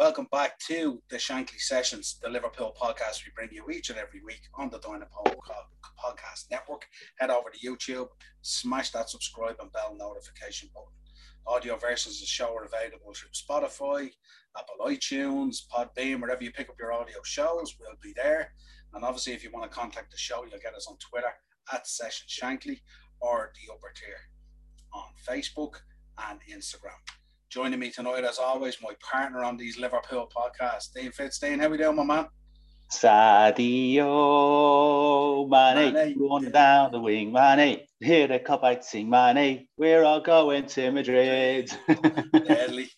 Welcome 0.00 0.28
back 0.32 0.58
to 0.60 1.02
the 1.10 1.18
Shankly 1.18 1.60
Sessions, 1.60 2.18
the 2.22 2.30
Liverpool 2.30 2.74
podcast 2.74 3.22
we 3.26 3.32
bring 3.36 3.50
you 3.52 3.68
each 3.68 3.90
and 3.90 3.98
every 3.98 4.22
week 4.24 4.40
on 4.54 4.70
the 4.70 4.78
Dynapole 4.78 5.36
Podcast 6.02 6.50
Network. 6.50 6.86
Head 7.18 7.28
over 7.28 7.50
to 7.50 7.58
YouTube, 7.58 8.08
smash 8.40 8.92
that 8.92 9.10
subscribe 9.10 9.56
and 9.60 9.70
bell 9.72 9.94
notification 9.94 10.70
button. 10.74 10.88
Audio 11.46 11.76
versions 11.76 12.14
of 12.14 12.20
the 12.22 12.26
show 12.28 12.56
are 12.56 12.64
available 12.64 13.12
through 13.12 13.28
Spotify, 13.34 14.10
Apple 14.56 14.86
iTunes, 14.86 15.66
Podbean, 15.70 16.22
wherever 16.22 16.42
you 16.42 16.50
pick 16.50 16.70
up 16.70 16.76
your 16.78 16.94
audio 16.94 17.18
shows, 17.22 17.76
we'll 17.78 17.90
be 18.02 18.14
there. 18.16 18.54
And 18.94 19.04
obviously, 19.04 19.34
if 19.34 19.44
you 19.44 19.50
want 19.52 19.70
to 19.70 19.78
contact 19.78 20.12
the 20.12 20.16
show, 20.16 20.46
you'll 20.50 20.60
get 20.60 20.74
us 20.74 20.86
on 20.88 20.96
Twitter 20.96 21.34
at 21.74 21.86
Session 21.86 22.26
Shankly 22.26 22.80
or 23.20 23.52
the 23.54 23.70
Upper 23.70 23.92
Tier 23.94 24.16
on 24.94 25.10
Facebook 25.28 25.74
and 26.16 26.40
Instagram. 26.50 27.19
Joining 27.50 27.78
me 27.80 27.90
tonight, 27.90 28.22
as 28.22 28.38
always, 28.38 28.80
my 28.80 28.94
partner 29.00 29.42
on 29.42 29.56
these 29.56 29.76
Liverpool 29.76 30.30
podcasts, 30.32 30.92
Dean 30.94 31.10
Fitzdean. 31.10 31.60
How 31.60 31.68
we 31.68 31.78
doing, 31.78 31.96
my 31.96 32.04
man? 32.04 32.26
Sadio 32.92 33.58
Mane, 35.48 35.92
Mane. 35.92 36.16
run 36.16 36.48
down 36.52 36.92
the 36.92 37.00
wing, 37.00 37.32
Mane. 37.32 37.80
Hear 37.98 38.28
the 38.28 38.38
cup 38.38 38.62
I 38.62 38.78
sing, 38.78 39.10
Mane. 39.10 39.66
We're 39.76 40.04
all 40.04 40.20
going 40.20 40.66
to 40.66 40.92
Madrid. 40.92 41.72
Deadly. 42.32 42.88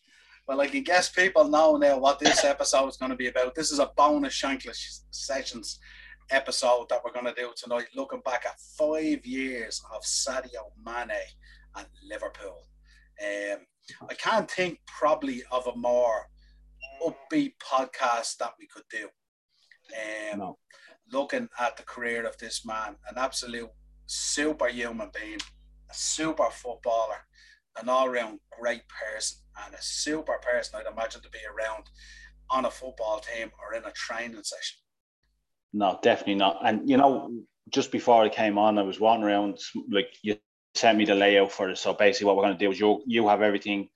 Well, 0.47 0.61
I 0.61 0.67
can 0.67 0.83
guess 0.83 1.09
people 1.09 1.49
know 1.49 1.79
now 1.79 1.97
what 1.99 2.19
this 2.19 2.45
episode 2.45 2.89
is 2.89 2.99
going 2.99 3.09
to 3.09 3.17
be 3.17 3.29
about. 3.29 3.55
This 3.55 3.73
is 3.73 3.79
a 3.79 3.91
bonus 3.97 4.39
Shankly 4.39 4.77
Sessions 5.13 5.79
episode 6.31 6.91
that 6.91 7.01
we're 7.03 7.13
going 7.13 7.25
to 7.25 7.41
do 7.41 7.55
tonight, 7.57 7.87
looking 7.97 8.21
back 8.21 8.45
at 8.45 8.61
five 8.77 9.25
years 9.25 9.83
of 9.95 10.03
Sadio 10.03 10.73
Mane 10.85 11.17
and 11.75 11.87
Liverpool. 12.07 12.67
Um, 13.19 13.61
I 14.09 14.15
can't 14.15 14.51
think 14.51 14.81
probably 14.87 15.43
of 15.51 15.67
a 15.67 15.77
more 15.77 16.29
upbeat 17.05 17.55
podcast 17.63 18.37
that 18.39 18.53
we 18.59 18.67
could 18.67 18.85
do. 18.91 19.09
Um, 20.33 20.39
no. 20.39 20.59
Looking 21.13 21.49
at 21.59 21.77
the 21.77 21.83
career 21.83 22.27
of 22.27 22.39
this 22.39 22.65
man, 22.65 22.97
an 23.11 23.19
absolute 23.19 23.71
superhuman 24.07 25.11
being, 25.15 25.41
a 25.91 25.95
super 25.95 26.49
footballer, 26.51 27.27
an 27.81 27.89
all 27.89 28.09
round 28.09 28.39
great 28.59 28.83
person, 28.89 29.39
and 29.65 29.75
a 29.75 29.83
super 29.83 30.39
person 30.39 30.79
I'd 30.79 30.91
imagine 30.91 31.23
to 31.23 31.31
be 31.31 31.39
around 31.47 31.85
on 32.51 32.65
a 32.65 32.71
football 32.71 33.21
team 33.21 33.51
or 33.61 33.75
in 33.75 33.85
a 33.85 33.93
training 33.93 34.43
session. 34.45 34.79
No, 35.73 35.99
definitely 36.03 36.37
not. 36.37 36.61
And 36.65 36.89
you 36.89 36.97
know, 36.97 37.31
just 37.71 37.91
before 37.91 38.23
I 38.23 38.29
came 38.29 38.59
on, 38.59 38.79
I 38.79 38.83
was 38.83 39.01
walking 39.01 39.25
around 39.25 39.59
like 39.91 40.09
you 40.23 40.37
sent 40.75 40.99
me 40.99 41.05
the 41.05 41.15
layout 41.15 41.53
for 41.53 41.71
it. 41.71 41.79
So 41.79 41.93
basically, 41.95 42.27
what 42.27 42.37
we're 42.37 42.45
going 42.45 42.59
to 42.59 42.65
do 42.65 42.71
is 42.71 42.81
you 42.81 43.03
you 43.07 43.29
have 43.29 43.43
everything 43.43 43.89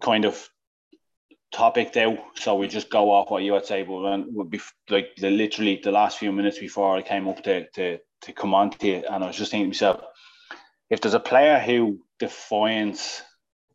kind 0.00 0.24
of 0.24 0.48
topic 1.50 1.96
out, 1.96 2.18
so 2.34 2.56
we 2.56 2.68
just 2.68 2.90
go 2.90 3.10
off 3.10 3.30
what 3.30 3.42
you 3.42 3.54
had 3.54 3.66
say. 3.66 3.82
But 3.82 4.32
would 4.32 4.50
be 4.50 4.60
like 4.88 5.16
the 5.16 5.30
literally 5.30 5.80
the 5.82 5.92
last 5.92 6.18
few 6.18 6.32
minutes 6.32 6.58
before 6.58 6.96
I 6.96 7.02
came 7.02 7.28
up 7.28 7.42
to 7.44 7.68
to 7.70 7.98
to 8.22 8.32
come 8.32 8.54
on 8.54 8.70
to 8.70 8.86
you, 8.86 9.04
and 9.10 9.24
I 9.24 9.26
was 9.26 9.36
just 9.36 9.50
thinking 9.50 9.66
to 9.66 9.74
myself, 9.74 10.02
if 10.90 11.00
there's 11.00 11.14
a 11.14 11.20
player 11.20 11.58
who 11.58 12.00
defines 12.18 13.22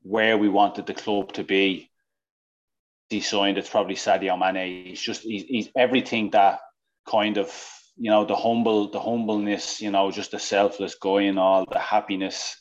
where 0.01 0.38
we 0.38 0.49
wanted 0.49 0.85
the 0.85 0.94
club 0.94 1.31
to 1.33 1.44
be, 1.44 1.89
he 3.09 3.21
signed. 3.21 3.57
It's 3.57 3.69
probably 3.69 3.95
Sadio 3.95 4.38
Mane. 4.38 4.85
He's 4.85 5.01
just 5.01 5.21
he's, 5.21 5.44
he's 5.44 5.69
everything 5.75 6.31
that 6.31 6.59
kind 7.07 7.38
of 7.38 7.51
you 7.97 8.09
know 8.09 8.25
the 8.25 8.36
humble 8.36 8.89
the 8.89 8.99
humbleness 8.99 9.81
you 9.81 9.91
know 9.91 10.11
just 10.11 10.31
the 10.31 10.39
selfless 10.39 10.95
going 10.95 11.38
all 11.38 11.66
the 11.72 11.80
happiness 11.80 12.58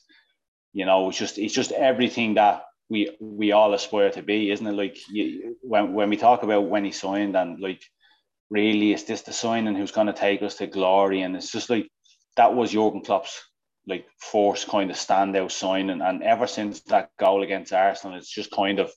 you 0.73 0.85
know 0.85 1.09
it's 1.09 1.19
just 1.19 1.39
it's 1.39 1.55
just 1.55 1.73
everything 1.73 2.35
that 2.35 2.65
we 2.93 3.17
we 3.21 3.53
all 3.53 3.73
aspire 3.73 4.11
to 4.11 4.23
be 4.23 4.51
isn't 4.51 4.67
it? 4.67 4.73
Like 4.73 4.99
you, 5.11 5.57
when, 5.63 5.95
when 5.95 6.11
we 6.11 6.17
talk 6.19 6.43
about 6.43 6.69
when 6.69 6.85
he 6.85 6.93
signed 6.93 7.35
and 7.35 7.59
like 7.59 7.83
really 8.51 8.93
is 8.93 9.05
this 9.05 9.23
the 9.23 9.33
signing 9.33 9.75
who's 9.75 9.93
going 9.93 10.09
to 10.09 10.13
take 10.13 10.43
us 10.43 10.57
to 10.57 10.67
glory? 10.67 11.23
And 11.23 11.35
it's 11.35 11.51
just 11.51 11.71
like 11.71 11.89
that 12.37 12.55
was 12.55 12.73
Jurgen 12.73 13.03
Klopp's 13.03 13.41
like 13.89 14.07
force 14.21 14.67
kind 14.67 14.91
of 14.91 14.97
standout 14.97 15.51
signing. 15.51 16.03
And 16.03 16.23
ever 16.23 16.47
since 16.47 16.83
that 16.83 17.09
goal 17.19 17.43
against 17.43 17.73
Arsenal 17.73 18.19
it's 18.19 18.31
just 18.31 18.51
kind 18.51 18.79
of 18.79 18.93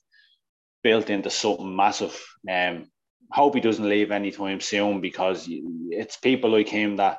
built 0.82 1.08
into 1.08 1.30
something 1.30 1.74
massive. 1.74 2.14
Um 2.50 2.90
hope 3.30 3.54
he 3.54 3.60
doesn't 3.60 3.88
leave 3.88 4.10
anytime 4.10 4.60
soon 4.60 5.00
because 5.00 5.46
it's 5.48 6.16
people 6.16 6.50
like 6.50 6.68
him 6.68 6.96
that 6.96 7.18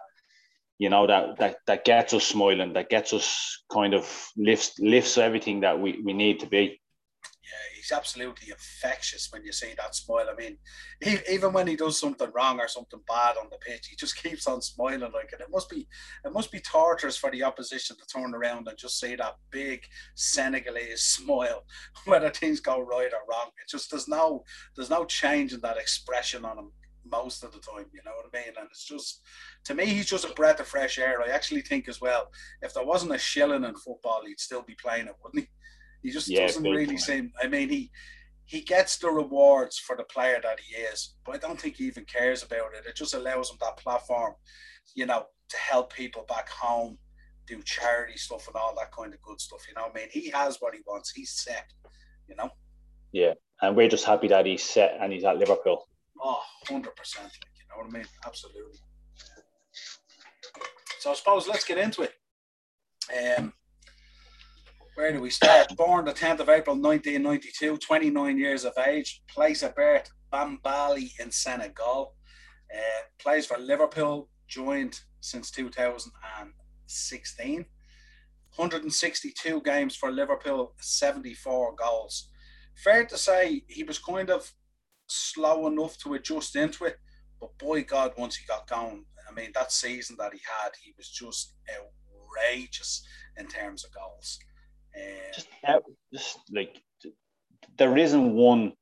you 0.78 0.90
know 0.90 1.08
that 1.08 1.38
that 1.38 1.58
that 1.66 1.86
gets 1.86 2.14
us 2.14 2.24
smiling, 2.26 2.74
that 2.74 2.90
gets 2.90 3.14
us 3.14 3.64
kind 3.72 3.94
of 3.94 4.08
lifts 4.38 4.74
lifts 4.80 5.18
everything 5.18 5.62
that 5.62 5.80
we, 5.80 6.02
we 6.04 6.14
need 6.14 6.40
to 6.42 6.48
be. 6.48 6.80
Yeah, 7.48 7.76
he's 7.78 7.94
absolutely 7.94 8.50
infectious 8.52 9.30
when 9.32 9.46
you 9.46 9.54
see 9.54 9.74
that 9.78 9.96
smile. 9.96 10.28
I 10.30 10.36
mean, 10.36 10.58
he, 11.02 11.18
even 11.32 11.54
when 11.54 11.66
he 11.66 11.78
does 11.78 11.98
something 11.98 12.30
wrong 12.36 12.60
or 12.60 12.68
something 12.68 13.00
bad 13.08 13.38
on 13.38 13.48
the 13.50 13.58
pitch, 13.58 13.88
he 13.88 13.96
just 13.96 14.18
keeps 14.24 14.48
on 14.48 14.62
smiling 14.62 15.00
like 15.00 15.32
it. 15.32 15.40
It 15.40 15.48
must 15.50 15.70
be 15.70 15.88
it 16.26 16.34
must 16.34 16.52
be 16.52 16.60
torturous 16.60 17.16
for 17.16 17.32
the 17.32 17.44
opposition 17.44 17.96
to 17.96 18.06
turn 18.06 18.36
around 18.36 18.68
and 18.68 18.78
just 18.78 19.00
see 19.00 19.16
that 19.16 19.38
big 19.50 19.86
Senegalese 20.16 21.02
smile, 21.04 21.64
whether 22.06 22.30
things 22.30 22.60
go 22.60 22.82
right 22.82 23.14
or 23.14 23.22
wrong. 23.30 23.52
It 23.62 23.70
just 23.70 23.92
there's 23.92 24.10
no 24.10 24.44
there's 24.76 24.90
no 24.90 25.06
change 25.06 25.54
in 25.54 25.62
that 25.62 25.78
expression 25.78 26.44
on 26.44 26.58
him 26.58 26.72
most 27.10 27.46
of 27.46 27.54
the 27.54 27.60
time. 27.60 27.86
You 27.94 28.02
know 28.06 28.12
what 28.18 28.26
I 28.34 28.38
mean? 28.38 28.54
And 28.60 28.68
it's 28.70 28.84
just 28.84 29.22
to 29.66 29.74
me, 29.74 29.86
he's 29.86 30.06
just 30.06 30.26
a 30.30 30.34
breath 30.34 30.60
of 30.60 30.68
fresh 30.68 30.98
air. 30.98 31.22
I 31.22 31.30
actually 31.30 31.62
think 31.62 31.88
as 31.88 32.02
well, 32.02 32.30
if 32.62 32.74
there 32.74 32.86
wasn't 32.86 33.16
a 33.16 33.18
shilling 33.18 33.64
in 33.64 33.76
football, 33.76 34.24
he'd 34.26 34.42
still 34.42 34.64
be 34.64 34.76
playing 34.76 35.08
it, 35.08 35.16
wouldn't 35.24 35.44
he? 35.46 35.50
He 36.02 36.12
just 36.12 36.30
yeah, 36.30 36.48
doesn't 36.48 36.64
really 36.64 36.86
point. 36.86 37.02
seem. 37.02 37.32
I 37.42 37.48
mean, 37.48 37.70
he 37.70 37.92
he 38.46 38.62
gets 38.62 38.98
the 38.98 39.10
rewards 39.10 39.78
for 39.78 39.96
the 39.96 40.04
player 40.04 40.40
that 40.42 40.60
he 40.60 40.76
is, 40.76 41.16
but 41.26 41.36
I 41.36 41.38
don't 41.38 41.60
think 41.60 41.76
he 41.76 41.86
even 41.86 42.06
cares 42.06 42.44
about 42.44 42.74
it. 42.76 42.86
It 42.88 42.96
just 42.96 43.14
allows 43.14 43.50
him 43.52 43.58
that 43.60 43.78
platform, 43.78 44.34
you 44.96 45.06
know, 45.06 45.26
to 45.50 45.58
help 45.58 45.94
people 45.94 46.26
back 46.30 46.50
home, 46.50 46.98
do 47.46 47.62
charity 47.64 48.18
stuff 48.18 48.48
and 48.48 48.56
all 48.56 48.74
that 48.76 48.92
kind 48.92 49.14
of 49.14 49.22
good 49.22 49.42
stuff. 49.42 49.66
You 49.68 49.76
know, 49.76 49.90
I 49.90 49.94
mean, 49.94 50.08
he 50.12 50.30
has 50.30 50.58
what 50.60 50.74
he 50.74 50.82
wants. 50.88 51.12
He's 51.12 51.32
set. 51.32 51.66
You 52.30 52.36
know. 52.36 52.50
Yeah, 53.12 53.34
and 53.62 53.76
we're 53.76 53.90
just 53.90 54.06
happy 54.06 54.28
that 54.30 54.46
he's 54.46 54.64
set 54.64 54.98
and 55.02 55.12
he's 55.12 55.24
at 55.24 55.38
Liverpool. 55.38 55.88
Oh, 56.22 56.42
100 56.70 56.96
percent. 56.96 57.32
You 57.58 57.64
know 57.70 57.84
what 57.84 57.94
I 57.94 57.98
mean? 58.00 58.08
Absolutely. 58.26 58.80
So 61.00 61.12
I 61.12 61.14
suppose 61.16 61.48
let's 61.48 61.64
get 61.64 61.78
into 61.78 62.04
it. 62.04 62.14
Um, 63.38 63.54
where 64.98 65.14
do 65.14 65.22
we 65.22 65.30
start? 65.30 65.78
Born 65.78 66.06
the 66.06 66.12
10th 66.12 66.40
of 66.40 66.50
April 66.50 66.76
1992, 66.76 67.78
29 67.78 68.38
years 68.40 68.66
of 68.66 68.74
age, 68.84 69.22
place 69.30 69.62
of 69.62 69.76
birth 69.76 70.10
Bambali 70.34 71.12
in 71.20 71.30
Senegal. 71.30 72.16
Uh, 72.76 73.04
plays 73.20 73.46
for 73.46 73.60
Liverpool, 73.60 74.28
joined 74.48 75.00
since 75.20 75.52
2016. 75.52 77.66
162 78.56 79.62
games 79.62 79.96
for 79.96 80.12
Liverpool, 80.12 80.74
74 80.80 81.76
goals. 81.76 82.30
Fair 82.84 83.06
to 83.06 83.20
say 83.20 83.62
he 83.68 83.84
was 83.84 84.00
kind 84.00 84.32
of 84.32 84.52
slow 85.06 85.68
enough 85.68 85.96
to 86.00 86.16
adjust 86.16 86.56
into 86.56 86.86
it, 86.86 86.98
but 87.40 87.56
boy, 87.60 87.84
God, 87.84 88.14
once 88.18 88.36
he 88.36 88.48
got 88.48 88.68
going, 88.68 89.06
I 89.30 89.34
mean, 89.36 89.52
that 89.54 89.72
season 89.72 90.16
that 90.18 90.34
he 90.34 90.40
had, 90.64 90.72
he 90.84 90.96
was 90.98 91.08
just 91.08 91.54
outrageous 91.70 93.06
in 93.38 93.46
terms 93.46 93.86
of 93.86 93.94
goals. 93.94 94.40
Just, 95.34 95.50
just 96.14 96.40
like 96.52 96.82
there 97.78 97.98
isn't 97.98 98.34
one 98.34 98.74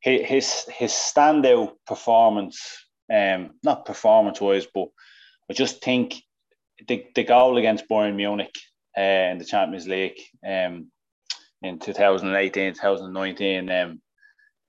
his 0.00 0.66
his 0.68 0.92
standout 0.92 1.72
performance, 1.86 2.60
um, 3.12 3.52
not 3.62 3.86
performance 3.86 4.40
wise, 4.40 4.66
but 4.72 4.88
I 5.50 5.54
just 5.54 5.82
think 5.82 6.16
the, 6.86 7.06
the 7.14 7.24
goal 7.24 7.56
against 7.56 7.88
Bayern 7.88 8.16
Munich 8.16 8.54
uh, 8.96 9.00
in 9.00 9.38
the 9.38 9.44
Champions 9.44 9.88
League 9.88 10.18
um, 10.46 10.90
in 11.62 11.78
2018, 11.78 12.74
2019, 12.74 13.70
um, 13.70 14.02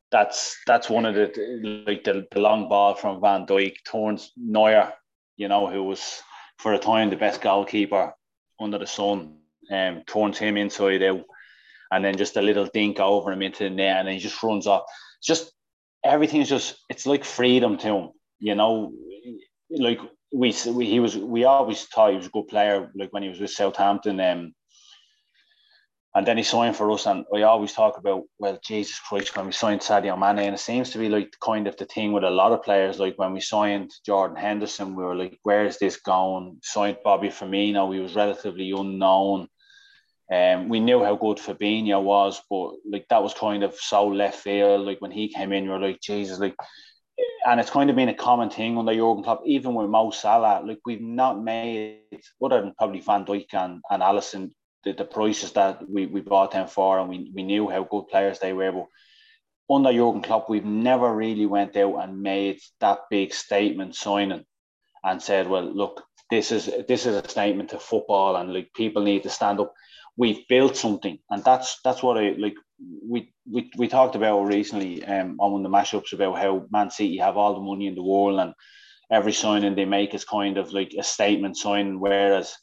that's 0.09 0.57
that's 0.65 0.89
one 0.89 1.05
of 1.05 1.15
the 1.15 1.83
like 1.85 2.05
the, 2.05 2.25
the 2.31 2.39
long 2.39 2.69
ball 2.69 2.95
from 2.95 3.19
Van 3.19 3.45
Dijk 3.45 3.75
turns 3.89 4.31
Neuer, 4.37 4.93
you 5.35 5.49
know, 5.49 5.67
who 5.67 5.83
was 5.83 6.21
for 6.59 6.73
a 6.73 6.79
time 6.79 7.09
the 7.09 7.17
best 7.17 7.41
goalkeeper 7.41 8.13
under 8.59 8.77
the 8.77 8.87
sun 8.87 9.39
um, 9.71 10.03
turns 10.05 10.37
him 10.37 10.57
inside 10.57 11.03
out, 11.03 11.23
and 11.91 12.03
then 12.03 12.17
just 12.17 12.37
a 12.37 12.41
little 12.41 12.65
dink 12.65 12.99
over 12.99 13.31
him 13.31 13.41
into 13.41 13.63
the 13.63 13.69
net, 13.69 13.99
and 13.99 14.09
he 14.09 14.19
just 14.19 14.41
runs 14.43 14.67
off. 14.67 14.83
It's 15.19 15.27
just 15.27 15.51
everything's 16.03 16.49
just 16.49 16.75
it's 16.89 17.05
like 17.05 17.23
freedom 17.23 17.77
to 17.77 17.87
him, 17.87 18.09
you 18.39 18.55
know. 18.55 18.93
Like 19.69 19.99
we, 20.31 20.53
we 20.67 20.85
he 20.85 20.99
was 20.99 21.17
we 21.17 21.45
always 21.45 21.83
thought 21.85 22.11
he 22.11 22.17
was 22.17 22.27
a 22.27 22.31
good 22.31 22.47
player. 22.47 22.91
Like 22.95 23.11
when 23.11 23.23
he 23.23 23.29
was 23.29 23.39
with 23.39 23.51
Southampton, 23.51 24.19
um, 24.19 24.53
and 26.15 26.25
then 26.25 26.37
he 26.37 26.43
signed 26.43 26.77
for 26.77 26.89
us, 26.91 27.07
and 27.07 27.25
we 27.29 27.43
always 27.43 27.73
talk 27.73 27.97
about, 27.97 28.23
well, 28.39 28.57
Jesus 28.63 28.97
Christ, 28.99 29.35
when 29.35 29.47
we 29.47 29.51
signed 29.51 29.81
Sadio 29.81 30.17
Mane, 30.17 30.45
and 30.45 30.55
it 30.55 30.59
seems 30.59 30.91
to 30.91 30.97
be 30.97 31.09
like 31.09 31.35
kind 31.43 31.67
of 31.67 31.75
the 31.75 31.85
thing 31.85 32.13
with 32.13 32.23
a 32.23 32.29
lot 32.29 32.53
of 32.53 32.63
players. 32.63 32.99
Like 32.99 33.17
when 33.17 33.33
we 33.33 33.41
signed 33.41 33.91
Jordan 34.05 34.37
Henderson, 34.37 34.95
we 34.95 35.03
were 35.03 35.15
like, 35.15 35.37
where 35.43 35.65
is 35.65 35.77
this 35.77 35.97
going? 35.97 36.59
Signed 36.63 36.99
Bobby 37.03 37.27
Firmino, 37.27 37.93
he 37.93 37.99
was 37.99 38.15
relatively 38.15 38.71
unknown 38.71 39.49
Um, 40.31 40.69
we 40.69 40.79
knew 40.79 41.03
how 41.03 41.15
good 41.15 41.37
Fabinho 41.37 42.01
was, 42.01 42.41
but 42.49 42.71
like 42.89 43.05
that 43.09 43.21
was 43.21 43.33
kind 43.33 43.63
of 43.63 43.75
so 43.75 44.07
left 44.07 44.39
field. 44.39 44.85
Like 44.85 44.99
when 44.99 45.11
he 45.11 45.31
came 45.31 45.53
in, 45.53 45.65
you 45.65 45.69
were 45.69 45.79
like, 45.79 46.01
Jesus, 46.01 46.39
like, 46.39 46.55
and 47.47 47.59
it's 47.59 47.69
kind 47.69 47.89
of 47.89 47.95
been 47.95 48.09
a 48.09 48.15
common 48.15 48.49
thing 48.49 48.77
under 48.77 48.93
Jurgen 48.93 49.23
Klopp, 49.23 49.43
even 49.45 49.75
with 49.75 49.89
Mo 49.89 50.09
Salah. 50.09 50.63
Like 50.65 50.79
we've 50.85 51.01
not 51.01 51.41
made, 51.41 52.01
other 52.43 52.61
than 52.61 52.73
probably 52.77 53.01
Van 53.01 53.23
Dijk 53.23 53.53
and, 53.53 53.81
and 53.89 54.01
Alisson, 54.01 54.51
the, 54.83 54.93
the 54.93 55.05
prices 55.05 55.51
that 55.53 55.87
we, 55.87 56.07
we 56.07 56.21
bought 56.21 56.51
them 56.51 56.67
for, 56.67 56.99
and 56.99 57.09
we, 57.09 57.31
we 57.33 57.43
knew 57.43 57.69
how 57.69 57.83
good 57.83 58.07
players 58.07 58.39
they 58.39 58.53
were. 58.53 58.71
But 58.71 58.87
under 59.75 59.93
Jurgen 59.93 60.23
Klopp, 60.23 60.49
we've 60.49 60.65
never 60.65 61.15
really 61.15 61.45
went 61.45 61.77
out 61.77 61.97
and 61.97 62.21
made 62.21 62.59
that 62.79 63.01
big 63.11 63.33
statement 63.33 63.95
signing 63.95 64.43
and 65.03 65.21
said, 65.21 65.47
well, 65.47 65.63
look, 65.63 66.03
this 66.31 66.51
is 66.51 66.65
this 66.87 67.05
is 67.05 67.15
a 67.15 67.29
statement 67.29 67.69
to 67.69 67.79
football, 67.79 68.35
and 68.35 68.51
like 68.51 68.73
people 68.73 69.03
need 69.03 69.23
to 69.23 69.29
stand 69.29 69.59
up. 69.59 69.71
We've 70.17 70.47
built 70.47 70.77
something, 70.77 71.19
and 71.29 71.43
that's 71.43 71.79
that's 71.83 72.01
what 72.01 72.17
I 72.17 72.35
like. 72.37 72.55
We 73.07 73.33
we, 73.49 73.71
we 73.77 73.87
talked 73.87 74.15
about 74.15 74.43
recently 74.43 75.03
um, 75.05 75.37
on 75.39 75.51
one 75.51 75.65
of 75.65 75.71
the 75.71 75.77
mashups 75.77 76.13
about 76.13 76.37
how 76.37 76.67
Man 76.71 76.89
City 76.89 77.17
have 77.17 77.37
all 77.37 77.53
the 77.53 77.61
money 77.61 77.87
in 77.87 77.95
the 77.95 78.03
world, 78.03 78.39
and 78.39 78.53
every 79.11 79.33
signing 79.33 79.75
they 79.75 79.85
make 79.85 80.13
is 80.13 80.25
kind 80.25 80.57
of 80.57 80.71
like 80.73 80.93
a 80.97 81.03
statement 81.03 81.57
sign, 81.57 81.99
whereas 81.99 82.55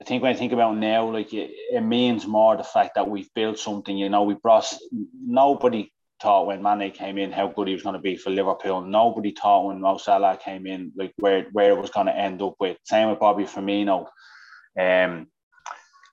I 0.00 0.04
think 0.04 0.22
when 0.22 0.34
I 0.34 0.38
think 0.38 0.52
about 0.52 0.76
now, 0.76 1.10
like 1.10 1.32
it, 1.34 1.50
it, 1.72 1.80
means 1.80 2.26
more 2.26 2.56
the 2.56 2.62
fact 2.62 2.94
that 2.94 3.08
we've 3.08 3.32
built 3.34 3.58
something. 3.58 3.96
You 3.96 4.08
know, 4.08 4.22
we 4.22 4.34
brought 4.34 4.72
nobody 5.20 5.90
thought 6.20 6.46
when 6.46 6.62
Mane 6.62 6.92
came 6.92 7.18
in 7.18 7.32
how 7.32 7.48
good 7.48 7.68
he 7.68 7.74
was 7.74 7.82
going 7.82 7.94
to 7.94 8.00
be 8.00 8.16
for 8.16 8.30
Liverpool. 8.30 8.80
Nobody 8.80 9.32
thought 9.32 9.66
when 9.66 9.80
Mo 9.80 9.98
Salah 9.98 10.38
came 10.42 10.66
in 10.66 10.92
like 10.96 11.14
where 11.18 11.46
where 11.52 11.70
it 11.72 11.80
was 11.80 11.90
going 11.90 12.06
to 12.06 12.16
end 12.16 12.42
up 12.42 12.54
with. 12.60 12.76
Same 12.84 13.10
with 13.10 13.18
Bobby 13.18 13.44
Firmino. 13.44 14.06
Um, 14.78 15.26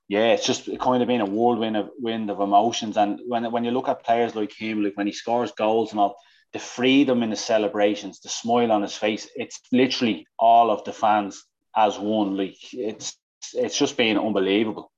yeah, 0.08 0.34
it's 0.34 0.46
just 0.46 0.70
kind 0.80 1.02
of 1.02 1.08
been 1.08 1.22
a 1.22 1.26
whirlwind 1.26 1.78
of 1.78 1.90
wind 1.98 2.30
of 2.30 2.40
emotions. 2.40 2.98
And 2.98 3.20
when 3.28 3.52
when 3.52 3.64
you 3.64 3.72
look 3.72 3.88
at 3.88 4.04
players 4.04 4.36
like 4.36 4.54
him, 4.54 4.84
like 4.84 4.96
when 4.96 5.08
he 5.08 5.14
scores 5.14 5.52
goals 5.52 5.92
and 5.92 6.00
all, 6.00 6.16
the 6.54 6.60
freedom 6.60 7.24
in 7.24 7.32
the 7.32 7.36
celebrations, 7.36 8.20
the 8.20 8.30
smile 8.30 8.72
on 8.72 8.84
his 8.84 8.96
face, 8.96 9.28
it's 9.36 9.60
literally 9.72 10.28
all 10.38 10.70
of 10.70 10.84
the 10.84 10.94
fans 10.94 11.44
as 11.76 11.98
one. 11.98 12.38
Like 12.38 12.58
it's 12.72 13.18
it's 13.54 13.78
just 13.78 13.98
been 13.98 14.18
unbelievable. 14.18 14.92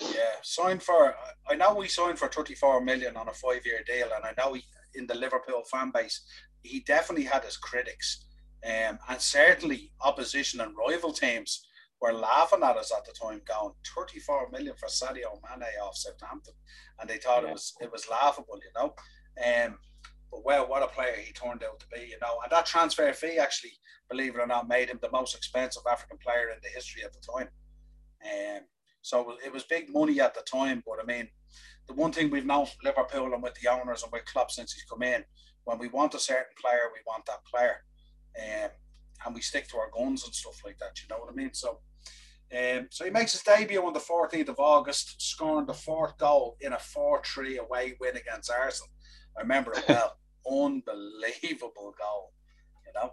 Yeah, 0.00 0.36
signed 0.42 0.82
for. 0.82 1.14
I 1.48 1.54
know 1.54 1.74
we 1.74 1.88
signed 1.88 2.18
for 2.18 2.28
34 2.28 2.82
million 2.82 3.16
on 3.16 3.28
a 3.28 3.32
five-year 3.32 3.82
deal, 3.86 4.08
and 4.14 4.24
I 4.24 4.32
know 4.38 4.54
he, 4.54 4.62
in 4.94 5.06
the 5.06 5.14
Liverpool 5.14 5.62
fan 5.70 5.90
base, 5.92 6.22
he 6.62 6.80
definitely 6.80 7.24
had 7.24 7.44
his 7.44 7.56
critics, 7.56 8.26
um, 8.64 8.98
and 9.08 9.20
certainly 9.20 9.92
opposition 10.02 10.60
and 10.60 10.74
rival 10.76 11.12
teams 11.12 11.66
were 12.02 12.12
laughing 12.12 12.64
at 12.64 12.76
us 12.76 12.92
at 12.94 13.04
the 13.04 13.12
time, 13.12 13.40
going 13.46 13.72
34 13.96 14.50
million 14.50 14.74
for 14.76 14.88
Sadio 14.88 15.38
Mane 15.42 15.68
off 15.82 15.96
Southampton, 15.96 16.54
and 17.00 17.08
they 17.08 17.18
thought 17.18 17.44
yeah. 17.44 17.50
it 17.50 17.52
was 17.52 17.74
it 17.80 17.92
was 17.92 18.08
laughable, 18.10 18.58
you 18.58 18.70
know. 18.76 18.94
Um, 19.42 19.78
but 20.30 20.44
well, 20.44 20.68
what 20.68 20.82
a 20.82 20.88
player 20.88 21.14
he 21.16 21.32
turned 21.32 21.62
out 21.62 21.78
to 21.80 21.86
be, 21.92 22.08
you 22.08 22.18
know. 22.20 22.38
And 22.42 22.50
that 22.50 22.66
transfer 22.66 23.12
fee 23.12 23.38
actually, 23.38 23.72
believe 24.10 24.34
it 24.34 24.40
or 24.40 24.46
not, 24.46 24.68
made 24.68 24.88
him 24.88 24.98
the 25.00 25.10
most 25.10 25.36
expensive 25.36 25.82
African 25.90 26.18
player 26.18 26.50
in 26.50 26.58
the 26.62 26.68
history 26.70 27.04
at 27.04 27.12
the 27.12 27.20
time. 27.20 27.48
Um, 28.24 28.62
so 29.02 29.36
it 29.44 29.52
was 29.52 29.64
big 29.64 29.92
money 29.92 30.20
at 30.20 30.34
the 30.34 30.42
time. 30.42 30.82
But 30.86 31.02
I 31.02 31.06
mean, 31.06 31.28
the 31.86 31.94
one 31.94 32.12
thing 32.12 32.30
we've 32.30 32.46
known 32.46 32.66
from 32.66 32.78
Liverpool 32.84 33.32
and 33.32 33.42
with 33.42 33.54
the 33.54 33.70
owners 33.70 34.02
and 34.02 34.12
with 34.12 34.24
Klopp 34.24 34.50
since 34.50 34.72
he's 34.72 34.84
come 34.84 35.02
in, 35.02 35.24
when 35.64 35.78
we 35.78 35.88
want 35.88 36.14
a 36.14 36.18
certain 36.18 36.54
player, 36.60 36.90
we 36.92 37.00
want 37.06 37.26
that 37.26 37.44
player. 37.44 37.84
Um, 38.40 38.70
and 39.24 39.34
we 39.34 39.40
stick 39.40 39.68
to 39.68 39.76
our 39.76 39.90
guns 39.96 40.24
and 40.24 40.34
stuff 40.34 40.60
like 40.64 40.78
that. 40.78 41.00
You 41.00 41.08
know 41.08 41.20
what 41.20 41.32
I 41.32 41.36
mean? 41.36 41.52
So, 41.52 41.78
um, 42.56 42.88
so 42.90 43.04
he 43.04 43.10
makes 43.10 43.32
his 43.32 43.42
debut 43.42 43.84
on 43.84 43.92
the 43.92 44.00
14th 44.00 44.48
of 44.48 44.58
August, 44.58 45.20
scoring 45.20 45.66
the 45.66 45.74
fourth 45.74 46.18
goal 46.18 46.56
in 46.60 46.72
a 46.72 46.76
4-3 46.76 47.58
away 47.58 47.96
win 48.00 48.16
against 48.16 48.50
Arsenal. 48.50 48.90
I 49.36 49.42
remember 49.42 49.72
it 49.72 49.84
well. 49.88 50.16
Unbelievable 50.46 51.94
goal, 51.98 52.32
you 52.86 52.92
know. 52.94 53.12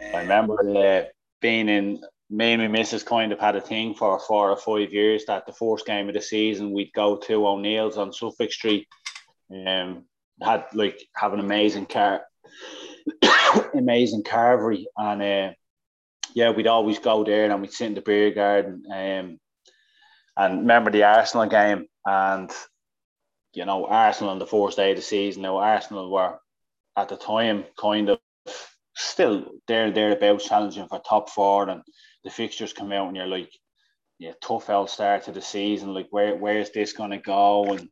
Um, 0.00 0.16
I 0.16 0.22
remember 0.22 0.78
uh, 0.78 1.04
being 1.40 1.68
in 1.68 2.00
me 2.32 2.52
and 2.52 2.62
my 2.62 2.68
missus 2.68 3.02
kind 3.02 3.30
of 3.30 3.38
had 3.38 3.56
a 3.56 3.60
thing 3.60 3.94
for 3.94 4.18
four 4.18 4.50
or 4.50 4.56
five 4.56 4.92
years 4.92 5.26
that 5.26 5.44
the 5.44 5.52
first 5.52 5.84
game 5.84 6.08
of 6.08 6.14
the 6.14 6.22
season 6.22 6.72
we'd 6.72 6.92
go 6.94 7.16
to 7.18 7.46
O'Neill's 7.46 7.98
on 7.98 8.12
Suffolk 8.12 8.50
Street. 8.50 8.88
Um, 9.54 10.06
had 10.40 10.64
like 10.72 10.98
have 11.14 11.34
an 11.34 11.40
amazing 11.40 11.86
car, 11.86 12.22
amazing 13.74 14.22
carvery, 14.22 14.84
and 14.96 15.22
uh, 15.22 15.54
yeah, 16.34 16.50
we'd 16.50 16.66
always 16.66 16.98
go 16.98 17.24
there 17.24 17.50
and 17.50 17.60
we'd 17.60 17.72
sit 17.72 17.86
in 17.86 17.94
the 17.94 18.00
beer 18.00 18.30
garden. 18.30 18.84
Um, 18.90 19.38
and 20.36 20.60
remember 20.60 20.90
the 20.90 21.04
Arsenal 21.04 21.46
game, 21.46 21.86
and 22.06 22.50
you 23.52 23.64
know 23.64 23.86
Arsenal 23.86 24.32
on 24.32 24.38
the 24.38 24.46
first 24.46 24.76
day 24.76 24.90
of 24.90 24.96
the 24.96 25.02
season. 25.02 25.42
Now 25.42 25.58
Arsenal 25.58 26.10
were 26.10 26.38
at 26.96 27.08
the 27.08 27.16
time 27.16 27.64
kind 27.78 28.08
of 28.08 28.18
still 28.94 29.46
there 29.68 29.90
thereabouts 29.90 30.48
challenging 30.48 30.86
for 30.88 31.00
top 31.00 31.30
four 31.30 31.68
and 31.68 31.82
the 32.24 32.30
fixtures 32.30 32.72
come 32.72 32.92
out 32.92 33.08
and 33.08 33.16
you're 33.16 33.26
like, 33.26 33.50
yeah, 34.18 34.32
tough 34.42 34.70
out 34.70 34.90
start 34.90 35.24
to 35.24 35.32
the 35.32 35.42
season. 35.42 35.94
Like, 35.94 36.08
where 36.10 36.36
where's 36.36 36.70
this 36.70 36.92
going 36.92 37.10
to 37.10 37.18
go? 37.18 37.72
And 37.72 37.88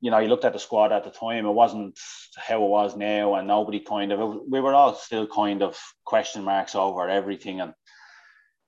you 0.00 0.10
know, 0.10 0.18
you 0.18 0.28
looked 0.28 0.44
at 0.44 0.52
the 0.52 0.58
squad 0.58 0.92
at 0.92 1.04
the 1.04 1.10
time; 1.10 1.46
it 1.46 1.50
wasn't 1.50 1.98
how 2.36 2.64
it 2.64 2.68
was 2.68 2.96
now, 2.96 3.34
and 3.34 3.46
nobody 3.46 3.80
kind 3.80 4.12
of 4.12 4.40
we 4.48 4.60
were 4.60 4.74
all 4.74 4.94
still 4.94 5.26
kind 5.26 5.62
of 5.62 5.78
question 6.04 6.42
marks 6.42 6.74
over 6.74 7.08
everything. 7.08 7.60
And 7.60 7.74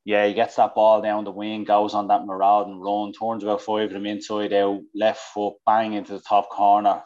yeah, 0.04 0.26
he 0.26 0.34
gets 0.34 0.56
that 0.56 0.74
ball 0.74 1.00
down 1.00 1.24
the 1.24 1.30
wing, 1.30 1.64
goes 1.64 1.94
on 1.94 2.08
that 2.08 2.26
marauding 2.26 2.80
run, 2.80 3.12
turns 3.12 3.42
about 3.42 3.62
five 3.62 3.88
of 3.88 3.92
them 3.92 4.06
inside 4.06 4.52
out, 4.52 4.80
left 4.94 5.20
foot, 5.20 5.54
bang 5.64 5.94
into 5.94 6.12
the 6.12 6.20
top 6.20 6.50
corner, 6.50 7.02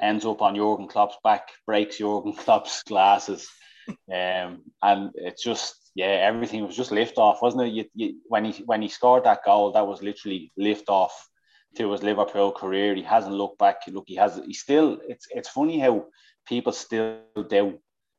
ends 0.00 0.24
up 0.24 0.40
on 0.40 0.56
Jurgen 0.56 0.88
Klopp's 0.88 1.18
back, 1.22 1.48
breaks 1.66 1.98
Jurgen 1.98 2.32
Klopp's 2.36 2.82
glasses. 2.82 3.48
Um, 3.88 4.62
and 4.82 5.10
it's 5.14 5.42
just 5.42 5.76
yeah, 5.94 6.06
everything 6.06 6.66
was 6.66 6.76
just 6.76 6.92
lift 6.92 7.18
off, 7.18 7.42
wasn't 7.42 7.64
it? 7.64 7.72
You, 7.72 7.84
you, 7.94 8.16
when 8.28 8.46
he 8.46 8.62
when 8.64 8.80
he 8.80 8.88
scored 8.88 9.24
that 9.24 9.44
goal, 9.44 9.72
that 9.72 9.86
was 9.86 10.02
literally 10.02 10.50
lift 10.56 10.88
off 10.88 11.28
to 11.76 11.92
his 11.92 12.02
Liverpool 12.02 12.52
career. 12.52 12.94
He 12.94 13.02
hasn't 13.02 13.34
looked 13.34 13.58
back. 13.58 13.82
Look, 13.88 14.04
he 14.06 14.16
has. 14.16 14.40
He 14.46 14.54
still. 14.54 15.00
It's 15.08 15.26
it's 15.30 15.48
funny 15.48 15.78
how 15.78 16.06
people 16.46 16.72
still 16.72 17.20
doubt 17.48 17.78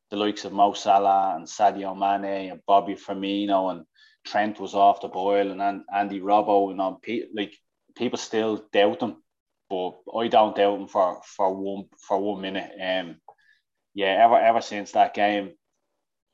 the 0.09 0.17
likes 0.17 0.45
of 0.45 0.53
Mo 0.53 0.73
Salah 0.73 1.33
and 1.35 1.45
Sadio 1.45 1.97
Mane 1.97 2.51
and 2.51 2.61
Bobby 2.65 2.95
Firmino 2.95 3.71
and 3.71 3.85
Trent 4.25 4.59
was 4.59 4.73
off 4.73 5.01
the 5.01 5.07
boil 5.07 5.51
and 5.51 5.83
Andy 5.93 6.19
Robbo 6.19 6.71
and 6.71 6.81
on 6.81 6.97
like 7.33 7.53
people 7.95 8.17
still 8.17 8.63
doubt 8.71 9.01
him, 9.01 9.17
but 9.69 9.91
I 10.15 10.27
don't 10.27 10.55
doubt 10.55 10.79
him 10.79 10.87
for 10.87 11.21
for 11.23 11.53
one 11.53 11.85
for 11.99 12.19
one 12.19 12.41
minute. 12.41 12.71
Um, 12.81 13.17
yeah, 13.93 14.23
ever 14.23 14.37
ever 14.37 14.61
since 14.61 14.91
that 14.91 15.13
game, 15.13 15.53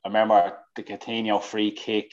I 0.04 0.08
remember 0.08 0.58
the 0.76 0.82
Coutinho 0.82 1.42
free 1.42 1.70
kick, 1.70 2.12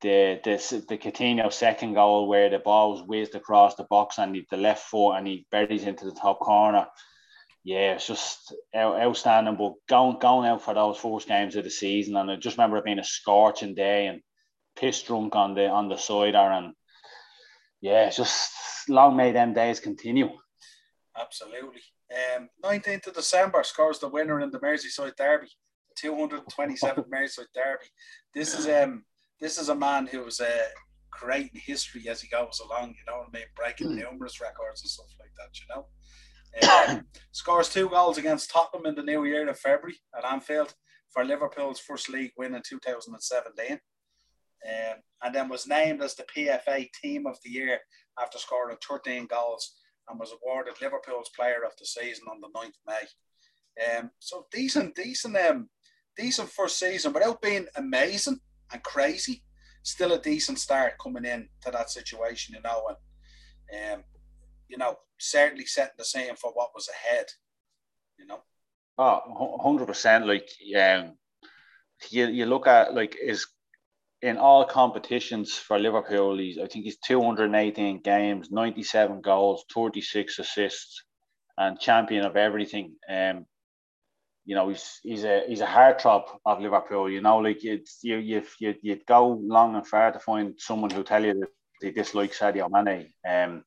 the 0.00 0.40
the 0.44 0.84
the 0.88 0.98
Coutinho 0.98 1.52
second 1.52 1.94
goal 1.94 2.28
where 2.28 2.50
the 2.50 2.58
ball 2.58 2.92
was 2.92 3.02
whizzed 3.02 3.34
across 3.34 3.74
the 3.74 3.84
box 3.84 4.18
and 4.18 4.34
he, 4.34 4.46
the 4.50 4.56
left 4.56 4.84
foot 4.84 5.16
and 5.16 5.26
he 5.26 5.46
buries 5.50 5.84
into 5.84 6.04
the 6.04 6.12
top 6.12 6.38
corner. 6.40 6.86
Yeah, 7.64 7.94
it's 7.94 8.06
just 8.06 8.54
outstanding. 8.74 9.56
But 9.56 9.74
going 9.88 10.18
going 10.18 10.48
out 10.48 10.62
for 10.62 10.74
those 10.74 10.96
first 10.98 11.28
games 11.28 11.56
of 11.56 11.64
the 11.64 11.70
season, 11.70 12.16
and 12.16 12.30
I 12.30 12.36
just 12.36 12.56
remember 12.56 12.76
it 12.76 12.84
being 12.84 12.98
a 12.98 13.04
scorching 13.04 13.74
day 13.74 14.06
and 14.06 14.20
piss 14.76 15.02
drunk 15.02 15.34
on 15.34 15.54
the 15.54 15.66
on 15.66 15.88
the 15.88 15.96
cider, 15.96 16.38
and 16.38 16.74
yeah, 17.80 18.06
it's 18.06 18.16
just 18.16 18.52
long 18.88 19.16
may 19.16 19.32
them 19.32 19.52
days 19.52 19.80
continue. 19.80 20.30
Absolutely. 21.18 21.82
Um, 22.36 22.48
19th 22.64 23.08
of 23.08 23.14
December 23.14 23.62
scores 23.64 23.98
the 23.98 24.08
winner 24.08 24.40
in 24.40 24.50
the 24.50 24.60
Merseyside 24.60 25.16
Derby. 25.16 25.48
227 25.96 27.04
Merseyside 27.12 27.46
Derby. 27.54 27.86
This 28.32 28.54
is 28.54 28.68
um 28.68 29.04
this 29.40 29.58
is 29.58 29.68
a 29.68 29.74
man 29.74 30.06
who's 30.06 30.40
uh, 30.40 30.68
creating 31.10 31.60
history 31.64 32.08
as 32.08 32.20
he 32.20 32.28
goes 32.28 32.60
along. 32.64 32.88
You 32.90 33.04
know 33.06 33.18
what 33.18 33.28
I 33.34 33.38
mean? 33.38 33.46
Breaking 33.56 33.88
mm. 33.88 34.10
numerous 34.10 34.40
records 34.40 34.82
and 34.82 34.90
stuff 34.90 35.14
like 35.18 35.32
that. 35.36 35.58
You 35.60 35.66
know. 35.74 36.96
Um, 36.96 37.06
scores 37.32 37.68
two 37.68 37.88
goals 37.88 38.18
against 38.18 38.50
Tottenham 38.50 38.86
in 38.86 38.94
the 38.94 39.02
new 39.02 39.24
year 39.24 39.48
of 39.48 39.58
February 39.58 39.98
at 40.16 40.24
Anfield 40.24 40.74
for 41.12 41.24
Liverpool's 41.24 41.80
first 41.80 42.08
league 42.08 42.32
win 42.36 42.54
in 42.54 42.62
2017. 42.68 43.78
Um, 44.66 44.96
and 45.22 45.34
then 45.34 45.48
was 45.48 45.68
named 45.68 46.02
as 46.02 46.16
the 46.16 46.24
PFA 46.24 46.88
Team 47.00 47.26
of 47.26 47.38
the 47.44 47.50
Year 47.50 47.78
after 48.20 48.38
scoring 48.38 48.76
13 48.86 49.26
goals 49.26 49.76
and 50.08 50.18
was 50.18 50.32
awarded 50.32 50.74
Liverpool's 50.82 51.30
Player 51.36 51.64
of 51.64 51.72
the 51.78 51.86
Season 51.86 52.24
on 52.28 52.40
the 52.40 52.48
9th 52.48 52.66
of 52.66 52.74
May. 52.86 53.98
Um, 53.98 54.10
so 54.18 54.46
decent, 54.50 54.96
decent 54.96 55.36
um, 55.36 55.68
decent 56.16 56.50
first 56.50 56.78
season 56.78 57.12
without 57.12 57.40
being 57.40 57.66
amazing 57.76 58.40
and 58.72 58.82
crazy. 58.82 59.42
Still 59.82 60.12
a 60.12 60.18
decent 60.20 60.58
start 60.58 60.94
coming 61.02 61.24
in 61.24 61.48
to 61.62 61.70
that 61.70 61.90
situation, 61.90 62.54
you 62.54 62.62
know, 62.62 62.88
and 62.88 63.94
um, 63.94 64.04
you 64.68 64.76
know, 64.76 64.96
certainly 65.18 65.66
setting 65.66 65.94
the 65.98 66.04
same 66.04 66.36
for 66.36 66.52
what 66.52 66.70
was 66.74 66.88
ahead, 66.88 67.26
you 68.18 68.26
know. 68.26 68.40
Oh, 68.98 69.20
100 69.26 69.86
percent. 69.86 70.26
Like, 70.26 70.48
um, 70.78 71.14
you 72.10 72.26
you 72.26 72.46
look 72.46 72.66
at 72.66 72.94
like 72.94 73.16
is 73.22 73.46
in 74.22 74.36
all 74.36 74.64
competitions 74.64 75.54
for 75.54 75.78
Liverpool, 75.78 76.38
he's 76.38 76.58
I 76.58 76.66
think 76.66 76.84
he's 76.84 76.98
218 76.98 78.00
games, 78.00 78.50
97 78.50 79.20
goals, 79.20 79.64
36 79.72 80.38
assists, 80.38 81.04
and 81.56 81.78
champion 81.78 82.24
of 82.24 82.36
everything. 82.36 82.96
Um, 83.08 83.46
you 84.48 84.54
know, 84.54 84.70
he's 84.70 85.00
he's 85.02 85.24
a 85.24 85.44
he's 85.46 85.60
a 85.60 85.66
heartthrob 85.66 86.24
of 86.46 86.60
Liverpool. 86.60 87.10
You 87.10 87.20
know, 87.20 87.36
like 87.36 87.62
it's 87.64 87.98
you 88.02 88.16
you 88.16 88.42
you 88.58 88.74
you'd 88.80 89.04
go 89.04 89.38
long 89.56 89.76
and 89.76 89.86
far 89.86 90.10
to 90.10 90.18
find 90.18 90.54
someone 90.58 90.88
who 90.90 91.02
tell 91.02 91.22
you 91.22 91.34
that 91.34 91.50
they 91.82 91.90
dislike 91.90 92.32
Sadio 92.32 92.70
Mane. 92.70 93.12
Um, 93.28 93.62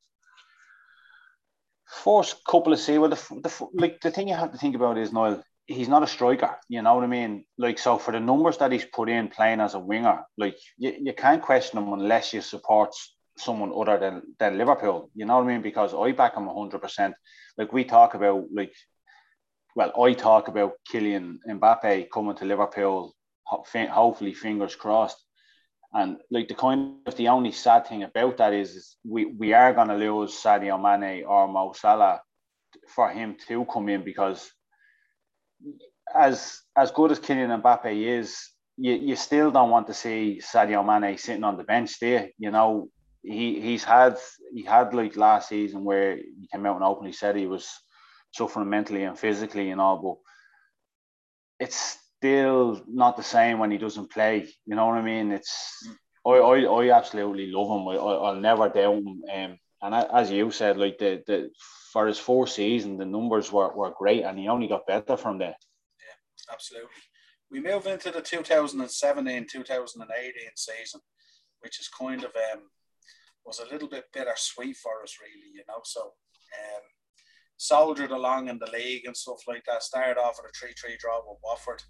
first 1.85 2.43
couple 2.49 2.73
of 2.73 2.79
see 2.79 2.97
well, 2.97 3.11
the, 3.11 3.41
the 3.43 3.67
like 3.75 4.01
the 4.01 4.09
thing 4.09 4.27
you 4.27 4.33
have 4.33 4.53
to 4.53 4.57
think 4.57 4.75
about 4.75 4.97
is 4.97 5.13
Noel 5.13 5.43
he's 5.67 5.87
not 5.87 6.01
a 6.01 6.07
striker. 6.07 6.57
You 6.67 6.81
know 6.81 6.95
what 6.95 7.03
I 7.03 7.07
mean? 7.07 7.45
Like, 7.59 7.77
so 7.77 7.99
for 7.99 8.11
the 8.11 8.19
numbers 8.19 8.57
that 8.57 8.71
he's 8.71 8.85
put 8.85 9.07
in 9.07 9.27
playing 9.27 9.61
as 9.61 9.75
a 9.75 9.79
winger, 9.79 10.23
like 10.35 10.57
you, 10.79 10.95
you 10.99 11.13
can't 11.13 11.43
question 11.43 11.77
him 11.77 11.93
unless 11.93 12.33
you 12.33 12.41
support 12.41 12.95
someone 13.37 13.71
other 13.75 13.99
than, 13.99 14.23
than 14.39 14.57
Liverpool. 14.57 15.11
You 15.13 15.27
know 15.27 15.37
what 15.37 15.43
I 15.43 15.47
mean? 15.47 15.61
Because 15.61 15.93
I 15.93 16.11
back 16.11 16.35
him 16.35 16.47
100%. 16.47 17.13
Like, 17.57 17.71
we 17.71 17.83
talk 17.83 18.15
about, 18.15 18.45
like, 18.51 18.73
well, 19.75 19.91
I 20.01 20.13
talk 20.13 20.47
about 20.47 20.73
Kylian 20.91 21.37
Mbappe 21.47 22.09
coming 22.11 22.35
to 22.35 22.45
Liverpool, 22.45 23.15
hopefully, 23.45 24.33
fingers 24.33 24.75
crossed. 24.75 25.23
And 25.93 26.17
like 26.29 26.47
the 26.47 26.55
kind 26.55 26.95
of 27.05 27.15
the 27.15 27.27
only 27.27 27.51
sad 27.51 27.87
thing 27.87 28.03
about 28.03 28.37
that 28.37 28.53
is, 28.53 28.75
is 28.75 28.97
we, 29.07 29.25
we 29.25 29.53
are 29.53 29.73
going 29.73 29.89
to 29.89 29.95
lose 29.95 30.33
Sadio 30.33 30.81
Mane 30.81 31.25
or 31.25 31.47
Mo 31.47 31.73
Salah 31.73 32.21
for 32.87 33.09
him 33.09 33.35
to 33.47 33.65
come 33.65 33.89
in 33.89 34.03
because 34.03 34.49
as 36.13 36.61
as 36.77 36.91
good 36.91 37.11
as 37.11 37.19
Kylian 37.19 37.61
Mbappe 37.61 38.19
is, 38.19 38.49
you, 38.77 38.93
you 38.93 39.15
still 39.15 39.51
don't 39.51 39.69
want 39.69 39.87
to 39.87 39.93
see 39.93 40.41
Sadio 40.41 40.85
Mane 40.85 41.17
sitting 41.17 41.43
on 41.43 41.57
the 41.57 41.63
bench 41.63 41.99
there. 41.99 42.29
You 42.37 42.51
know, 42.51 42.87
he 43.21 43.59
he's 43.59 43.83
had 43.83 44.17
he 44.53 44.63
had 44.63 44.93
like 44.93 45.17
last 45.17 45.49
season 45.49 45.83
where 45.83 46.15
he 46.15 46.47
came 46.51 46.65
out 46.65 46.75
and 46.75 46.85
openly 46.85 47.11
said 47.11 47.35
he 47.35 47.47
was 47.47 47.69
suffering 48.31 48.69
mentally 48.69 49.03
and 49.03 49.17
physically 49.17 49.71
and 49.71 49.81
all, 49.81 49.97
but 50.01 51.65
it's 51.65 51.97
still 52.17 52.81
not 52.87 53.17
the 53.17 53.23
same 53.23 53.59
when 53.59 53.71
he 53.71 53.77
doesn't 53.77 54.11
play. 54.11 54.47
You 54.65 54.75
know 54.75 54.87
what 54.87 54.97
I 54.97 55.01
mean? 55.01 55.31
It's 55.31 55.87
I 56.25 56.31
I, 56.31 56.59
I 56.63 56.97
absolutely 56.97 57.47
love 57.51 57.67
him. 57.67 57.87
I, 57.87 57.95
I'll 57.95 58.35
never 58.35 58.69
doubt 58.69 58.95
him. 58.95 59.23
Um, 59.33 59.57
and 59.83 59.95
as 59.95 60.29
you 60.29 60.51
said, 60.51 60.77
like 60.77 60.97
the 60.97 61.23
the 61.25 61.49
for 61.91 62.07
his 62.07 62.19
fourth 62.19 62.51
season, 62.51 62.97
the 62.97 63.05
numbers 63.05 63.51
were, 63.51 63.73
were 63.75 63.91
great, 63.91 64.23
and 64.23 64.39
he 64.39 64.47
only 64.47 64.67
got 64.67 64.87
better 64.87 65.17
from 65.17 65.37
there. 65.37 65.55
Yeah, 65.57 66.53
absolutely. 66.53 66.89
We 67.49 67.59
move 67.59 67.85
into 67.85 68.11
the 68.11 68.21
2017 68.21 69.47
2018 69.51 70.33
season, 70.55 71.01
which 71.59 71.79
is 71.81 71.89
kind 71.89 72.23
of 72.23 72.31
um, 72.53 72.61
was 73.45 73.59
a 73.59 73.71
little 73.71 73.89
bit 73.89 74.05
bittersweet 74.13 74.77
for 74.77 75.03
us, 75.03 75.17
really, 75.19 75.51
you 75.53 75.63
know. 75.67 75.81
So, 75.83 76.01
um, 76.01 76.83
soldiered 77.61 78.09
along 78.09 78.47
in 78.47 78.57
the 78.57 78.71
league 78.71 79.05
and 79.05 79.15
stuff 79.15 79.43
like 79.47 79.63
that. 79.67 79.83
Started 79.83 80.19
off 80.19 80.39
with 80.41 80.51
a 80.51 80.57
3 80.57 80.73
3 80.73 80.97
draw 80.99 81.21
with 81.27 81.37
Watford. 81.43 81.83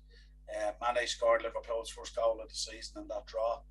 Uh, 0.54 0.72
Mane 0.82 1.08
scored 1.08 1.44
Liverpool's 1.44 1.90
first 1.90 2.14
goal 2.14 2.40
of 2.42 2.50
the 2.50 2.56
season 2.56 3.02
in 3.02 3.08
that 3.08 3.26
draw. 3.26 3.62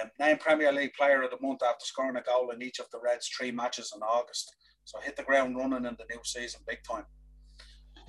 Um, 0.00 0.10
named 0.18 0.40
Premier 0.40 0.72
League 0.72 0.94
Player 0.94 1.22
of 1.22 1.30
the 1.30 1.46
Month 1.46 1.62
after 1.62 1.84
scoring 1.84 2.16
a 2.16 2.22
goal 2.22 2.50
in 2.50 2.62
each 2.62 2.78
of 2.78 2.90
the 2.90 2.98
Reds' 2.98 3.28
three 3.28 3.50
matches 3.50 3.92
in 3.94 4.02
August. 4.02 4.54
So 4.84 4.98
hit 5.00 5.16
the 5.16 5.22
ground 5.22 5.56
running 5.56 5.84
in 5.84 5.96
the 5.98 6.06
new 6.08 6.20
season 6.24 6.60
big 6.66 6.78
time. 6.82 7.04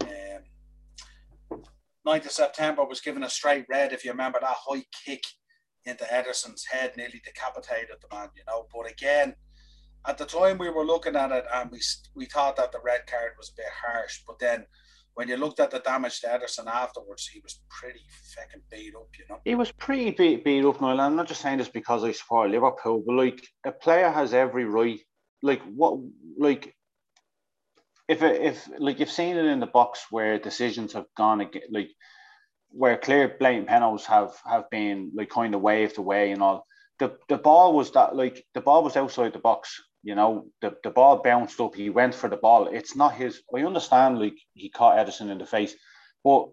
Um, 0.02 1.62
9th 2.08 2.26
of 2.26 2.32
September 2.32 2.86
was 2.86 3.02
given 3.02 3.24
a 3.24 3.30
straight 3.30 3.66
red, 3.70 3.92
if 3.92 4.06
you 4.06 4.12
remember 4.12 4.40
that 4.40 4.56
high 4.58 4.86
kick 5.06 5.24
into 5.86 6.06
Ederson's 6.06 6.66
head, 6.66 6.96
nearly 6.96 7.22
decapitated 7.26 7.98
the 8.02 8.16
man, 8.16 8.30
you 8.36 8.44
know. 8.48 8.66
But 8.74 8.90
again, 8.90 9.36
at 10.08 10.18
the 10.18 10.26
time 10.26 10.58
we 10.58 10.70
were 10.70 10.86
looking 10.86 11.16
at 11.16 11.32
it 11.32 11.46
and 11.54 11.72
we 11.72 11.80
we 12.16 12.26
thought 12.26 12.56
that 12.58 12.72
the 12.72 12.80
red 12.84 13.02
card 13.08 13.32
was 13.38 13.50
a 13.50 13.58
bit 13.58 13.72
harsh, 13.86 14.22
but 14.26 14.40
then 14.40 14.66
when 15.16 15.28
you 15.28 15.36
looked 15.36 15.60
at 15.60 15.72
the 15.72 15.80
damage 15.80 16.22
to 16.22 16.28
Ederson 16.28 16.68
afterwards, 16.68 17.28
he 17.28 17.42
was 17.42 17.62
pretty 17.70 18.06
fucking 18.36 18.62
beat 18.72 18.96
up, 18.96 19.10
you 19.18 19.26
know. 19.30 19.42
He 19.44 19.56
was 19.56 19.72
pretty 19.72 20.12
beat, 20.12 20.46
beat 20.46 20.64
up, 20.64 20.80
Noel. 20.80 21.02
I'm 21.02 21.18
not 21.18 21.28
just 21.28 21.42
saying 21.42 21.58
this 21.58 21.68
because 21.68 22.04
I 22.04 22.14
support 22.14 22.52
Liverpool, 22.52 23.04
but 23.06 23.16
like 23.16 23.46
a 23.66 23.72
player 23.72 24.10
has 24.10 24.34
every 24.34 24.66
right 24.66 25.00
like 25.42 25.62
what 25.64 26.00
like 26.38 26.74
if 28.08 28.22
if 28.22 28.68
like 28.78 29.00
you've 29.00 29.12
seen 29.12 29.38
it 29.38 29.46
in 29.46 29.60
the 29.60 29.68
box 29.68 30.06
where 30.10 30.40
decisions 30.40 30.94
have 30.94 31.06
gone 31.16 31.50
like 31.72 31.92
where 32.72 32.98
clear 32.98 33.36
blatant 33.40 33.68
penalties 33.68 34.06
have 34.06 34.34
have 34.46 34.70
been 34.70 35.12
like 35.16 35.30
kind 35.30 35.56
of 35.56 35.62
waved 35.62 35.98
away 35.98 36.32
and 36.32 36.42
all 36.42 36.66
the 37.00 37.16
the 37.30 37.38
ball 37.38 37.74
was 37.74 37.92
that 37.92 38.16
like 38.16 38.44
the 38.54 38.62
ball 38.62 38.84
was 38.84 38.98
outside 38.98 39.34
the 39.34 39.40
box 39.40 39.82
you 40.04 40.16
know 40.16 40.46
the, 40.62 40.76
the 40.84 40.90
ball 40.90 41.22
bounced 41.22 41.60
up 41.60 41.76
he 41.76 41.90
went 41.90 42.16
for 42.16 42.30
the 42.30 42.38
ball 42.38 42.68
it's 42.68 42.96
not 42.96 43.14
his 43.14 43.42
i 43.56 43.64
understand 43.64 44.20
like 44.20 44.38
he 44.54 44.70
caught 44.70 44.98
Ederson 44.98 45.30
in 45.30 45.38
the 45.38 45.46
face 45.46 45.76
but 46.24 46.48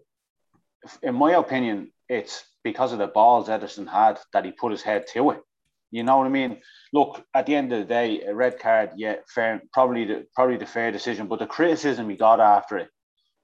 in 1.01 1.15
my 1.15 1.33
opinion 1.33 1.91
it's 2.09 2.43
because 2.63 2.91
of 2.91 2.99
the 2.99 3.07
balls 3.07 3.47
Ederson 3.47 3.87
had 3.87 4.19
that 4.33 4.45
he 4.45 4.51
put 4.51 4.71
his 4.71 4.81
head 4.81 5.05
to 5.13 5.31
it 5.31 5.41
you 5.91 6.03
know 6.03 6.17
what 6.17 6.27
I 6.27 6.29
mean? 6.29 6.61
Look, 6.91 7.23
at 7.33 7.45
the 7.45 7.55
end 7.55 7.71
of 7.71 7.79
the 7.79 7.85
day, 7.85 8.21
a 8.21 8.35
red 8.35 8.59
card, 8.59 8.91
yeah, 8.97 9.15
fair, 9.33 9.61
probably 9.71 10.05
the 10.05 10.27
probably 10.35 10.57
the 10.57 10.65
fair 10.65 10.91
decision. 10.91 11.27
But 11.27 11.39
the 11.39 11.47
criticism 11.47 12.09
he 12.09 12.17
got 12.17 12.41
after 12.41 12.77
it, 12.77 12.89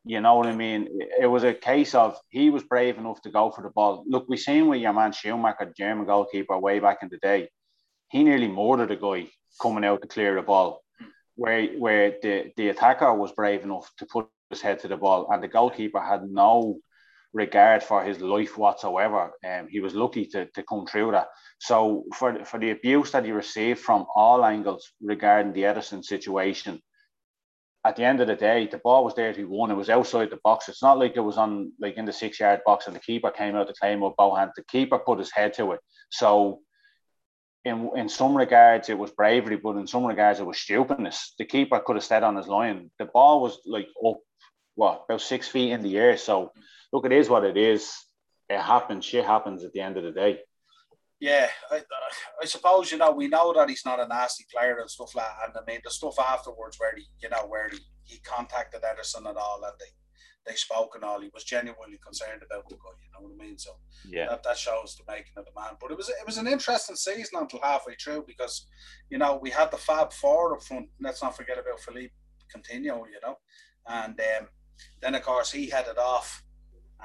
you 0.04 0.20
know 0.20 0.36
what 0.36 0.48
I 0.48 0.56
mean? 0.56 0.90
It 1.20 1.28
was 1.28 1.44
a 1.44 1.54
case 1.54 1.96
of 1.96 2.18
he 2.30 2.50
was 2.50 2.64
brave 2.64 2.98
enough 2.98 3.22
to 3.22 3.32
go 3.32 3.50
for 3.52 3.62
the 3.62 3.70
ball. 3.70 4.04
Look, 4.08 4.26
we 4.28 4.36
seen 4.36 4.68
with 4.68 4.82
your 4.82 4.94
man 4.94 5.14
Schumacher, 5.14 5.72
German 5.76 6.06
goalkeeper, 6.06 6.60
way 6.60 6.80
back 6.80 6.98
in 7.02 7.10
the 7.10 7.18
day. 7.18 7.50
He 8.10 8.24
nearly 8.24 8.50
murdered 8.50 8.92
a 8.92 8.98
guy 8.98 9.30
coming 9.62 9.86
out 9.86 10.02
to 10.02 10.08
clear 10.08 10.36
the 10.36 10.42
ball, 10.42 10.82
where 11.36 11.68
where 11.78 12.16
the, 12.22 12.52
the 12.58 12.70
attacker 12.70 13.14
was 13.14 13.32
brave 13.32 13.64
enough 13.64 13.92
to 13.98 14.06
put 14.06 14.28
his 14.50 14.62
head 14.62 14.80
to 14.80 14.88
the 14.88 14.98
ball, 14.98 15.28
and 15.32 15.42
the 15.44 15.48
goalkeeper 15.48 16.02
had 16.02 16.24
no 16.24 16.80
regard 17.34 17.84
for 17.84 18.04
his 18.04 18.22
life 18.22 18.58
whatsoever. 18.58 19.32
Um, 19.46 19.68
he 19.68 19.80
was 19.80 19.96
lucky 19.96 20.26
to, 20.28 20.46
to 20.46 20.64
come 20.64 20.86
through 20.86 21.12
that. 21.12 21.28
So 21.60 22.04
for, 22.16 22.46
for 22.46 22.60
the 22.60 22.72
abuse 22.72 23.12
that 23.12 23.26
he 23.26 23.32
received 23.32 23.80
from 23.80 24.06
all 24.16 24.46
angles 24.46 24.92
regarding 25.02 25.54
the 25.54 25.64
Ederson 25.64 26.04
situation, 26.04 26.80
at 27.86 27.96
the 27.98 28.04
end 28.06 28.22
of 28.22 28.28
the 28.28 28.36
day, 28.36 28.68
the 28.68 28.78
ball 28.78 29.04
was 29.04 29.14
there 29.16 29.34
to 29.34 29.38
be 29.38 29.44
won. 29.44 29.72
It 29.72 29.76
was 29.76 29.90
outside 29.90 30.30
the 30.30 30.40
box. 30.44 30.70
It's 30.70 30.82
not 30.82 31.00
like 31.00 31.18
it 31.18 31.22
was 31.22 31.38
on 31.38 31.74
like 31.82 31.98
in 31.98 32.06
the 32.06 32.14
six 32.14 32.40
yard 32.40 32.62
box 32.66 32.88
and 32.88 32.96
the 32.96 33.02
keeper 33.02 33.30
came 33.30 33.56
out 33.56 33.68
to 33.68 33.74
claim 33.74 34.00
with 34.00 34.14
hand. 34.18 34.52
The 34.56 34.64
keeper 34.66 35.00
put 35.00 35.20
his 35.20 35.34
head 35.34 35.54
to 35.56 35.74
it. 35.74 35.82
So 36.10 36.62
in 37.66 37.90
in 37.96 38.10
some 38.10 38.36
regards 38.36 38.90
it 38.90 38.98
was 38.98 39.12
bravery, 39.12 39.58
but 39.58 39.78
in 39.78 39.88
some 39.88 40.06
regards 40.06 40.40
it 40.40 40.46
was 40.46 40.58
stupidness. 40.58 41.34
The 41.38 41.46
keeper 41.46 41.80
could 41.80 41.96
have 41.96 42.04
stayed 42.04 42.24
on 42.24 42.36
his 42.36 42.48
line. 42.48 42.92
The 43.00 43.06
ball 43.06 43.42
was 43.42 43.60
like 43.66 43.88
up 44.06 44.20
what 44.76 45.04
about 45.08 45.22
six 45.22 45.48
feet 45.48 45.72
in 45.72 45.82
the 45.82 45.98
air. 45.98 46.18
So 46.18 46.52
look, 46.92 47.06
it 47.06 47.12
is 47.12 47.30
what 47.30 47.46
it 47.46 47.58
is. 47.58 47.94
It 48.50 48.60
happens. 48.60 49.06
Shit 49.06 49.26
happens 49.26 49.64
at 49.64 49.72
the 49.74 49.82
end 49.82 49.98
of 49.98 50.04
the 50.04 50.12
day. 50.12 50.40
Yeah, 51.20 51.48
I, 51.72 51.82
I 52.42 52.46
suppose 52.46 52.92
you 52.92 52.98
know 52.98 53.12
we 53.12 53.30
know 53.30 53.54
that 53.54 53.70
he's 53.70 53.86
not 53.86 54.00
a 54.00 54.08
nasty 54.08 54.46
player 54.54 54.80
and 54.80 54.90
stuff 54.90 55.16
like. 55.16 55.26
And 55.46 55.56
I 55.56 55.72
mean 55.72 55.80
the 55.84 55.92
stuff 55.92 56.20
afterwards 56.20 56.78
where 56.80 56.96
he, 56.96 57.06
you 57.22 57.30
know, 57.30 57.46
where 57.48 57.70
he, 57.70 57.80
he 58.04 58.20
contacted 58.20 58.82
Ederson 58.82 59.30
and 59.30 59.38
all, 59.38 59.62
and 59.64 59.74
they 59.80 59.86
they 60.46 60.56
spoke 60.56 60.94
and 60.96 61.04
all. 61.04 61.22
He 61.22 61.30
was 61.34 61.44
genuinely 61.44 62.00
concerned 62.04 62.42
about 62.46 62.68
the 62.70 62.76
guy. 62.76 62.92
You 63.02 63.10
know 63.14 63.28
what 63.28 63.42
I 63.42 63.46
mean? 63.46 63.58
So 63.58 63.72
yeah, 64.08 64.28
that, 64.30 64.44
that 64.44 64.58
shows 64.58 64.96
the 64.96 65.12
making 65.12 65.34
of 65.38 65.46
the 65.46 65.52
man. 65.60 65.74
But 65.80 65.92
it 65.92 65.98
was 65.98 66.10
it 66.10 66.26
was 66.26 66.38
an 66.38 66.48
interesting 66.48 66.96
season 66.96 67.40
until 67.40 67.62
halfway 67.62 67.96
through 67.96 68.26
because 68.28 68.68
you 69.10 69.18
know 69.18 69.40
we 69.42 69.50
had 69.50 69.72
the 69.72 69.78
Fab 69.78 70.12
Four 70.14 70.56
up 70.56 70.64
front. 70.64 70.90
Let's 71.00 71.24
not 71.24 71.38
forget 71.38 71.58
about 71.58 71.80
Philippe 71.80 72.14
Coutinho. 72.54 73.06
You 73.08 73.20
know, 73.24 73.38
and 73.88 74.20
um, 74.20 74.48
then 75.02 75.16
of 75.16 75.22
course 75.22 75.52
he 75.52 75.70
headed 75.70 75.98
off 75.98 76.44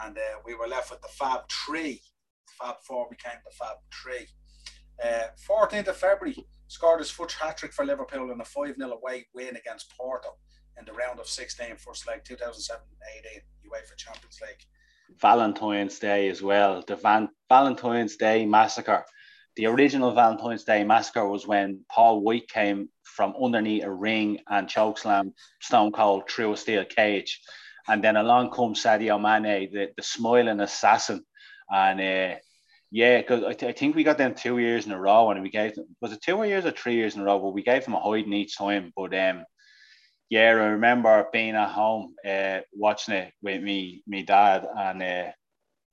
and 0.04 0.16
uh, 0.16 0.38
we 0.44 0.54
were 0.54 0.68
left 0.68 0.90
with 0.90 1.00
the 1.00 1.08
Fab 1.08 1.42
Three. 1.50 2.00
The 2.46 2.52
Fab 2.64 2.76
Four 2.86 3.08
became 3.10 3.38
the 3.44 3.54
Fab 3.54 3.76
Three. 3.92 4.26
Uh, 5.02 5.28
14th 5.48 5.86
of 5.86 5.96
February, 5.96 6.36
scored 6.66 6.98
his 6.98 7.10
foot 7.10 7.32
hat 7.32 7.56
trick 7.56 7.72
for 7.72 7.84
Liverpool 7.84 8.30
in 8.30 8.40
a 8.40 8.44
5 8.44 8.74
0 8.76 8.90
away 8.90 9.26
win 9.34 9.56
against 9.56 9.96
Porto 9.96 10.30
in 10.78 10.84
the 10.84 10.92
round 10.92 11.18
of 11.18 11.26
16, 11.26 11.76
first 11.76 12.06
leg 12.06 12.24
2007 12.24 12.82
18 13.18 13.42
UEFA 13.66 13.96
Champions 13.96 14.40
League. 14.40 14.64
Valentine's 15.20 15.98
Day 15.98 16.28
as 16.28 16.42
well. 16.42 16.84
The 16.86 16.96
Van- 16.96 17.30
Valentine's 17.48 18.16
Day 18.16 18.46
massacre. 18.46 19.04
The 19.56 19.66
original 19.66 20.12
Valentine's 20.12 20.64
Day 20.64 20.84
massacre 20.84 21.26
was 21.26 21.46
when 21.46 21.80
Paul 21.90 22.20
Wight 22.20 22.48
came 22.48 22.88
from 23.02 23.34
underneath 23.42 23.84
a 23.84 23.90
ring 23.90 24.38
and 24.48 24.68
chokeslam 24.68 25.32
Stone 25.60 25.92
Cold 25.92 26.30
through 26.30 26.52
a 26.52 26.56
steel 26.56 26.84
cage. 26.84 27.40
And 27.88 28.04
then 28.04 28.16
along 28.16 28.50
comes 28.50 28.82
Sadio 28.82 29.20
Mane, 29.20 29.70
the, 29.72 29.88
the 29.96 30.02
smiling 30.02 30.60
assassin. 30.60 31.24
And 31.70 32.00
uh, 32.00 32.36
yeah, 32.90 33.18
because 33.18 33.42
I, 33.44 33.54
th- 33.54 33.74
I, 33.74 33.78
think 33.78 33.96
we 33.96 34.04
got 34.04 34.18
them 34.18 34.34
two 34.34 34.58
years 34.58 34.86
in 34.86 34.92
a 34.92 35.00
row, 35.00 35.30
and 35.30 35.42
we 35.42 35.50
gave 35.50 35.74
them 35.74 35.86
was 36.00 36.12
it 36.12 36.22
two 36.22 36.42
years 36.44 36.64
or 36.64 36.70
three 36.70 36.94
years 36.94 37.16
in 37.16 37.22
a 37.22 37.24
row? 37.24 37.38
But 37.38 37.54
we 37.54 37.62
gave 37.62 37.84
them 37.84 37.94
a 37.94 38.00
hiding 38.00 38.32
each 38.32 38.56
time. 38.56 38.92
But 38.96 39.18
um, 39.18 39.44
yeah, 40.30 40.48
I 40.48 40.52
remember 40.52 41.26
being 41.32 41.54
at 41.54 41.70
home 41.70 42.14
uh, 42.26 42.60
watching 42.72 43.14
it 43.14 43.32
with 43.42 43.62
me, 43.62 44.02
me 44.06 44.22
dad, 44.22 44.66
and 44.76 45.02
uh, 45.02 45.30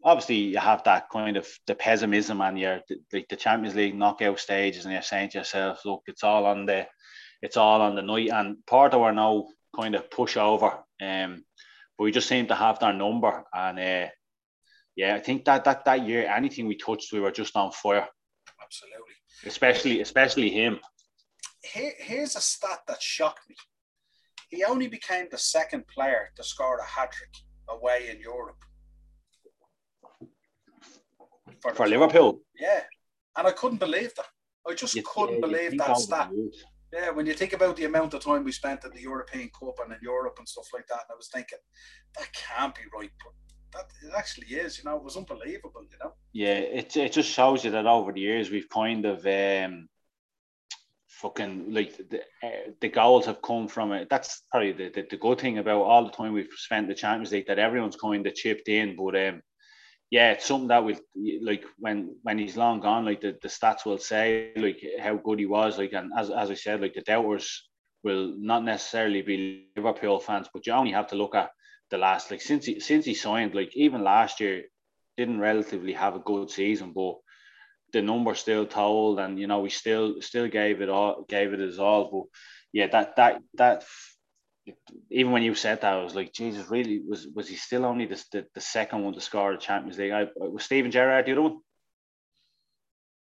obviously 0.04 0.36
you 0.36 0.58
have 0.58 0.84
that 0.84 1.10
kind 1.10 1.38
of 1.38 1.48
the 1.68 1.76
pessimism 1.76 2.42
and 2.42 2.60
your 2.60 2.82
like 3.14 3.28
the 3.30 3.36
Champions 3.36 3.76
League 3.76 3.96
knockout 3.96 4.40
stages, 4.40 4.86
and 4.86 4.94
you're 4.94 5.02
saying 5.02 5.30
to 5.30 5.40
yourself, 5.40 5.86
look, 5.86 6.04
it's 6.08 6.24
all 6.24 6.46
on 6.46 6.66
the 6.66 6.86
it's 7.42 7.58
all 7.58 7.82
on 7.82 7.96
the 7.96 8.02
night. 8.02 8.30
And 8.30 8.58
Porto 8.66 9.04
are 9.04 9.14
now 9.14 9.48
kind 9.76 9.96
of 9.96 10.10
push 10.10 10.38
over. 10.38 10.80
Um, 11.02 11.44
but 11.98 12.04
we 12.04 12.12
just 12.12 12.28
seem 12.28 12.48
to 12.48 12.56
have 12.56 12.80
their 12.80 12.94
number. 12.94 13.44
And 13.54 13.80
uh, 13.80 14.10
yeah, 14.96 15.16
I 15.16 15.20
think 15.20 15.46
that 15.46 15.64
that 15.64 15.86
that 15.86 16.06
year, 16.06 16.28
anything 16.28 16.68
we 16.68 16.76
touched, 16.76 17.14
we 17.14 17.20
were 17.20 17.32
just 17.32 17.56
on 17.56 17.72
fire. 17.72 18.08
Absolutely. 18.62 19.14
Especially, 19.46 20.02
especially 20.02 20.50
him. 20.50 20.80
Here, 21.64 21.94
here's 21.98 22.36
a 22.36 22.42
stat 22.42 22.80
that 22.88 23.02
shocked 23.02 23.50
me. 23.50 23.56
He 24.56 24.64
only 24.64 24.88
became 24.88 25.28
the 25.30 25.38
second 25.38 25.88
player 25.88 26.32
to 26.36 26.44
score 26.44 26.78
a 26.78 26.86
hat 26.86 27.12
trick 27.12 27.36
away 27.70 28.10
in 28.12 28.20
Europe. 28.20 28.62
For, 31.62 31.74
for 31.74 31.88
Liverpool? 31.88 32.42
Yeah. 32.60 32.82
And 33.36 33.48
I 33.48 33.52
couldn't 33.52 33.80
believe 33.80 34.14
that. 34.16 34.28
I 34.68 34.74
just 34.74 34.96
you, 34.96 35.04
couldn't 35.04 35.36
yeah, 35.36 35.48
believe 35.48 35.78
that 35.78 35.98
stat. 35.98 36.32
Yeah, 36.94 37.10
when 37.12 37.26
you 37.26 37.34
think 37.34 37.54
about 37.54 37.76
the 37.76 37.86
amount 37.86 38.14
of 38.14 38.22
time 38.22 38.44
we 38.44 38.52
spent 38.52 38.86
in 38.86 38.92
the 38.92 39.02
European 39.02 39.50
Cup 39.60 39.76
and 39.84 39.92
in 39.92 40.00
Europe 40.02 40.36
and 40.38 40.48
stuff 40.48 40.68
like 40.74 40.88
that, 40.88 41.02
and 41.02 41.12
I 41.12 41.16
was 41.16 41.30
thinking, 41.34 41.60
that 42.18 42.28
can't 42.34 42.74
be 42.74 42.82
right. 42.98 43.12
But 43.22 43.34
that 43.74 44.08
it 44.08 44.14
actually 44.16 44.48
is, 44.48 44.78
you 44.78 44.86
know, 44.86 44.96
it 44.96 45.04
was 45.04 45.18
unbelievable, 45.18 45.84
you 45.92 45.98
know. 46.02 46.14
Yeah, 46.32 46.58
it, 46.80 46.96
it 46.96 47.12
just 47.12 47.30
shows 47.30 47.66
you 47.66 47.72
that 47.72 47.86
over 47.86 48.14
the 48.14 48.22
years 48.22 48.50
we've 48.50 48.70
kind 48.70 49.06
of 49.06 49.26
um 49.26 49.90
fucking 51.26 51.74
like 51.74 51.98
the, 52.10 52.20
uh, 52.44 52.72
the 52.82 52.90
goals 52.90 53.26
have 53.26 53.42
come 53.42 53.68
from 53.68 53.92
it. 53.92 54.08
That's 54.10 54.44
probably 54.52 54.74
the, 54.74 54.90
the, 54.90 55.08
the, 55.10 55.18
good 55.18 55.40
thing 55.40 55.58
about 55.58 55.82
all 55.82 56.06
the 56.06 56.12
time 56.12 56.34
we've 56.34 56.48
spent 56.56 56.88
the 56.88 56.94
Champions 56.94 57.32
League 57.32 57.48
that 57.48 57.58
everyone's 57.58 57.96
kind 57.96 58.26
of 58.28 58.36
chipped 58.36 58.70
in. 58.70 58.96
But 58.96 59.16
um, 59.16 59.42
yeah, 60.12 60.32
it's 60.32 60.46
something 60.46 60.68
that 60.68 60.84
will 60.84 61.00
like 61.42 61.64
when 61.80 62.16
when 62.22 62.38
he's 62.38 62.58
long 62.58 62.80
gone, 62.80 63.06
like 63.06 63.22
the, 63.22 63.38
the 63.42 63.48
stats 63.48 63.86
will 63.86 63.98
say 63.98 64.52
like 64.56 64.80
how 65.00 65.16
good 65.16 65.40
he 65.40 65.48
was. 65.48 65.80
Like 65.80 65.94
and 65.94 66.12
as 66.16 66.30
as 66.30 66.52
I 66.52 66.56
said, 66.56 66.82
like 66.82 66.94
the 66.94 67.02
doubters 67.02 67.68
will 68.04 68.36
not 68.38 68.64
necessarily 68.64 69.24
be 69.24 69.70
Liverpool 69.76 70.20
fans, 70.20 70.48
but 70.54 70.68
you 70.68 70.74
only 70.74 70.92
have 70.92 71.08
to 71.08 71.16
look 71.16 71.34
at 71.34 71.50
the 71.90 71.98
last 71.98 72.30
like 72.30 72.42
since 72.42 72.66
he 72.66 72.80
since 72.80 73.04
he 73.04 73.16
signed, 73.16 73.56
like 73.56 73.76
even 73.76 74.04
last 74.04 74.40
year 74.40 74.64
didn't 75.18 75.40
relatively 75.40 75.94
have 75.94 76.16
a 76.16 76.20
good 76.20 76.52
season, 76.52 76.92
but 76.94 77.16
the 77.96 78.02
number 78.02 78.36
still 78.36 78.66
told, 78.66 79.20
and 79.20 79.40
you 79.40 79.48
know 79.48 79.62
we 79.62 79.70
still 79.70 80.22
still 80.22 80.50
gave 80.50 80.82
it 80.82 80.90
all, 80.90 81.26
gave 81.30 81.54
it 81.54 81.60
his 81.60 81.80
all. 81.80 82.10
But 82.12 82.40
yeah, 82.74 82.88
that 82.88 83.16
that 83.16 83.42
that 83.54 83.86
even 85.10 85.32
when 85.32 85.44
you 85.44 85.56
said 85.56 85.80
that, 85.80 85.94
I 85.94 86.04
was 86.04 86.14
like, 86.14 86.34
Jesus, 86.34 86.70
really 86.70 87.02
was 87.08 87.28
was 87.34 87.48
he 87.48 87.56
still 87.56 87.86
only 87.86 88.06
the 88.06 88.22
the, 88.34 88.46
the 88.54 88.60
second 88.60 89.02
one 89.04 89.14
to 89.14 89.22
score 89.22 89.54
the 89.54 89.58
Champions 89.58 89.98
League? 89.98 90.12
I, 90.12 90.28
was 90.36 90.66
Steven 90.66 90.92
Gerrard 90.92 91.26
the 91.26 91.32
other 91.32 91.42
one? 91.42 91.60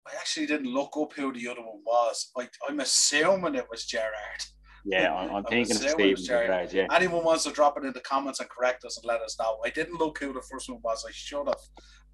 I 0.07 0.17
actually 0.17 0.47
didn't 0.47 0.75
look 0.75 0.95
up 1.01 1.15
who 1.15 1.33
the 1.33 1.49
other 1.49 1.63
one 1.63 1.81
was. 1.87 2.31
I, 2.37 2.47
I'm 2.69 2.81
assuming 2.81 3.55
it 3.55 3.71
was 3.71 3.87
Gerrard. 3.87 4.43
Yeah, 4.85 5.15
I'm, 5.15 5.37
I'm 5.37 5.45
thinking 5.45 5.77
of 5.77 5.83
Steven 5.83 6.23
Gerrard. 6.23 6.71
Yeah. 6.71 6.87
Anyone 6.93 7.25
wants 7.25 7.45
to 7.45 7.51
drop 7.51 7.79
it 7.79 7.87
in 7.87 7.95
the 7.95 8.01
comments 8.01 8.41
and 8.41 8.51
correct 8.51 8.85
us 8.85 8.99
and 8.99 9.07
let 9.07 9.23
us 9.23 9.39
know. 9.39 9.59
I 9.65 9.71
didn't 9.71 9.99
look 9.99 10.19
who 10.19 10.35
the 10.35 10.43
first 10.43 10.69
one 10.69 10.81
was. 10.85 11.07
I 11.09 11.13
should 11.13 11.47
have, 11.47 11.65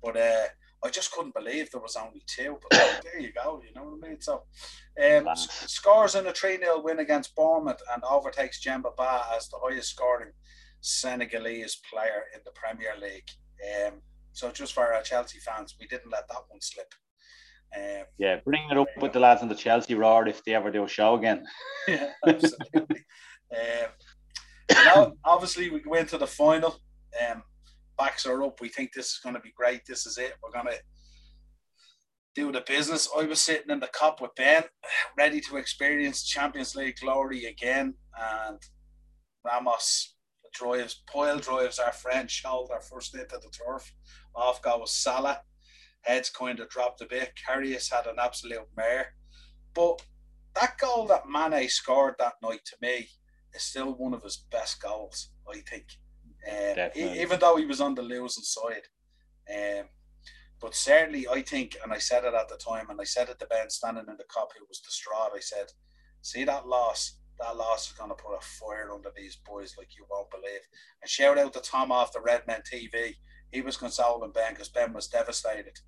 but 0.01 0.17
uh, 0.17 0.47
I 0.87 0.91
just 0.91 1.11
couldn't 1.11 1.35
believe 1.35 1.71
there 1.71 1.81
was 1.81 1.97
only 1.97 2.23
two. 2.27 2.59
But 2.63 3.03
there 3.03 3.21
you 3.21 3.33
go, 3.33 3.61
you 3.67 3.75
know 3.75 3.89
what 3.89 4.07
I 4.07 4.09
mean? 4.09 4.21
So, 4.21 4.43
um, 5.03 5.29
scores 5.35 6.15
in 6.15 6.27
a 6.27 6.33
3 6.33 6.59
0 6.59 6.81
win 6.81 7.01
against 7.01 7.35
Bournemouth 7.35 7.83
and 7.93 8.03
overtakes 8.05 8.63
Demba 8.63 8.91
Ba 8.97 9.23
as 9.35 9.49
the 9.49 9.59
highest 9.63 9.91
scoring 9.91 10.31
Senegalese 10.81 11.81
player 11.91 12.25
in 12.35 12.41
the 12.45 12.53
Premier 12.53 12.95
League. 13.01 13.29
Um, 13.65 13.95
so, 14.33 14.51
just 14.53 14.73
for 14.73 14.93
our 14.93 15.03
Chelsea 15.03 15.39
fans, 15.41 15.75
we 15.81 15.87
didn't 15.89 16.13
let 16.13 16.29
that 16.29 16.45
one 16.49 16.61
slip. 16.61 16.95
Um, 17.77 18.05
yeah, 18.19 18.37
bring 18.45 18.63
it 18.71 18.79
up 18.79 18.89
with 19.01 19.13
the 19.13 19.21
lads 19.21 19.43
in 19.43 19.49
the 19.49 19.55
Chelsea 19.55 19.95
roar 19.95 20.29
if 20.29 20.45
they 20.45 20.55
ever 20.55 20.71
do 20.71 20.85
a 20.85 20.89
show 20.89 21.17
again. 21.17 21.45
yeah, 21.89 22.11
absolutely. 22.27 23.05
um, 23.53 23.91
now, 24.85 25.13
obviously, 25.25 25.69
we 25.69 25.83
went 25.85 26.09
to 26.11 26.19
the 26.19 26.27
final. 26.27 26.81
Um, 27.29 27.43
backs 27.99 28.27
are 28.27 28.43
up. 28.43 28.61
We 28.61 28.69
think 28.69 28.93
this 28.93 29.13
is 29.13 29.21
going 29.23 29.35
to 29.35 29.41
be 29.41 29.53
great. 29.57 29.83
This 29.87 30.07
is 30.07 30.19
it. 30.19 30.35
We're 30.43 30.51
going 30.51 30.75
to 30.75 30.81
do 32.35 32.53
the 32.53 32.63
business. 32.67 33.09
I 33.17 33.25
was 33.25 33.41
sitting 33.41 33.71
in 33.71 33.81
the 33.81 33.89
Kop 33.89 34.21
with 34.21 34.35
Ben, 34.37 34.65
ready 35.17 35.41
to 35.43 35.57
experience 35.57 36.25
Champions 36.25 36.75
League 36.75 36.97
glory 37.01 37.47
again. 37.47 37.95
And 38.19 38.59
Ramos 39.45 40.17
drives, 40.53 41.03
Poyle 41.09 41.39
drives 41.39 41.79
our 41.79 41.93
French 41.93 42.31
shoulder 42.31 42.81
first 42.81 43.15
into 43.15 43.39
the 43.39 43.51
turf. 43.51 43.93
Off 44.35 44.63
goes 44.63 44.93
Salah. 44.93 45.41
Heads 46.03 46.31
kind 46.31 46.61
of 46.61 46.69
dropped 46.69 47.01
a 47.01 47.07
bit. 47.07 47.33
Karius 47.49 47.93
had 47.93 48.07
an 48.07 48.17
absolute 48.21 48.69
mare. 48.77 49.15
But 49.75 50.03
that 50.55 50.79
goal 50.79 51.07
that 51.09 51.29
Mane 51.29 51.69
scored 51.69 52.15
that 52.19 52.35
night 52.43 52.65
to 52.67 52.77
me 52.81 53.09
is 53.55 53.63
still 53.63 53.93
one 53.93 54.15
of 54.15 54.23
his 54.23 54.45
best 54.51 54.81
goals, 54.81 55.31
I 55.51 55.61
think. 55.69 55.87
Um, 56.49 56.91
even 56.95 57.41
though 57.41 57.57
he 57.57 57.67
was 57.67 57.81
on 57.81 57.95
the 57.95 58.03
losing 58.03 58.45
side. 58.45 58.89
Um, 59.53 59.87
but 60.61 60.75
certainly, 60.75 61.27
I 61.29 61.43
think, 61.43 61.77
and 61.83 61.93
I 61.93 61.99
said 61.99 62.25
it 62.25 62.35
at 62.35 62.49
the 62.49 62.57
time, 62.57 62.89
and 62.89 63.01
I 63.01 63.05
said 63.05 63.29
it 63.29 63.39
to 63.41 63.47
Ben 63.47 63.69
standing 63.69 64.07
in 64.09 64.17
the 64.17 64.25
Kop 64.25 64.49
who 64.59 64.65
was 64.69 64.81
distraught. 64.81 65.33
I 65.35 65.41
said, 65.41 65.67
"See 66.23 66.45
that 66.45 66.67
loss? 66.67 67.19
That 67.39 67.57
loss 67.57 67.91
is 67.91 67.93
going 67.93 68.11
to 68.11 68.17
put 68.17 68.35
a 68.35 68.41
fire 68.41 68.91
under 68.93 69.11
these 69.15 69.37
boys 69.37 69.77
like 69.77 69.97
you 69.97 70.07
won't 70.11 70.31
believe." 70.31 70.63
And 71.03 71.11
shout 71.11 71.39
out 71.39 71.53
to 71.53 71.61
Tom 71.61 71.93
off 71.93 72.13
the 72.13 72.21
Redmen 72.21 72.63
TV. 72.63 73.17
He 73.53 73.61
was 73.61 73.77
consoling 73.77 74.33
Ben 74.33 74.55
because 74.55 74.71
Ben 74.71 74.93
was 74.93 75.09
devastated. 75.09 75.79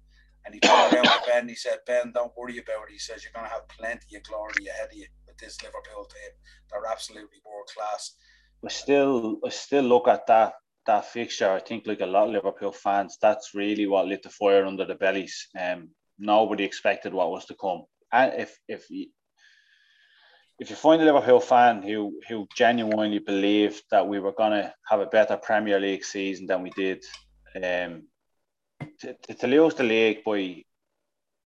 And 0.44 0.54
he 0.54 0.60
turned 0.60 0.94
around 0.94 1.04
to 1.04 1.22
Ben. 1.26 1.48
He 1.48 1.54
said, 1.54 1.78
"Ben, 1.86 2.12
don't 2.12 2.36
worry 2.36 2.58
about 2.58 2.88
it." 2.88 2.92
He 2.92 2.98
says, 2.98 3.24
"You're 3.24 3.32
going 3.32 3.46
to 3.46 3.52
have 3.52 3.68
plenty 3.68 4.16
of 4.16 4.22
glory 4.22 4.66
ahead 4.66 4.90
of 4.90 4.96
you 4.96 5.06
with 5.26 5.38
this 5.38 5.60
Liverpool 5.62 6.04
team. 6.04 6.32
They're 6.70 6.86
absolutely 6.86 7.40
world 7.44 7.68
class." 7.74 8.14
I 8.64 8.68
still 8.68 9.38
I 9.44 9.50
still 9.50 9.84
look 9.84 10.08
at 10.08 10.26
that 10.26 10.54
that 10.86 11.04
fixture. 11.04 11.50
I 11.50 11.60
think 11.60 11.86
like 11.86 12.00
a 12.00 12.06
lot 12.06 12.28
of 12.28 12.32
Liverpool 12.32 12.72
fans, 12.72 13.18
that's 13.20 13.54
really 13.54 13.86
what 13.86 14.06
lit 14.06 14.22
the 14.22 14.30
fire 14.30 14.64
under 14.64 14.84
the 14.84 14.94
bellies. 14.94 15.48
Um, 15.58 15.90
nobody 16.18 16.64
expected 16.64 17.14
what 17.14 17.30
was 17.30 17.44
to 17.46 17.54
come. 17.54 17.84
And 18.12 18.32
if 18.34 18.58
if 18.68 18.90
you, 18.90 19.06
if 20.58 20.70
you 20.70 20.76
find 20.76 21.00
a 21.00 21.04
Liverpool 21.04 21.40
fan 21.40 21.82
who 21.82 22.18
who 22.28 22.48
genuinely 22.56 23.20
believed 23.20 23.82
that 23.90 24.08
we 24.08 24.18
were 24.18 24.32
gonna 24.32 24.74
have 24.88 25.00
a 25.00 25.06
better 25.06 25.36
Premier 25.36 25.78
League 25.78 26.04
season 26.04 26.46
than 26.46 26.62
we 26.62 26.70
did, 26.70 27.04
um, 27.62 28.08
to, 29.00 29.14
to 29.34 29.46
lose 29.46 29.74
the 29.74 29.84
league 29.84 30.24
by 30.24 30.64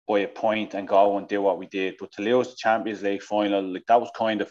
by 0.06 0.20
a 0.20 0.28
point 0.28 0.74
and 0.74 0.88
go 0.88 1.16
and 1.18 1.28
do 1.28 1.40
what 1.42 1.58
we 1.58 1.66
did, 1.66 1.94
but 2.00 2.10
to 2.12 2.22
lose 2.22 2.48
the 2.48 2.56
Champions 2.56 3.02
League 3.02 3.22
final, 3.22 3.62
like 3.62 3.84
that 3.86 4.00
was 4.00 4.10
kind 4.16 4.40
of 4.40 4.50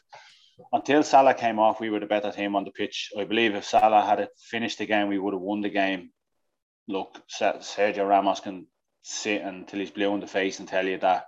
until 0.71 1.03
Salah 1.03 1.33
came 1.33 1.59
off, 1.59 1.79
we 1.79 1.89
were 1.89 1.99
the 1.99 2.05
better 2.05 2.31
team 2.31 2.55
on 2.55 2.63
the 2.63 2.71
pitch. 2.71 3.11
I 3.17 3.23
believe 3.25 3.55
if 3.55 3.65
Salah 3.65 4.05
had 4.05 4.27
finished 4.39 4.79
the 4.79 4.85
game, 4.85 5.07
we 5.07 5.19
would 5.19 5.33
have 5.33 5.41
won 5.41 5.61
the 5.61 5.69
game. 5.69 6.11
Look, 6.87 7.21
Sergio 7.29 8.07
Ramos 8.07 8.39
can 8.39 8.67
sit 9.01 9.41
until 9.41 9.79
he's 9.79 9.91
blue 9.91 10.13
in 10.13 10.19
the 10.19 10.27
face 10.27 10.59
and 10.59 10.67
tell 10.67 10.85
you 10.85 10.97
that 10.99 11.25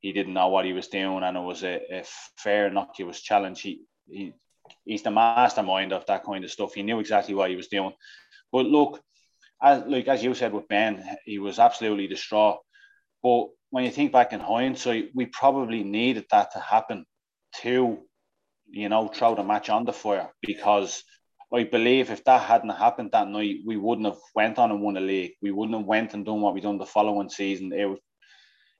he 0.00 0.12
didn't 0.12 0.34
know 0.34 0.48
what 0.48 0.64
he 0.64 0.72
was 0.72 0.88
doing 0.88 1.22
and 1.22 1.36
it 1.36 1.40
was 1.40 1.64
a, 1.64 1.80
a 1.92 2.04
fair 2.36 2.68
innocuous 2.68 3.20
challenge. 3.20 3.60
He, 3.60 3.82
he 4.06 4.32
he's 4.84 5.02
the 5.02 5.10
mastermind 5.10 5.92
of 5.92 6.06
that 6.06 6.24
kind 6.24 6.44
of 6.44 6.50
stuff. 6.50 6.74
He 6.74 6.82
knew 6.82 7.00
exactly 7.00 7.34
what 7.34 7.50
he 7.50 7.56
was 7.56 7.68
doing. 7.68 7.92
But 8.52 8.66
look, 8.66 9.02
as 9.62 9.84
like 9.86 10.08
as 10.08 10.22
you 10.22 10.34
said 10.34 10.52
with 10.52 10.68
Ben, 10.68 11.04
he 11.24 11.38
was 11.38 11.58
absolutely 11.58 12.06
distraught. 12.06 12.58
But 13.22 13.48
when 13.70 13.84
you 13.84 13.90
think 13.90 14.12
back 14.12 14.32
in 14.32 14.40
hindsight, 14.40 15.10
we 15.14 15.26
probably 15.26 15.82
needed 15.82 16.26
that 16.30 16.52
to 16.52 16.60
happen 16.60 17.04
to 17.62 17.98
you 18.70 18.88
know, 18.88 19.08
throw 19.08 19.34
the 19.34 19.42
match 19.42 19.68
on 19.68 19.84
the 19.84 19.92
fire 19.92 20.30
because 20.42 21.02
I 21.52 21.64
believe 21.64 22.10
if 22.10 22.24
that 22.24 22.42
hadn't 22.42 22.70
happened 22.70 23.10
that 23.12 23.28
night, 23.28 23.60
we 23.64 23.76
wouldn't 23.76 24.06
have 24.06 24.20
went 24.34 24.58
on 24.58 24.70
and 24.70 24.82
won 24.82 24.96
a 24.96 25.00
league. 25.00 25.32
We 25.40 25.50
wouldn't 25.50 25.78
have 25.78 25.86
went 25.86 26.14
and 26.14 26.24
done 26.24 26.40
what 26.40 26.54
we 26.54 26.60
done 26.60 26.78
the 26.78 26.86
following 26.86 27.30
season. 27.30 27.72
It 27.72 27.86
was, 27.86 27.98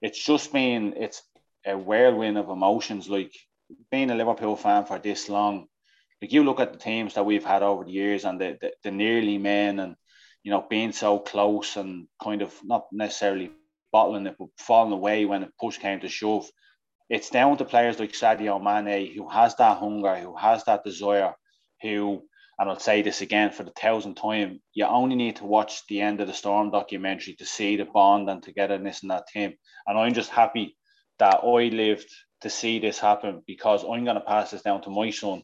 it's 0.03 0.22
just 0.22 0.53
been 0.53 0.94
it's 0.96 1.22
a 1.66 1.77
whirlwind 1.77 2.37
of 2.37 2.51
emotions. 2.51 3.09
Like 3.09 3.33
being 3.90 4.11
a 4.11 4.14
Liverpool 4.14 4.57
fan 4.57 4.85
for 4.85 4.98
this 4.98 5.29
long, 5.29 5.66
like 6.20 6.33
you 6.33 6.44
look 6.44 6.61
at 6.61 6.72
the 6.72 6.79
teams 6.79 7.14
that 7.14 7.24
we've 7.24 7.44
had 7.44 7.62
over 7.62 7.85
the 7.85 7.92
years 7.92 8.24
and 8.24 8.40
the 8.40 8.59
the, 8.61 8.72
the 8.85 8.90
nearly 8.90 9.38
men 9.38 9.81
and 9.81 9.96
you 10.42 10.51
know 10.51 10.64
being 10.68 10.92
so 10.92 11.18
close 11.18 11.77
and 11.77 12.07
kind 12.22 12.42
of 12.42 12.53
not 12.62 12.87
necessarily 12.92 13.51
bottling 13.92 14.27
it 14.27 14.37
but 14.38 14.48
falling 14.59 14.92
away 14.92 15.24
when 15.24 15.40
the 15.40 15.48
push 15.59 15.79
came 15.79 16.01
to 16.01 16.09
shove 16.09 16.46
it's 17.09 17.31
down 17.31 17.57
to 17.57 17.64
players 17.64 17.99
like 17.99 18.12
Sadio 18.12 18.62
Mane 18.62 19.14
who 19.14 19.29
has 19.29 19.55
that 19.57 19.79
hunger, 19.79 20.16
who 20.16 20.37
has 20.37 20.64
that 20.64 20.85
desire, 20.85 21.35
who, 21.83 22.23
and 22.59 22.68
I'll 22.68 22.79
say 22.79 23.03
this 23.03 23.21
again 23.21 23.51
for 23.51 23.62
the 23.62 23.71
thousandth 23.71 24.21
time, 24.21 24.61
you 24.75 24.85
only 24.85 25.16
need 25.16 25.37
to 25.37 25.44
watch 25.44 25.87
the 25.87 26.01
end 26.01 26.21
of 26.21 26.27
the 26.27 26.35
Storm 26.35 26.71
documentary 26.71 27.35
to 27.35 27.47
see 27.47 27.77
the 27.77 27.85
bond 27.85 28.29
and 28.29 28.42
togetherness 28.42 29.03
in 29.03 29.09
that 29.09 29.29
team. 29.29 29.55
And 29.87 29.99
I'm 29.99 30.12
just 30.12 30.31
happy 30.31 30.77
that 31.18 31.40
I 31.42 31.68
lived 31.68 32.11
to 32.42 32.51
see 32.51 32.79
this 32.79 32.99
happen 32.99 33.42
because 33.47 33.85
I'm 33.85 34.05
going 34.05 34.16
to 34.16 34.21
pass 34.21 34.51
this 34.51 34.62
down 34.62 34.83
to 34.83 34.90
my 34.90 35.11
son 35.11 35.42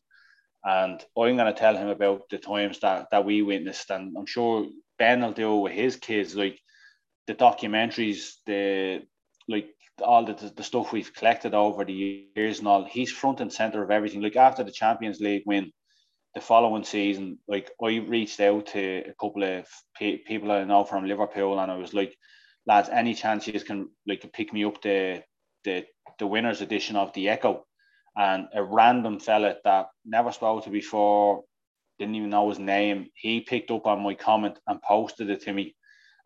and 0.64 1.04
I'm 1.16 1.36
going 1.36 1.52
to 1.52 1.52
tell 1.52 1.76
him 1.76 1.88
about 1.88 2.22
the 2.30 2.38
times 2.38 2.80
that, 2.80 3.08
that 3.10 3.24
we 3.24 3.42
witnessed. 3.42 3.90
And 3.90 4.16
I'm 4.16 4.26
sure 4.26 4.66
Ben 4.98 5.20
will 5.20 5.32
do 5.32 5.56
with 5.56 5.72
his 5.72 5.96
kids, 5.96 6.34
like 6.34 6.58
the 7.26 7.34
documentaries, 7.34 8.34
the 8.46 9.02
like 9.46 9.73
all 10.02 10.24
the, 10.24 10.52
the 10.56 10.62
stuff 10.62 10.92
we've 10.92 11.14
collected 11.14 11.54
over 11.54 11.84
the 11.84 12.28
years 12.36 12.58
and 12.58 12.68
all. 12.68 12.84
He's 12.84 13.12
front 13.12 13.40
and 13.40 13.52
center 13.52 13.82
of 13.82 13.90
everything. 13.90 14.22
Like 14.22 14.36
after 14.36 14.64
the 14.64 14.72
Champions 14.72 15.20
League 15.20 15.44
win, 15.46 15.70
the 16.34 16.40
following 16.40 16.84
season, 16.84 17.38
like 17.46 17.70
I 17.82 17.96
reached 17.98 18.40
out 18.40 18.66
to 18.66 19.04
a 19.06 19.14
couple 19.20 19.44
of 19.44 19.66
pe- 19.96 20.18
people 20.18 20.50
I 20.50 20.64
know 20.64 20.84
from 20.84 21.06
Liverpool, 21.06 21.60
and 21.60 21.70
I 21.70 21.76
was 21.76 21.94
like, 21.94 22.16
lads, 22.66 22.88
any 22.88 23.14
chance 23.14 23.46
you 23.46 23.60
can 23.60 23.88
like 24.06 24.28
pick 24.32 24.52
me 24.52 24.64
up 24.64 24.82
the 24.82 25.22
the 25.64 25.84
the 26.18 26.26
winners 26.26 26.60
edition 26.60 26.96
of 26.96 27.12
the 27.12 27.28
Echo, 27.28 27.64
and 28.16 28.48
a 28.52 28.62
random 28.62 29.20
fella 29.20 29.56
that 29.64 29.86
never 30.04 30.32
spoke 30.32 30.64
to 30.64 30.70
before, 30.70 31.44
didn't 31.98 32.16
even 32.16 32.30
know 32.30 32.48
his 32.48 32.58
name, 32.58 33.06
he 33.14 33.40
picked 33.40 33.70
up 33.70 33.86
on 33.86 34.02
my 34.02 34.14
comment 34.14 34.58
and 34.66 34.82
posted 34.82 35.30
it 35.30 35.42
to 35.42 35.52
me, 35.52 35.76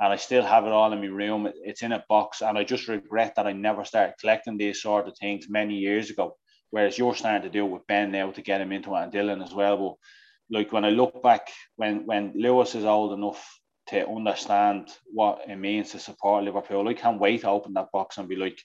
and 0.00 0.12
I 0.12 0.16
still 0.16 0.44
have 0.44 0.64
it 0.64 0.72
all 0.72 0.92
in 0.92 1.00
my 1.00 1.06
room. 1.06 1.50
It's 1.64 1.82
in 1.82 1.92
a 1.92 2.04
box, 2.08 2.42
and 2.42 2.56
I 2.56 2.64
just 2.64 2.88
regret 2.88 3.34
that 3.36 3.46
I 3.46 3.52
never 3.52 3.84
started 3.84 4.14
collecting 4.20 4.56
these 4.56 4.82
sort 4.82 5.08
of 5.08 5.16
things 5.18 5.48
many 5.48 5.74
years 5.74 6.10
ago 6.10 6.36
whereas 6.70 6.98
you're 6.98 7.14
starting 7.14 7.42
to 7.42 7.50
do 7.50 7.64
with 7.64 7.86
Ben 7.86 8.10
now 8.10 8.30
to 8.30 8.42
get 8.42 8.60
him 8.60 8.72
into 8.72 8.94
it 8.94 9.02
and 9.02 9.12
Dylan 9.12 9.44
as 9.44 9.54
well. 9.54 9.76
But 9.76 10.58
like 10.58 10.72
when 10.72 10.84
I 10.84 10.90
look 10.90 11.22
back, 11.22 11.48
when 11.76 12.06
when 12.06 12.32
Lewis 12.34 12.74
is 12.74 12.84
old 12.84 13.12
enough 13.12 13.60
to 13.88 14.06
understand 14.06 14.88
what 15.06 15.40
it 15.48 15.56
means 15.56 15.90
to 15.90 15.98
support 15.98 16.44
Liverpool, 16.44 16.88
I 16.88 16.94
can't 16.94 17.20
wait 17.20 17.42
to 17.42 17.48
open 17.48 17.74
that 17.74 17.92
box 17.92 18.18
and 18.18 18.28
be 18.28 18.36
like, 18.36 18.60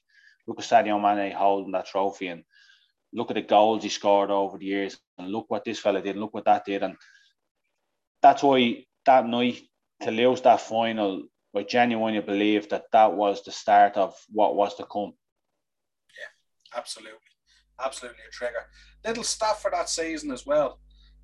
look 0.48 0.60
at 0.60 0.66
Sadio 0.66 1.02
Mane 1.02 1.32
holding 1.32 1.72
that 1.72 1.88
trophy 1.88 2.28
and 2.28 2.44
look 3.14 3.32
at 3.32 3.36
the 3.36 3.42
goals 3.42 3.84
he 3.84 3.90
scored 3.90 4.32
over 4.32 4.58
the 4.58 4.66
years 4.66 4.98
and 5.18 5.30
look 5.30 5.46
what 5.48 5.64
this 5.64 5.80
fella 5.80 6.02
did 6.02 6.12
and 6.12 6.22
look 6.22 6.34
what 6.34 6.46
that 6.46 6.66
did. 6.66 6.84
And 6.84 6.96
that's 8.22 8.44
why 8.44 8.86
that 9.06 9.28
night 9.28 9.62
to 10.04 10.12
lose 10.12 10.42
that 10.42 10.62
final, 10.62 11.24
I 11.56 11.64
genuinely 11.64 12.22
believe 12.22 12.70
that 12.70 12.86
that 12.92 13.14
was 13.14 13.44
the 13.44 13.52
start 13.52 13.98
of 13.98 14.16
what 14.30 14.56
was 14.56 14.76
to 14.76 14.86
come. 14.86 15.14
Yeah, 16.18 16.78
absolutely 16.80 17.20
absolutely 17.84 18.20
a 18.28 18.32
trigger. 18.32 18.66
Little 19.06 19.24
stat 19.24 19.62
for 19.62 19.72
that 19.72 19.90
season 19.90 20.32
as 20.32 20.46
well. 20.46 20.80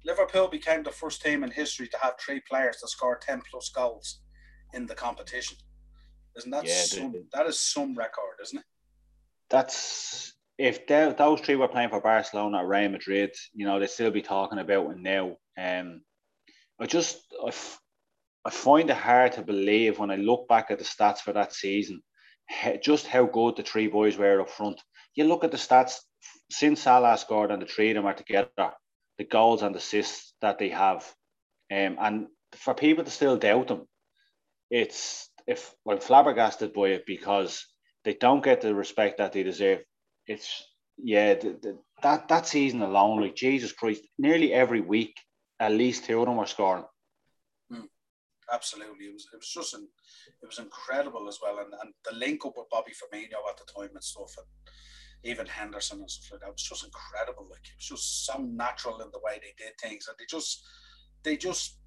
Liverpool 0.05 0.47
became 0.47 0.83
the 0.83 0.91
first 0.91 1.21
team 1.21 1.43
in 1.43 1.51
history 1.51 1.87
to 1.87 1.97
have 2.01 2.13
three 2.19 2.41
players 2.49 2.77
to 2.77 2.87
score 2.87 3.17
10 3.17 3.41
plus 3.49 3.69
goals 3.69 4.21
in 4.73 4.85
the 4.85 4.95
competition. 4.95 5.57
Isn't 6.37 6.51
that 6.51 6.65
yeah, 6.65 6.73
some, 6.73 7.15
that 7.33 7.47
is 7.47 7.59
some 7.59 7.95
record, 7.95 8.37
isn't 8.41 8.59
it? 8.59 8.65
That's 9.49 10.33
if 10.57 10.85
they, 10.87 11.13
those 11.17 11.41
three 11.41 11.55
were 11.55 11.67
playing 11.67 11.89
for 11.89 12.01
Barcelona 12.01 12.57
or 12.57 12.67
Real 12.67 12.89
Madrid, 12.89 13.31
you 13.53 13.65
know, 13.65 13.79
they'd 13.79 13.89
still 13.89 14.11
be 14.11 14.21
talking 14.21 14.59
about 14.59 14.91
it 14.91 14.99
now. 14.99 15.37
Um, 15.57 16.01
I 16.79 16.85
just 16.85 17.17
I, 17.43 17.47
f- 17.47 17.79
I 18.49 18.51
find 18.51 18.89
it 18.89 18.97
hard 18.97 19.33
to 19.33 19.43
believe 19.43 19.99
when 19.99 20.09
I 20.09 20.15
look 20.15 20.47
back 20.47 20.71
at 20.71 20.79
the 20.79 20.83
stats 20.83 21.19
for 21.19 21.33
that 21.33 21.53
season, 21.53 22.01
just 22.81 23.05
how 23.05 23.27
good 23.27 23.55
the 23.55 23.61
three 23.61 23.85
boys 23.85 24.17
were 24.17 24.41
up 24.41 24.49
front. 24.49 24.81
You 25.13 25.25
look 25.25 25.43
at 25.43 25.51
the 25.51 25.57
stats 25.57 25.97
since 26.49 26.81
Salah 26.81 27.15
scored 27.19 27.51
and 27.51 27.61
the 27.61 27.67
three 27.67 27.91
of 27.91 27.95
them 27.97 28.07
are 28.07 28.15
together, 28.15 28.71
the 29.19 29.25
goals 29.25 29.61
and 29.61 29.75
assists 29.75 30.33
that 30.41 30.57
they 30.57 30.69
have, 30.69 31.03
um, 31.71 31.97
and 32.01 32.27
for 32.53 32.73
people 32.73 33.03
to 33.03 33.11
still 33.11 33.37
doubt 33.37 33.67
them, 33.67 33.87
it's 34.71 35.29
if 35.45 35.71
well 35.85 35.99
flabbergasted 35.99 36.73
by 36.73 36.87
it 36.87 37.05
because 37.05 37.67
they 38.03 38.15
don't 38.15 38.43
get 38.43 38.61
the 38.61 38.73
respect 38.73 39.19
that 39.19 39.31
they 39.31 39.43
deserve. 39.43 39.83
It's 40.25 40.65
yeah, 40.97 41.35
the, 41.35 41.49
the, 41.61 41.77
that 42.01 42.27
that 42.29 42.47
season 42.47 42.81
alone, 42.81 43.21
like 43.21 43.35
Jesus 43.35 43.73
Christ, 43.73 44.01
nearly 44.17 44.51
every 44.51 44.81
week, 44.81 45.13
at 45.59 45.71
least 45.71 46.05
two 46.05 46.19
of 46.19 46.25
them 46.25 46.37
were 46.37 46.47
scoring. 46.47 46.85
Absolutely, 48.51 49.05
it 49.05 49.13
was 49.13 49.27
it 49.33 49.37
was 49.37 49.49
just 49.49 49.73
an, 49.73 49.87
it 50.41 50.45
was 50.45 50.59
incredible 50.59 51.27
as 51.27 51.39
well, 51.41 51.59
and, 51.59 51.73
and 51.81 51.93
the 52.05 52.15
link 52.15 52.45
up 52.45 52.53
with 52.57 52.69
Bobby 52.69 52.91
Firmino 52.91 53.39
at 53.49 53.57
the 53.57 53.71
time 53.71 53.89
and 53.93 54.03
stuff, 54.03 54.33
and 54.37 54.47
even 55.23 55.45
Henderson 55.45 55.99
and 55.99 56.09
stuff 56.09 56.31
like 56.33 56.41
that 56.41 56.51
was 56.51 56.63
just 56.63 56.85
incredible. 56.85 57.47
Like 57.49 57.65
it 57.65 57.75
was 57.77 57.85
just 57.85 58.25
so 58.25 58.37
natural 58.37 59.01
in 59.01 59.09
the 59.11 59.19
way 59.23 59.39
they 59.41 59.53
did 59.63 59.73
things, 59.81 60.07
and 60.07 60.17
they 60.17 60.25
just 60.29 60.63
they 61.23 61.37
just 61.37 61.79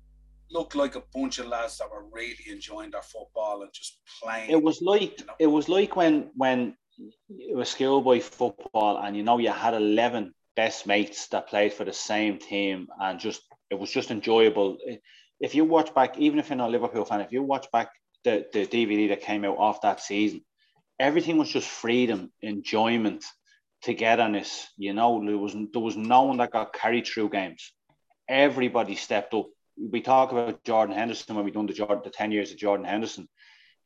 looked 0.51 0.75
like 0.75 0.97
a 0.97 1.03
bunch 1.15 1.39
of 1.39 1.47
lads 1.47 1.79
that 1.79 1.91
were 1.91 2.05
really 2.13 2.45
enjoying 2.49 2.91
their 2.91 3.03
football 3.03 3.63
and 3.63 3.73
just 3.73 4.01
playing. 4.23 4.51
It 4.51 4.63
was 4.63 4.83
like 4.83 5.21
you 5.21 5.27
know? 5.27 5.35
it 5.39 5.47
was 5.47 5.69
like 5.69 5.97
when 5.97 6.31
when 6.37 6.77
it 7.31 7.57
was 7.57 7.71
schoolboy 7.71 8.21
football, 8.21 8.99
and 8.99 9.17
you 9.17 9.23
know 9.23 9.39
you 9.39 9.51
had 9.51 9.75
eleven 9.75 10.35
best 10.55 10.87
mates 10.87 11.29
that 11.29 11.49
played 11.49 11.73
for 11.73 11.85
the 11.85 11.93
same 11.93 12.39
team, 12.39 12.89
and 13.01 13.19
just 13.19 13.43
it 13.71 13.79
was 13.79 13.91
just 13.91 14.11
enjoyable. 14.11 14.79
If 15.43 15.55
you 15.55 15.65
watch 15.65 15.93
back, 15.93 16.17
even 16.19 16.39
if 16.39 16.49
you're 16.49 16.57
not 16.57 16.69
a 16.69 16.73
Liverpool 16.73 17.05
fan, 17.05 17.21
if 17.21 17.33
you 17.33 17.43
watch 17.43 17.67
back 17.73 17.91
the, 18.25 18.47
the 18.53 18.67
DVD 18.67 19.09
that 19.11 19.23
came 19.23 19.45
out 19.45 19.59
off 19.59 19.83
that 19.83 20.01
season, 20.01 20.43
everything 20.99 21.37
was 21.37 21.51
just 21.51 21.69
freedom, 21.69 22.33
enjoyment, 22.41 23.25
togetherness. 23.83 24.69
You 24.79 24.95
know, 24.95 25.23
there 25.25 25.37
was 25.37 25.53
there 25.53 25.83
was 25.83 25.97
no 25.97 26.23
one 26.23 26.39
that 26.39 26.53
got 26.53 26.73
carried 26.73 27.07
through 27.07 27.31
games. 27.31 27.73
Everybody 28.29 28.95
stepped 28.95 29.35
up. 29.35 29.47
We 29.77 30.01
talk 30.01 30.31
about 30.31 30.65
Jordan 30.65 30.95
Henderson 30.95 31.35
when 31.35 31.45
we 31.45 31.51
done 31.51 31.67
the 31.67 31.73
Jordan, 31.73 32.03
the 32.05 32.11
ten 32.11 32.31
years 32.31 32.53
of 32.53 32.59
Jordan 32.59 32.87
Henderson. 32.87 33.29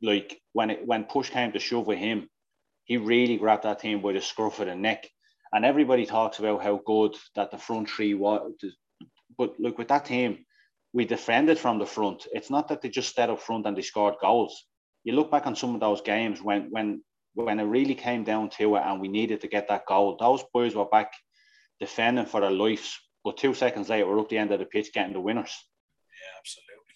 Like 0.03 0.39
when 0.53 0.71
it 0.71 0.87
when 0.87 1.05
push 1.05 1.31
came 1.31 1.53
to 1.53 1.59
shove 1.59 1.87
with 1.87 1.99
him, 1.99 2.29
he 2.85 2.99
really 2.99 3.39
grabbed 3.39 3.65
that 3.65 3.81
team 3.81 4.03
by 4.03 4.13
the 4.13 4.21
scruff 4.21 4.61
of 4.61 4.67
the 4.67 4.75
neck. 4.75 5.09
And 5.53 5.65
everybody 5.65 6.05
talks 6.05 6.39
about 6.39 6.63
how 6.63 6.83
good 6.85 7.17
that 7.35 7.51
the 7.51 7.59
front 7.59 7.89
three 7.89 8.13
was. 8.13 8.53
But 9.39 9.59
look, 9.59 9.79
with 9.79 9.89
that 9.89 10.05
team, 10.05 10.45
we 10.93 11.05
defended 11.05 11.59
from 11.59 11.79
the 11.79 11.87
front. 11.87 12.27
It's 12.33 12.51
not 12.51 12.69
that 12.69 12.83
they 12.83 12.89
just 12.89 13.11
stayed 13.11 13.31
up 13.31 13.41
front 13.41 13.67
and 13.67 13.77
they 13.77 13.83
scored 13.83 14.15
goals 14.21 14.67
you 15.07 15.13
look 15.13 15.31
back 15.31 15.47
on 15.47 15.55
some 15.55 15.73
of 15.73 15.81
those 15.81 16.03
games 16.03 16.43
when 16.43 16.69
when 16.71 17.01
when 17.35 17.61
it 17.61 17.65
really 17.65 17.95
came 17.95 18.25
down 18.25 18.51
to 18.51 18.75
it 18.75 18.83
and 18.85 19.01
we 19.01 19.09
needed 19.09 19.41
to 19.41 19.49
get 19.49 19.69
that 19.69 19.87
goal, 19.87 20.17
those 20.19 20.43
boys 20.53 20.75
were 20.75 20.87
back 20.87 21.13
defending 21.79 22.27
for 22.27 22.41
their 22.41 22.51
lives. 22.51 22.99
But 23.23 23.37
two 23.37 23.55
seconds 23.55 23.89
later, 23.89 24.07
we're 24.09 24.19
up 24.19 24.29
the 24.29 24.39
end 24.39 24.53
of 24.53 24.59
the 24.59 24.65
pitch 24.65 24.93
getting 24.93 25.13
the 25.13 25.21
winners. 25.21 25.55
Yeah, 26.09 26.39
absolutely. 26.41 26.95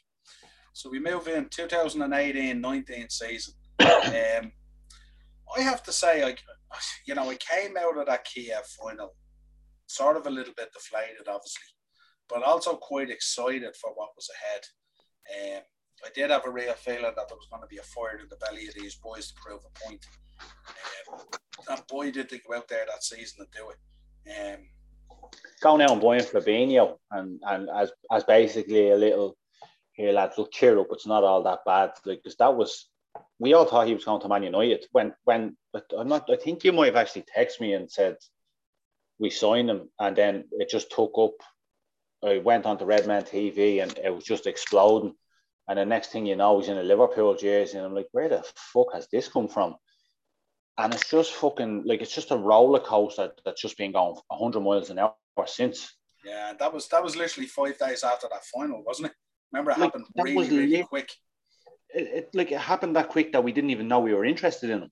So 0.73 0.89
we 0.89 0.99
move 0.99 1.29
in 1.29 1.45
2018-19 1.51 3.13
season. 3.13 3.55
um, 3.81 4.53
I 5.57 5.61
have 5.61 5.83
to 5.83 5.93
say, 5.93 6.25
I, 6.25 6.35
you 7.07 7.15
know, 7.15 7.31
I 7.31 7.37
came 7.37 7.77
out 7.77 7.99
of 7.99 8.07
that 8.07 8.25
Kiev 8.25 8.65
final 8.65 9.15
sort 9.89 10.17
of 10.17 10.27
a 10.27 10.31
little 10.31 10.55
bit 10.57 10.73
deflated, 10.73 11.29
obviously, 11.29 11.65
but 12.31 12.43
also 12.43 12.77
quite 12.77 13.11
excited 13.11 13.75
for 13.77 13.91
what 13.95 14.11
was 14.17 14.31
ahead. 14.37 15.57
Um, 15.57 15.63
I 16.05 16.09
did 16.15 16.31
have 16.31 16.47
a 16.47 16.51
real 16.51 16.73
feeling 16.75 17.03
that 17.03 17.15
there 17.15 17.37
was 17.37 17.49
going 17.51 17.63
to 17.63 17.69
be 17.69 17.79
a 17.79 17.83
fire 17.83 18.19
in 18.19 18.29
the 18.29 18.37
belly 18.37 18.69
of 18.69 18.75
these 18.75 18.95
boys 18.95 19.29
to 19.29 19.35
prove 19.35 19.61
a 19.61 19.87
point. 19.87 20.05
Um, 21.13 21.21
and 21.69 21.87
boy, 21.89 22.11
did 22.11 22.31
they 22.31 22.39
go 22.39 22.57
out 22.57 22.69
there 22.69 22.87
that 22.87 23.05
season 23.05 23.41
and 23.41 23.51
do 23.53 23.71
it. 23.71 24.57
Um, 24.57 24.61
Going 25.61 25.83
out 25.83 25.91
and 25.91 26.01
buying 26.01 26.23
Fabinho 26.23 26.97
and, 27.11 27.41
and 27.47 27.69
as 27.69 27.93
as 28.11 28.25
basically 28.25 28.91
a 28.91 28.97
little 28.97 29.37
here, 29.93 30.13
lads, 30.13 30.39
look, 30.39 30.53
cheer 30.53 30.79
up. 30.79 30.87
It's 30.93 31.07
not 31.07 31.25
all 31.25 31.43
that 31.43 31.61
bad. 31.67 31.91
Like, 32.07 32.21
because 32.23 32.37
that 32.37 32.55
was, 32.55 32.89
we 33.39 33.53
all 33.53 33.67
thought 33.67 33.87
he 33.87 33.95
was 33.95 34.05
going 34.05 34.21
to 34.23 34.29
Man 34.29 34.43
United. 34.43 34.87
When, 34.93 35.13
when, 35.25 35.57
I'm 35.97 36.09
not, 36.09 36.31
I 36.31 36.37
think 36.37 36.65
you 36.65 36.73
might 36.73 36.87
have 36.87 36.97
actually 36.97 37.27
texted 37.37 37.61
me 37.61 37.75
and 37.75 37.91
said, 37.91 38.17
we 39.19 39.29
signed 39.31 39.69
him. 39.69 39.91
And 39.99 40.17
then 40.17 40.45
it 40.53 40.71
just 40.71 40.91
took 40.91 41.13
up. 41.19 41.35
I 42.25 42.39
went 42.39 42.67
on 42.67 42.79
to 42.79 42.85
Redmen 42.85 43.23
TV 43.23 43.83
and 43.83 43.97
it 43.99 44.15
was 44.15 44.25
just 44.25 44.47
exploding. 44.47 45.15
And 45.69 45.79
the 45.79 45.85
next 45.85 46.09
thing 46.09 46.27
you 46.27 46.37
know, 46.37 46.59
he's 46.59 46.69
in 46.69 46.79
a 46.79 46.83
Liverpool 46.83 47.35
jersey. 47.35 47.79
And 47.79 47.87
I'm 47.87 47.95
like, 47.95 48.09
where 48.13 48.29
the 48.29 48.45
fuck 48.57 48.93
has 48.93 49.09
this 49.11 49.29
come 49.29 49.49
from? 49.49 49.77
And 50.77 50.93
it's 50.93 51.09
just 51.09 51.33
fucking 51.33 51.85
like 51.87 52.01
it's 52.01 52.15
just 52.15 52.31
a 52.31 52.37
roller 52.37 52.81
coaster 52.81 53.33
that's 53.45 53.61
just 53.61 53.77
been 53.77 53.93
going 53.93 54.17
100 54.29 54.61
miles 54.61 54.91
an 54.91 54.99
hour 54.99 55.15
since. 55.47 55.95
Yeah, 56.25 56.53
that 56.59 56.73
was 56.73 56.89
that 56.89 57.03
was 57.03 57.17
literally 57.17 57.47
five 57.47 57.79
days 57.79 58.03
after 58.03 58.29
that 58.31 58.45
final, 58.45 58.83
wasn't 58.85 59.09
it? 59.09 59.15
Remember, 59.53 59.73
it 59.73 59.79
like, 59.79 59.93
happened 59.93 60.07
really, 60.17 60.57
really 60.57 60.83
quick. 60.85 61.11
It, 61.93 62.03
it, 62.03 62.31
like 62.35 62.53
it 62.53 62.59
happened 62.59 62.97
that 62.97 63.09
quick 63.09 63.33
that 63.33 63.43
we 63.43 63.53
didn't 63.53 63.71
even 63.71 63.89
know 63.89 64.01
we 64.01 64.15
were 64.15 64.25
interested 64.25 64.71
in 64.71 64.83
him. 64.83 64.91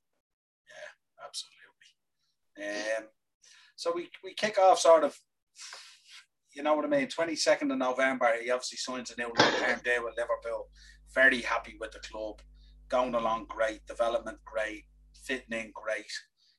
Yeah, 2.56 2.64
absolutely. 2.64 2.96
Um, 2.96 3.08
so 3.76 3.92
we 3.94 4.10
we 4.24 4.34
kick 4.34 4.58
off 4.58 4.80
sort 4.80 5.04
of 5.04 5.18
you 6.59 6.64
know 6.64 6.75
what 6.75 6.85
I 6.85 6.88
mean? 6.88 7.07
22nd 7.07 7.71
of 7.71 7.79
November, 7.79 8.33
he 8.42 8.51
obviously 8.51 8.79
signs 8.79 9.12
a 9.12 9.16
new 9.16 9.33
long-term 9.38 9.81
deal 9.85 10.03
with 10.03 10.16
Liverpool. 10.18 10.66
Very 11.14 11.40
happy 11.40 11.77
with 11.81 11.92
the 11.92 12.01
club. 12.01 12.40
Going 12.88 13.14
along 13.14 13.47
great, 13.49 13.87
development 13.87 14.38
great, 14.44 14.85
fitting 15.25 15.57
in 15.57 15.71
great. 15.73 16.11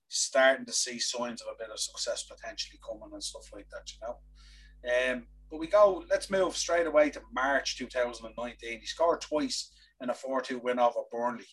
Starting 0.07 0.65
to 0.65 0.71
see 0.71 0.99
signs 0.99 1.41
of 1.41 1.49
a 1.53 1.57
bit 1.61 1.69
of 1.69 1.79
success 1.79 2.23
potentially 2.23 2.79
coming 2.87 3.09
and 3.11 3.21
stuff 3.21 3.49
like 3.53 3.67
that, 3.71 3.91
you 3.91 3.99
know. 4.07 5.11
Um, 5.11 5.27
but 5.51 5.59
we 5.59 5.67
go, 5.67 6.05
let's 6.09 6.31
move 6.31 6.55
straight 6.55 6.87
away 6.87 7.09
to 7.09 7.21
March 7.33 7.77
2019. 7.77 8.79
He 8.79 8.85
scored 8.85 9.19
twice 9.19 9.69
in 10.01 10.09
a 10.09 10.13
4 10.13 10.41
2 10.41 10.59
win 10.59 10.79
over 10.79 10.99
Burnley, 11.11 11.45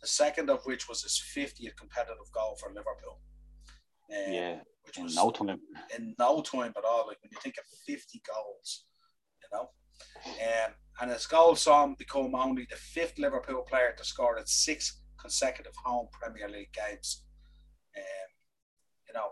the 0.00 0.08
second 0.08 0.50
of 0.50 0.64
which 0.64 0.88
was 0.88 1.02
his 1.02 1.22
50th 1.36 1.76
competitive 1.76 2.32
goal 2.34 2.56
for 2.60 2.70
Liverpool. 2.70 3.20
In 4.96 5.06
no 5.14 5.30
time. 5.30 5.60
In 5.96 6.14
no 6.18 6.42
time 6.42 6.72
at 6.76 6.84
all. 6.84 7.06
Like 7.06 7.18
when 7.22 7.30
you 7.32 7.38
think 7.42 7.56
of 7.58 7.64
50 7.86 8.22
goals, 8.32 8.84
you 9.42 9.48
know. 9.52 9.70
Um, 10.26 10.72
and 11.00 11.10
his 11.10 11.26
goal 11.26 11.56
saw 11.56 11.84
him 11.84 11.96
become 11.98 12.34
only 12.34 12.66
the 12.70 12.76
fifth 12.76 13.18
Liverpool 13.18 13.62
player 13.68 13.94
to 13.96 14.04
score 14.04 14.38
in 14.38 14.46
six 14.46 15.02
consecutive 15.20 15.74
home 15.84 16.08
Premier 16.12 16.48
League 16.48 16.72
games. 16.72 17.24
Um, 17.96 18.30
you 19.08 19.14
know, 19.14 19.30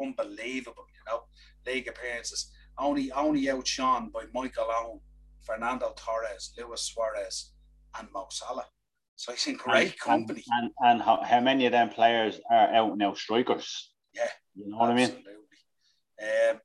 unbelievable. 0.00 0.86
You 0.94 1.12
know, 1.12 1.22
league 1.66 1.88
appearances 1.88 2.50
only 2.78 3.10
only 3.12 3.50
outshone 3.50 4.10
by 4.10 4.24
Michael 4.34 4.68
Owen, 4.70 5.00
Fernando 5.40 5.94
Torres, 5.96 6.52
Luis 6.58 6.82
Suarez, 6.82 7.52
and 7.98 8.08
Mo 8.12 8.26
Salah. 8.30 8.66
So 9.16 9.32
he's 9.32 9.46
in 9.46 9.56
great 9.56 9.92
and, 9.92 9.98
company. 9.98 10.44
And, 10.50 10.70
and, 10.80 10.90
and 10.90 11.02
how, 11.02 11.22
how, 11.22 11.40
many 11.40 11.66
of 11.66 11.72
them 11.72 11.88
players 11.88 12.38
are 12.50 12.74
out 12.74 12.98
now 12.98 13.14
strikers? 13.14 13.90
Yeah. 14.14 14.28
You 14.54 14.68
know 14.68 14.76
what. 14.76 14.90
I 14.90 14.94
mean? 14.94 15.10
Um, 16.22 16.60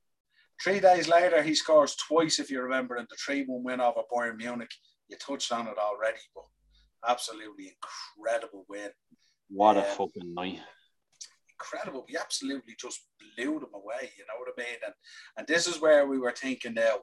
three 0.62 0.78
days 0.78 1.08
later, 1.08 1.42
he 1.42 1.54
scores 1.54 1.96
twice, 1.96 2.38
if 2.38 2.50
you 2.50 2.60
remember, 2.60 2.96
in 2.96 3.06
the 3.08 3.16
3 3.16 3.44
1 3.46 3.64
win 3.64 3.80
over 3.80 4.02
Bayern 4.14 4.36
Munich. 4.36 4.70
You 5.08 5.16
touched 5.16 5.50
on 5.50 5.66
it 5.66 5.78
already, 5.78 6.20
but 6.34 6.44
absolutely 7.08 7.74
incredible 7.74 8.66
win. 8.68 8.90
What 9.48 9.78
um, 9.78 9.82
a 9.82 9.86
fucking 9.86 10.34
night. 10.34 10.60
Incredible. 11.58 12.04
We 12.08 12.18
absolutely 12.18 12.74
just 12.78 13.00
blew 13.36 13.60
them 13.60 13.70
away, 13.74 14.10
you 14.18 14.24
know 14.26 14.38
what 14.38 14.52
I 14.58 14.62
mean? 14.62 14.78
And, 14.84 14.94
and 15.38 15.46
this 15.46 15.66
is 15.66 15.80
where 15.80 16.06
we 16.06 16.18
were 16.18 16.32
thinking 16.32 16.74
now 16.74 17.00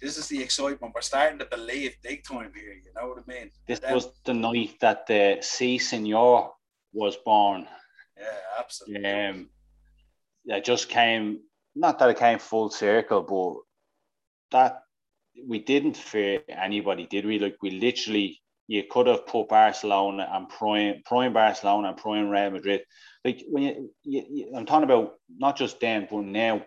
this 0.00 0.18
is 0.18 0.28
the 0.28 0.42
excitement. 0.42 0.92
We're 0.94 1.00
starting 1.00 1.38
to 1.38 1.46
believe 1.46 1.96
big 2.02 2.24
time 2.24 2.52
here. 2.54 2.72
You 2.72 2.92
know 2.94 3.08
what 3.08 3.24
I 3.26 3.32
mean? 3.32 3.50
This 3.66 3.80
then, 3.80 3.94
was 3.94 4.08
the 4.24 4.34
night 4.34 4.76
that 4.80 5.06
the 5.06 5.38
Si 5.40 5.78
Senor 5.78 6.52
was 6.92 7.16
born. 7.16 7.66
Yeah, 8.18 8.24
absolutely. 8.58 9.10
Um, 9.10 9.48
it 10.46 10.64
just 10.64 10.88
came. 10.88 11.40
Not 11.74 11.98
that 11.98 12.10
it 12.10 12.18
came 12.18 12.38
full 12.38 12.70
circle, 12.70 13.22
but 13.22 14.56
that 14.56 14.82
we 15.46 15.58
didn't 15.58 15.96
fear 15.96 16.42
anybody, 16.48 17.06
did 17.06 17.26
we? 17.26 17.38
Like 17.38 17.56
we 17.62 17.70
literally, 17.70 18.40
you 18.68 18.84
could 18.88 19.08
have 19.08 19.26
put 19.26 19.48
Barcelona 19.48 20.28
and 20.32 20.48
prime, 20.48 21.02
prime 21.04 21.32
Barcelona 21.32 21.88
and 21.88 21.96
prime 21.96 22.28
Real 22.28 22.50
Madrid. 22.50 22.82
Like 23.24 23.42
when 23.48 23.62
you, 23.62 23.90
you, 24.04 24.24
you 24.30 24.52
I'm 24.56 24.66
talking 24.66 24.84
about 24.84 25.14
not 25.36 25.56
just 25.56 25.80
then, 25.80 26.06
but 26.10 26.22
now 26.22 26.62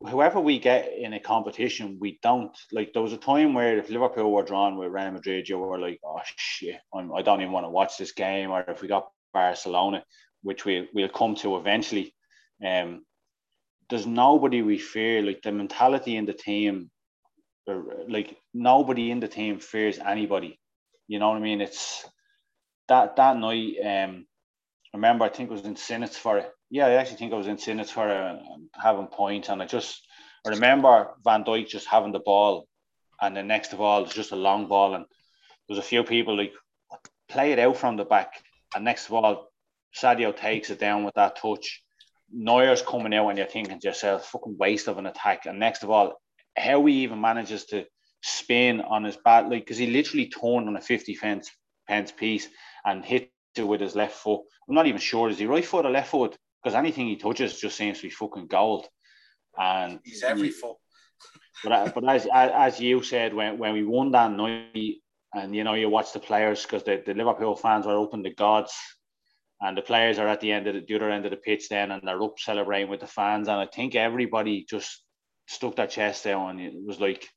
whoever 0.00 0.40
we 0.40 0.58
get 0.58 0.92
in 0.96 1.12
a 1.14 1.20
competition, 1.20 1.98
we 2.00 2.18
don't 2.22 2.56
like. 2.72 2.92
There 2.92 3.02
was 3.02 3.12
a 3.12 3.18
time 3.18 3.54
where 3.54 3.78
if 3.78 3.90
Liverpool 3.90 4.30
were 4.30 4.42
drawn 4.42 4.76
with 4.76 4.92
Real 4.92 5.10
Madrid, 5.10 5.48
you 5.48 5.58
were 5.58 5.78
like, 5.78 6.00
"Oh 6.04 6.20
shit, 6.36 6.80
I'm, 6.94 7.12
I 7.12 7.22
do 7.22 7.30
not 7.30 7.40
even 7.40 7.52
want 7.52 7.64
to 7.64 7.70
watch 7.70 7.96
this 7.96 8.12
game." 8.12 8.50
Or 8.50 8.64
if 8.68 8.82
we 8.82 8.88
got 8.88 9.08
Barcelona, 9.32 10.04
which 10.42 10.64
we 10.64 10.88
we'll 10.92 11.08
come 11.08 11.34
to 11.36 11.56
eventually, 11.56 12.14
um, 12.64 13.04
there's 13.88 14.06
nobody 14.06 14.62
we 14.62 14.78
fear. 14.78 15.22
Like 15.22 15.42
the 15.42 15.52
mentality 15.52 16.16
in 16.16 16.26
the 16.26 16.34
team, 16.34 16.90
like 18.08 18.36
nobody 18.52 19.10
in 19.10 19.20
the 19.20 19.28
team 19.28 19.58
fears 19.60 19.98
anybody. 19.98 20.58
You 21.08 21.18
know 21.18 21.28
what 21.28 21.38
I 21.38 21.40
mean? 21.40 21.60
It's 21.60 22.04
that 22.88 23.16
that 23.16 23.36
night. 23.38 23.76
Um, 23.82 24.26
I 24.92 24.98
remember 24.98 25.24
I 25.24 25.28
think 25.30 25.50
it 25.50 25.52
was 25.52 25.64
in 25.64 25.76
Sinnott 25.76 26.14
for 26.14 26.38
it 26.38 26.50
yeah, 26.70 26.86
I 26.86 26.92
actually 26.94 27.18
think 27.18 27.32
I 27.32 27.36
was 27.36 27.46
in 27.46 27.84
for 27.84 28.08
uh, 28.08 28.38
having 28.74 29.06
points, 29.06 29.48
and 29.48 29.62
I 29.62 29.66
just 29.66 30.06
I 30.46 30.50
remember 30.50 31.10
Van 31.24 31.44
Dijk 31.44 31.68
just 31.68 31.86
having 31.86 32.12
the 32.12 32.20
ball, 32.20 32.66
and 33.20 33.36
the 33.36 33.42
next 33.42 33.72
of 33.72 33.80
all, 33.80 34.04
it's 34.04 34.14
just 34.14 34.32
a 34.32 34.36
long 34.36 34.68
ball, 34.68 34.94
and 34.94 35.04
there's 35.68 35.78
a 35.78 35.82
few 35.82 36.02
people 36.02 36.36
like 36.36 36.52
play 37.28 37.52
it 37.52 37.58
out 37.58 37.76
from 37.76 37.96
the 37.96 38.04
back, 38.04 38.42
and 38.74 38.84
next 38.84 39.06
of 39.06 39.14
all, 39.14 39.48
Sadio 39.94 40.36
takes 40.36 40.70
it 40.70 40.80
down 40.80 41.04
with 41.04 41.14
that 41.14 41.36
touch. 41.36 41.82
Neuer's 42.32 42.82
coming 42.82 43.14
out, 43.14 43.28
and 43.28 43.38
you're 43.38 43.46
thinking 43.46 43.78
to 43.78 43.88
yourself, 43.88 44.26
fucking 44.26 44.56
waste 44.58 44.88
of 44.88 44.98
an 44.98 45.06
attack. 45.06 45.46
And 45.46 45.60
next 45.60 45.84
of 45.84 45.90
all, 45.90 46.20
how 46.56 46.84
he 46.84 47.04
even 47.04 47.20
manages 47.20 47.66
to 47.66 47.84
spin 48.22 48.80
on 48.80 49.04
his 49.04 49.16
bat, 49.16 49.48
like 49.48 49.64
because 49.64 49.78
he 49.78 49.86
literally 49.86 50.28
turned 50.28 50.68
on 50.68 50.76
a 50.76 50.80
50 50.80 51.14
fence 51.14 51.50
pence 51.86 52.10
piece 52.10 52.48
and 52.84 53.04
hit 53.04 53.30
it 53.56 53.62
with 53.62 53.80
his 53.80 53.94
left 53.94 54.16
foot. 54.16 54.40
I'm 54.68 54.74
not 54.74 54.88
even 54.88 55.00
sure 55.00 55.30
is 55.30 55.38
he 55.38 55.46
right 55.46 55.64
foot 55.64 55.86
or 55.86 55.90
left 55.90 56.10
foot 56.10 56.36
because 56.66 56.76
anything 56.76 57.06
he 57.06 57.14
touches 57.14 57.60
just 57.60 57.76
seems 57.76 57.98
to 57.98 58.08
be 58.08 58.10
fucking 58.10 58.48
gold. 58.48 58.88
And 59.56 60.00
he's 60.02 60.24
every 60.24 60.50
foot. 60.50 60.76
But 61.62 61.94
but 61.94 62.08
as 62.08 62.26
as 62.34 62.80
you 62.80 63.04
said 63.04 63.32
when 63.32 63.56
when 63.56 63.72
we 63.72 63.84
won 63.84 64.10
that 64.10 64.32
night, 64.32 64.96
and 65.32 65.54
you 65.54 65.62
know 65.62 65.74
you 65.74 65.88
watch 65.88 66.12
the 66.12 66.18
players 66.18 66.64
because 66.64 66.82
the, 66.82 67.04
the 67.06 67.14
Liverpool 67.14 67.54
fans 67.54 67.86
are 67.86 67.96
open 67.96 68.24
to 68.24 68.34
gods, 68.34 68.74
and 69.60 69.78
the 69.78 69.82
players 69.82 70.18
are 70.18 70.26
at 70.26 70.40
the 70.40 70.50
end 70.50 70.66
of 70.66 70.74
the, 70.74 70.80
the 70.80 70.96
other 70.96 71.08
end 71.08 71.24
of 71.24 71.30
the 71.30 71.36
pitch 71.36 71.68
then, 71.68 71.92
and 71.92 72.02
they're 72.02 72.20
up 72.20 72.36
celebrating 72.36 72.90
with 72.90 72.98
the 72.98 73.06
fans, 73.06 73.46
and 73.46 73.60
I 73.60 73.66
think 73.66 73.94
everybody 73.94 74.66
just 74.68 75.04
stuck 75.46 75.76
their 75.76 75.86
chest 75.86 76.26
out, 76.26 76.48
and 76.48 76.60
it 76.60 76.72
was 76.74 76.98
like, 76.98 77.28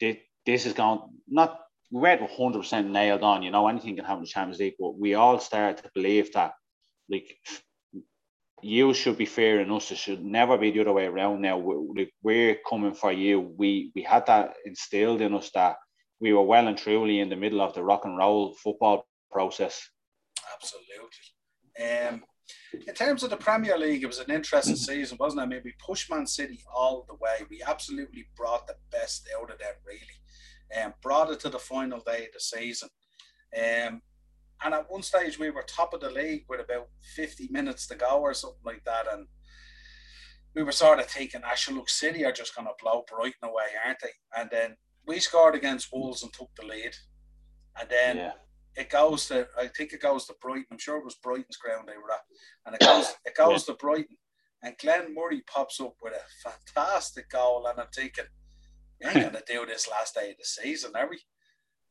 this 0.00 0.66
is 0.66 0.74
going 0.74 1.00
not 1.26 1.58
we 1.90 2.02
weren't 2.02 2.20
100% 2.20 2.90
nailed 2.90 3.22
on, 3.22 3.42
you 3.42 3.50
know, 3.50 3.66
anything 3.66 3.96
can 3.96 4.04
happen 4.04 4.18
in 4.18 4.24
the 4.24 4.28
Champions 4.28 4.60
League, 4.60 4.74
but 4.78 4.96
we 4.96 5.14
all 5.14 5.40
started 5.40 5.82
to 5.82 5.90
believe 5.92 6.32
that, 6.34 6.52
like, 7.08 7.36
you 8.62 8.94
should 8.94 9.16
be 9.16 9.26
fair 9.26 9.60
and 9.60 9.72
us. 9.72 9.90
It 9.90 9.98
should 9.98 10.24
never 10.24 10.56
be 10.58 10.70
the 10.70 10.80
other 10.80 10.92
way 10.92 11.06
around. 11.06 11.42
Now 11.42 11.58
we're, 11.58 12.06
we're 12.22 12.56
coming 12.68 12.94
for 12.94 13.12
you. 13.12 13.40
We 13.40 13.92
we 13.94 14.02
had 14.02 14.26
that 14.26 14.54
instilled 14.64 15.20
in 15.20 15.34
us 15.34 15.50
that 15.54 15.76
we 16.20 16.32
were 16.32 16.42
well 16.42 16.68
and 16.68 16.76
truly 16.76 17.20
in 17.20 17.28
the 17.28 17.36
middle 17.36 17.60
of 17.60 17.74
the 17.74 17.82
rock 17.82 18.04
and 18.04 18.16
roll 18.16 18.54
football 18.54 19.06
process. 19.30 19.88
Absolutely. 20.54 22.12
Um, 22.12 22.22
in 22.86 22.94
terms 22.94 23.22
of 23.22 23.30
the 23.30 23.36
Premier 23.36 23.78
League, 23.78 24.02
it 24.02 24.06
was 24.06 24.18
an 24.18 24.30
interesting 24.30 24.76
season, 24.90 25.16
wasn't 25.18 25.40
it? 25.40 25.44
I 25.44 25.48
mean, 25.48 25.62
we 25.64 25.74
pushed 25.84 26.10
Man 26.10 26.26
City 26.26 26.60
all 26.74 27.04
the 27.08 27.14
way. 27.14 27.46
We 27.48 27.62
absolutely 27.66 28.26
brought 28.36 28.66
the 28.66 28.76
best 28.90 29.28
out 29.38 29.50
of 29.50 29.58
them, 29.58 29.74
really, 29.86 30.00
and 30.76 30.92
um, 30.92 30.94
brought 31.02 31.30
it 31.30 31.40
to 31.40 31.48
the 31.48 31.58
final 31.58 32.00
day 32.00 32.26
of 32.26 32.32
the 32.32 32.40
season. 32.40 32.88
Um, 33.56 34.02
and 34.62 34.74
at 34.74 34.90
one 34.90 35.02
stage, 35.02 35.38
we 35.38 35.50
were 35.50 35.62
top 35.62 35.94
of 35.94 36.00
the 36.00 36.10
league 36.10 36.44
with 36.48 36.60
about 36.60 36.88
50 37.14 37.48
minutes 37.50 37.86
to 37.88 37.94
go 37.94 38.20
or 38.20 38.34
something 38.34 38.60
like 38.64 38.84
that. 38.84 39.06
And 39.10 39.26
we 40.54 40.62
were 40.62 40.72
sort 40.72 40.98
of 40.98 41.06
thinking, 41.06 41.40
ah, 41.44 41.52
Ashton 41.52 41.76
look, 41.76 41.88
City 41.88 42.24
are 42.24 42.32
just 42.32 42.54
going 42.54 42.66
to 42.66 42.74
blow 42.82 43.04
Brighton 43.08 43.44
away, 43.44 43.64
aren't 43.84 44.00
they? 44.02 44.10
And 44.36 44.50
then 44.50 44.76
we 45.06 45.18
scored 45.18 45.54
against 45.54 45.88
Wolves 45.92 46.22
and 46.22 46.32
took 46.32 46.50
the 46.56 46.66
lead. 46.66 46.94
And 47.80 47.88
then 47.88 48.16
yeah. 48.16 48.32
it 48.76 48.90
goes 48.90 49.28
to, 49.28 49.48
I 49.58 49.68
think 49.68 49.92
it 49.92 50.02
goes 50.02 50.26
to 50.26 50.34
Brighton. 50.42 50.66
I'm 50.72 50.78
sure 50.78 50.98
it 50.98 51.04
was 51.04 51.16
Brighton's 51.16 51.56
ground 51.56 51.88
they 51.88 51.96
were 51.96 52.12
at. 52.12 52.20
And 52.66 52.74
it 52.74 52.80
goes, 52.80 53.14
it 53.24 53.36
goes 53.36 53.66
yeah. 53.66 53.74
to 53.74 53.78
Brighton. 53.78 54.16
And 54.62 54.76
Glenn 54.78 55.14
Murray 55.14 55.42
pops 55.46 55.80
up 55.80 55.94
with 56.02 56.12
a 56.12 56.50
fantastic 56.74 57.30
goal. 57.30 57.66
And 57.66 57.80
I'm 57.80 57.86
thinking, 57.94 58.26
we 59.00 59.06
ain't 59.06 59.14
going 59.32 59.32
to 59.32 59.42
do 59.46 59.64
this 59.64 59.88
last 59.88 60.14
day 60.14 60.32
of 60.32 60.36
the 60.36 60.44
season, 60.44 60.92
are 60.94 61.08
we? 61.08 61.18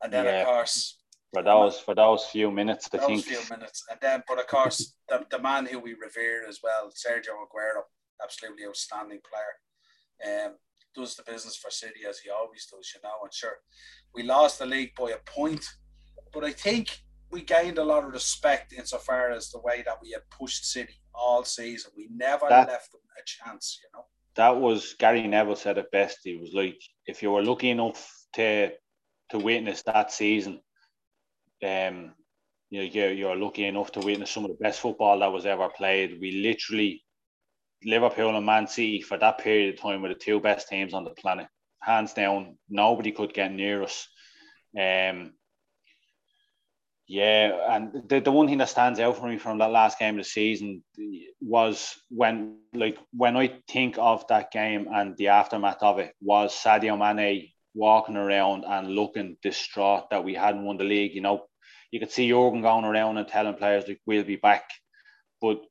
And 0.04 0.14
then, 0.14 0.26
yeah. 0.26 0.42
of 0.42 0.46
course, 0.46 0.99
for 1.34 1.44
those 1.44 1.80
for 1.80 1.96
those 1.96 2.26
few 2.26 2.52
minutes. 2.52 2.90
I 2.94 2.98
those 2.98 3.08
think. 3.08 3.26
few 3.26 3.56
minutes, 3.56 3.84
and 3.90 4.00
then, 4.02 4.24
but 4.28 4.40
of 4.40 4.48
course, 4.48 4.96
the, 5.10 5.26
the 5.30 5.40
man 5.40 5.66
who 5.66 5.80
we 5.80 5.94
revere 5.94 6.48
as 6.48 6.60
well, 6.64 6.90
Sergio 6.90 7.34
Aguero, 7.46 7.84
absolutely 8.24 8.66
outstanding 8.66 9.20
player. 9.30 10.46
Um, 10.46 10.56
does 10.96 11.16
the 11.16 11.24
business 11.24 11.56
for 11.56 11.70
City 11.70 12.02
as 12.10 12.20
he 12.20 12.30
always 12.30 12.66
does, 12.66 12.92
you 12.96 13.02
know. 13.04 13.16
And 13.24 13.34
sure, 13.34 13.58
we 14.14 14.24
lost 14.24 14.60
the 14.60 14.66
league 14.66 14.94
by 14.98 15.12
a 15.12 15.18
point, 15.26 15.66
but 16.34 16.44
I 16.44 16.52
think 16.52 17.00
we 17.32 17.42
gained 17.42 17.78
a 17.78 17.84
lot 17.84 18.04
of 18.04 18.12
respect 18.12 18.74
insofar 18.74 19.32
as 19.32 19.50
the 19.50 19.60
way 19.60 19.84
that 19.86 19.98
we 20.02 20.12
had 20.12 20.24
pushed 20.32 20.66
City 20.66 20.96
all 21.14 21.44
season. 21.44 21.92
We 21.96 22.08
never 22.12 22.48
that, 22.50 22.68
left 22.68 22.92
them 22.92 23.02
a 23.18 23.22
chance, 23.26 23.80
you 23.84 23.90
know. 23.98 24.06
That 24.36 24.58
was 24.58 24.96
Gary 24.98 25.28
Neville 25.28 25.56
said 25.56 25.78
it 25.78 25.92
best. 25.92 26.20
He 26.24 26.38
was 26.38 26.54
like, 26.54 26.82
if 27.06 27.22
you 27.22 27.32
were 27.32 27.44
lucky 27.44 27.70
enough 27.70 28.12
to 28.34 28.72
to 29.30 29.38
witness 29.38 29.84
that 29.84 30.12
season, 30.12 30.60
um, 31.64 32.14
you 32.70 32.82
know, 32.82 32.88
you're, 32.92 33.12
you're 33.12 33.36
lucky 33.36 33.66
enough 33.66 33.92
to 33.94 34.00
witness 34.00 34.32
some 34.32 34.46
of 34.46 34.52
the 34.52 34.58
best 34.64 34.80
football 34.80 35.20
that 35.20 35.32
was 35.32 35.46
ever 35.46 35.70
played. 35.70 36.20
We 36.22 36.44
literally, 36.44 37.04
Liverpool 37.84 38.36
and 38.36 38.46
Man 38.46 38.68
City 38.68 39.02
for 39.02 39.18
that 39.18 39.40
period 39.40 39.74
of 39.74 39.82
time 39.82 40.02
were 40.02 40.10
the 40.10 40.16
two 40.16 40.40
best 40.40 40.68
teams 40.68 40.94
on 40.94 41.04
the 41.04 41.12
planet. 41.12 41.48
Hands 41.82 42.12
down, 42.14 42.58
nobody 42.70 43.12
could 43.12 43.34
get 43.34 43.52
near 43.52 43.84
us. 43.84 44.08
Um, 44.78 45.34
yeah, 47.08 47.76
and 47.76 48.08
the, 48.08 48.20
the 48.20 48.32
one 48.32 48.48
thing 48.48 48.60
that 48.60 48.70
stands 48.70 49.00
out 49.00 49.18
for 49.18 49.28
me 49.28 49.40
from 49.40 49.58
that 49.58 49.72
last 49.72 49.98
game 49.98 50.20
of 50.20 50.26
the 50.26 50.30
season 50.30 50.84
was 51.42 51.96
when, 52.10 52.58
like, 52.76 53.00
when 53.14 53.36
I 53.36 53.62
think 53.68 53.98
of 53.98 54.28
that 54.28 54.52
game 54.52 54.88
and 54.94 55.18
the 55.18 55.30
aftermath 55.30 55.82
of 55.82 55.98
it, 55.98 56.14
was 56.22 56.54
Sadio 56.54 57.00
Mane 57.00 57.50
walking 57.74 58.16
around 58.16 58.64
and 58.66 58.90
looking 58.90 59.38
distraught 59.42 60.12
that 60.12 60.24
we 60.24 60.36
hadn't 60.36 60.66
won 60.66 60.78
the 60.78 60.84
league. 60.84 61.16
You 61.16 61.22
know, 61.22 61.46
you 61.92 62.00
could 62.00 62.12
see 62.12 62.30
Jurgen 62.30 62.62
going 62.62 62.86
around 62.86 63.18
and 63.18 63.28
telling 63.28 63.56
players 63.56 63.88
like 63.88 64.02
we'll 64.06 64.24
be 64.24 64.36
back. 64.36 64.70
But 65.42 65.62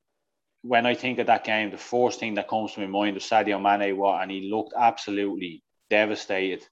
when 0.62 0.87
I 0.87 0.94
think 0.94 1.18
of 1.18 1.28
that 1.28 1.44
game, 1.44 1.70
the 1.70 1.78
first 1.78 2.18
thing 2.18 2.35
that 2.35 2.48
comes 2.48 2.72
to 2.72 2.81
my 2.81 2.87
mind 2.87 3.16
is 3.16 3.24
Sadio 3.24 3.61
Mane, 3.61 3.96
what 3.96 4.22
and 4.22 4.31
he 4.31 4.50
looked 4.50 4.74
absolutely 4.76 5.62
devastated. 5.90 6.66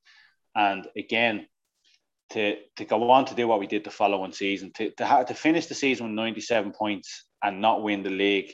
And 0.55 0.87
again, 0.97 1.47
to 2.31 2.57
to 2.77 2.85
go 2.85 3.11
on 3.11 3.27
to 3.27 3.35
do 3.35 3.47
what 3.47 3.61
we 3.61 3.67
did 3.67 3.85
the 3.85 3.91
following 3.91 4.33
season, 4.33 4.73
to 4.75 4.91
to, 4.93 5.07
have, 5.07 5.27
to 5.27 5.35
finish 5.35 5.67
the 5.67 5.75
season 5.75 6.07
with 6.07 6.15
97 6.15 6.73
points 6.73 7.25
and 7.43 7.61
not 7.61 7.83
win 7.83 8.03
the 8.03 8.11
league, 8.11 8.53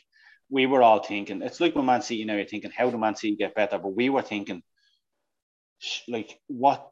we 0.50 0.66
were 0.66 0.83
all 0.83 1.02
thinking 1.02 1.40
it's 1.42 1.61
like 1.61 1.74
when 1.74 1.87
Man 1.87 2.02
City 2.02 2.24
now 2.24 2.37
you're 2.37 2.44
thinking 2.44 2.72
how 2.76 2.90
do 2.90 2.98
Man 2.98 3.16
City 3.16 3.37
get 3.37 3.55
better, 3.55 3.78
but 3.78 3.96
we 3.96 4.11
were 4.11 4.22
thinking 4.22 4.62
like 6.09 6.38
what 6.48 6.90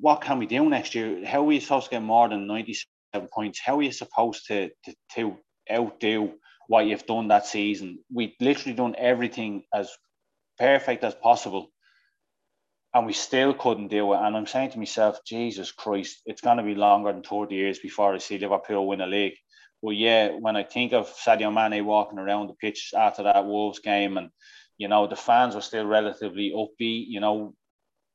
what 0.00 0.20
can 0.20 0.38
we 0.38 0.46
do 0.46 0.68
next 0.68 0.94
year? 0.94 1.24
How 1.24 1.40
are 1.40 1.44
we 1.44 1.60
supposed 1.60 1.86
to 1.86 1.90
get 1.92 2.02
more 2.02 2.28
than 2.28 2.46
97 2.46 2.84
points? 3.32 3.60
How 3.64 3.78
are 3.78 3.82
you 3.82 3.92
supposed 3.92 4.46
to, 4.48 4.70
to, 4.84 4.94
to 5.14 5.36
outdo 5.70 6.34
what 6.66 6.86
you've 6.86 7.06
done 7.06 7.28
that 7.28 7.46
season? 7.46 7.98
We've 8.12 8.34
literally 8.40 8.74
done 8.74 8.94
everything 8.98 9.64
as 9.74 9.90
perfect 10.58 11.04
as 11.04 11.14
possible. 11.14 11.70
And 12.94 13.06
we 13.06 13.12
still 13.12 13.52
couldn't 13.52 13.88
do 13.88 14.14
it. 14.14 14.18
And 14.18 14.36
I'm 14.36 14.46
saying 14.46 14.70
to 14.70 14.78
myself, 14.78 15.18
Jesus 15.26 15.72
Christ, 15.72 16.22
it's 16.24 16.40
going 16.40 16.56
to 16.56 16.62
be 16.62 16.74
longer 16.74 17.12
than 17.12 17.22
30 17.22 17.54
years 17.54 17.78
before 17.78 18.14
I 18.14 18.18
see 18.18 18.38
Liverpool 18.38 18.86
win 18.86 19.02
a 19.02 19.06
league. 19.06 19.34
But 19.82 19.90
yeah, 19.90 20.30
when 20.38 20.56
I 20.56 20.64
think 20.64 20.92
of 20.92 21.14
Sadio 21.14 21.52
Mane 21.52 21.84
walking 21.84 22.18
around 22.18 22.48
the 22.48 22.54
pitch 22.54 22.92
after 22.96 23.22
that 23.24 23.46
Wolves 23.46 23.78
game, 23.78 24.16
and 24.16 24.30
you 24.76 24.88
know 24.88 25.06
the 25.06 25.16
fans 25.16 25.54
were 25.54 25.60
still 25.60 25.86
relatively 25.86 26.52
upbeat. 26.54 27.06
You 27.08 27.20
know, 27.20 27.54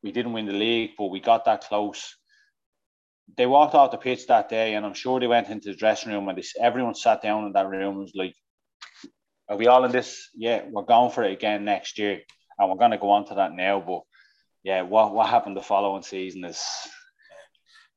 we 0.01 0.11
didn't 0.11 0.33
win 0.33 0.45
the 0.45 0.53
league, 0.53 0.91
but 0.97 1.07
we 1.07 1.21
got 1.21 1.45
that 1.45 1.63
close. 1.63 2.17
They 3.35 3.45
walked 3.45 3.73
off 3.73 3.91
the 3.91 3.97
pitch 3.97 4.27
that 4.27 4.49
day, 4.49 4.75
and 4.75 4.85
I'm 4.85 4.93
sure 4.93 5.19
they 5.19 5.27
went 5.27 5.49
into 5.49 5.69
the 5.69 5.75
dressing 5.75 6.11
room 6.11 6.27
and 6.29 6.37
they, 6.37 6.43
everyone 6.61 6.95
sat 6.95 7.21
down 7.21 7.45
in 7.45 7.53
that 7.53 7.67
room 7.67 7.95
and 7.95 7.99
was 7.99 8.15
like, 8.15 8.35
"Are 9.49 9.57
we 9.57 9.67
all 9.67 9.85
in 9.85 9.91
this? 9.91 10.29
Yeah, 10.35 10.63
we're 10.69 10.83
going 10.83 11.11
for 11.11 11.23
it 11.23 11.33
again 11.33 11.65
next 11.65 11.97
year, 11.97 12.21
and 12.57 12.69
we're 12.69 12.77
going 12.77 12.91
to 12.91 12.97
go 12.97 13.09
on 13.09 13.25
to 13.27 13.35
that 13.35 13.53
now." 13.53 13.79
But 13.79 14.01
yeah, 14.63 14.83
what 14.83 15.13
what 15.13 15.29
happened 15.29 15.57
the 15.57 15.61
following 15.61 16.03
season 16.03 16.43
is. 16.45 16.61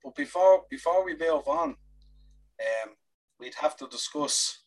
But 0.02 0.14
before 0.14 0.62
before 0.70 1.04
we 1.04 1.16
move 1.16 1.46
on, 1.48 1.70
um, 1.70 2.90
we'd 3.38 3.54
have 3.56 3.76
to 3.78 3.88
discuss 3.88 4.62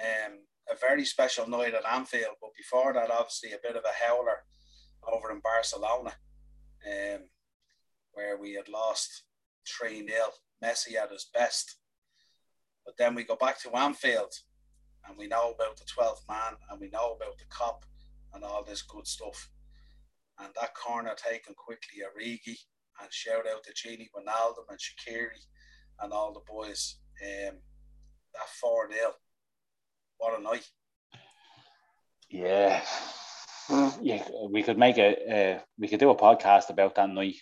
um, 0.00 0.38
a 0.70 0.76
very 0.80 1.04
special 1.04 1.48
night 1.48 1.74
at 1.74 1.86
Anfield. 1.86 2.36
But 2.40 2.50
before 2.56 2.92
that, 2.94 3.10
obviously, 3.10 3.52
a 3.52 3.58
bit 3.62 3.76
of 3.76 3.84
a 3.84 4.04
howler 4.04 4.44
over 5.06 5.30
in 5.30 5.40
Barcelona, 5.40 6.14
um, 6.86 7.28
where 8.12 8.36
we 8.38 8.54
had 8.54 8.68
lost 8.68 9.22
3 9.78 10.06
0. 10.06 10.20
Messi 10.62 10.94
at 10.94 11.10
his 11.10 11.26
best. 11.34 11.76
But 12.84 12.96
then 12.98 13.14
we 13.14 13.24
go 13.24 13.36
back 13.36 13.60
to 13.62 13.76
Anfield 13.76 14.32
and 15.06 15.16
we 15.16 15.26
know 15.26 15.50
about 15.50 15.76
the 15.76 15.84
12th 15.84 16.26
man 16.28 16.54
and 16.70 16.80
we 16.80 16.88
know 16.88 17.12
about 17.12 17.36
the 17.38 17.44
Kop 17.50 17.82
and 18.32 18.44
all 18.44 18.64
this 18.64 18.82
good 18.82 19.06
stuff. 19.06 19.50
And 20.38 20.48
that 20.60 20.74
corner 20.74 21.14
taken 21.16 21.54
quickly, 21.54 22.02
Origi, 22.02 22.56
and 23.00 23.12
shout 23.12 23.46
out 23.46 23.64
to 23.64 23.72
Gini 23.72 24.08
Wijnaldum 24.14 24.68
and 24.68 24.78
Shaqiri 24.78 25.40
and 26.00 26.12
all 26.12 26.32
the 26.32 26.40
boys. 26.46 26.98
Um, 27.22 27.56
that 28.34 28.48
4 28.60 28.90
0. 28.92 29.12
What 30.18 30.38
a 30.38 30.42
night. 30.42 30.68
Yeah. 32.30 32.82
Yeah, 33.68 34.24
we 34.48 34.62
could 34.62 34.78
make 34.78 34.98
a 34.98 35.56
uh, 35.56 35.60
we 35.78 35.88
could 35.88 35.98
do 35.98 36.10
a 36.10 36.16
podcast 36.16 36.70
about 36.70 36.94
that 36.94 37.10
night 37.10 37.34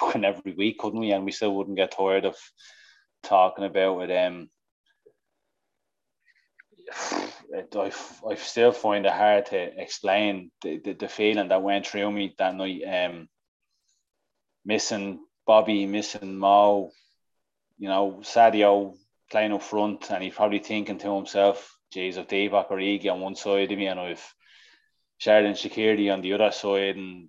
every 0.14 0.54
week, 0.54 0.78
couldn't 0.78 1.00
we? 1.00 1.10
And 1.10 1.24
we 1.24 1.32
still 1.32 1.54
wouldn't 1.54 1.76
get 1.76 1.90
tired 1.92 2.24
of 2.24 2.36
talking 3.22 3.64
about 3.64 4.08
it. 4.08 4.16
Um, 4.16 4.48
I, 7.76 7.92
I 8.28 8.34
still 8.36 8.72
find 8.72 9.06
it 9.06 9.12
hard 9.12 9.46
to 9.46 9.80
explain 9.80 10.50
the, 10.62 10.78
the, 10.78 10.92
the 10.94 11.08
feeling 11.08 11.48
that 11.48 11.62
went 11.62 11.86
through 11.86 12.10
me 12.10 12.34
that 12.38 12.54
night. 12.54 12.82
Um, 12.82 13.28
missing 14.64 15.20
Bobby, 15.46 15.86
missing 15.86 16.38
Mo, 16.38 16.90
you 17.78 17.88
know, 17.88 18.20
Sadio 18.22 18.94
playing 19.30 19.52
up 19.52 19.62
front, 19.62 20.10
and 20.10 20.22
he's 20.22 20.34
probably 20.34 20.60
thinking 20.60 20.98
to 20.98 21.16
himself, 21.16 21.76
"Geez, 21.92 22.16
if 22.16 22.28
Divock 22.28 22.70
Origi 22.70 23.10
on 23.10 23.20
one 23.20 23.34
side 23.34 23.72
of 23.72 23.78
me, 23.78 23.88
and 23.88 23.98
I've 23.98 24.34
Xherdan 25.22 25.52
Shaqiri 25.52 26.12
on 26.12 26.20
the 26.20 26.32
other 26.32 26.50
side, 26.50 26.96
and 26.96 27.28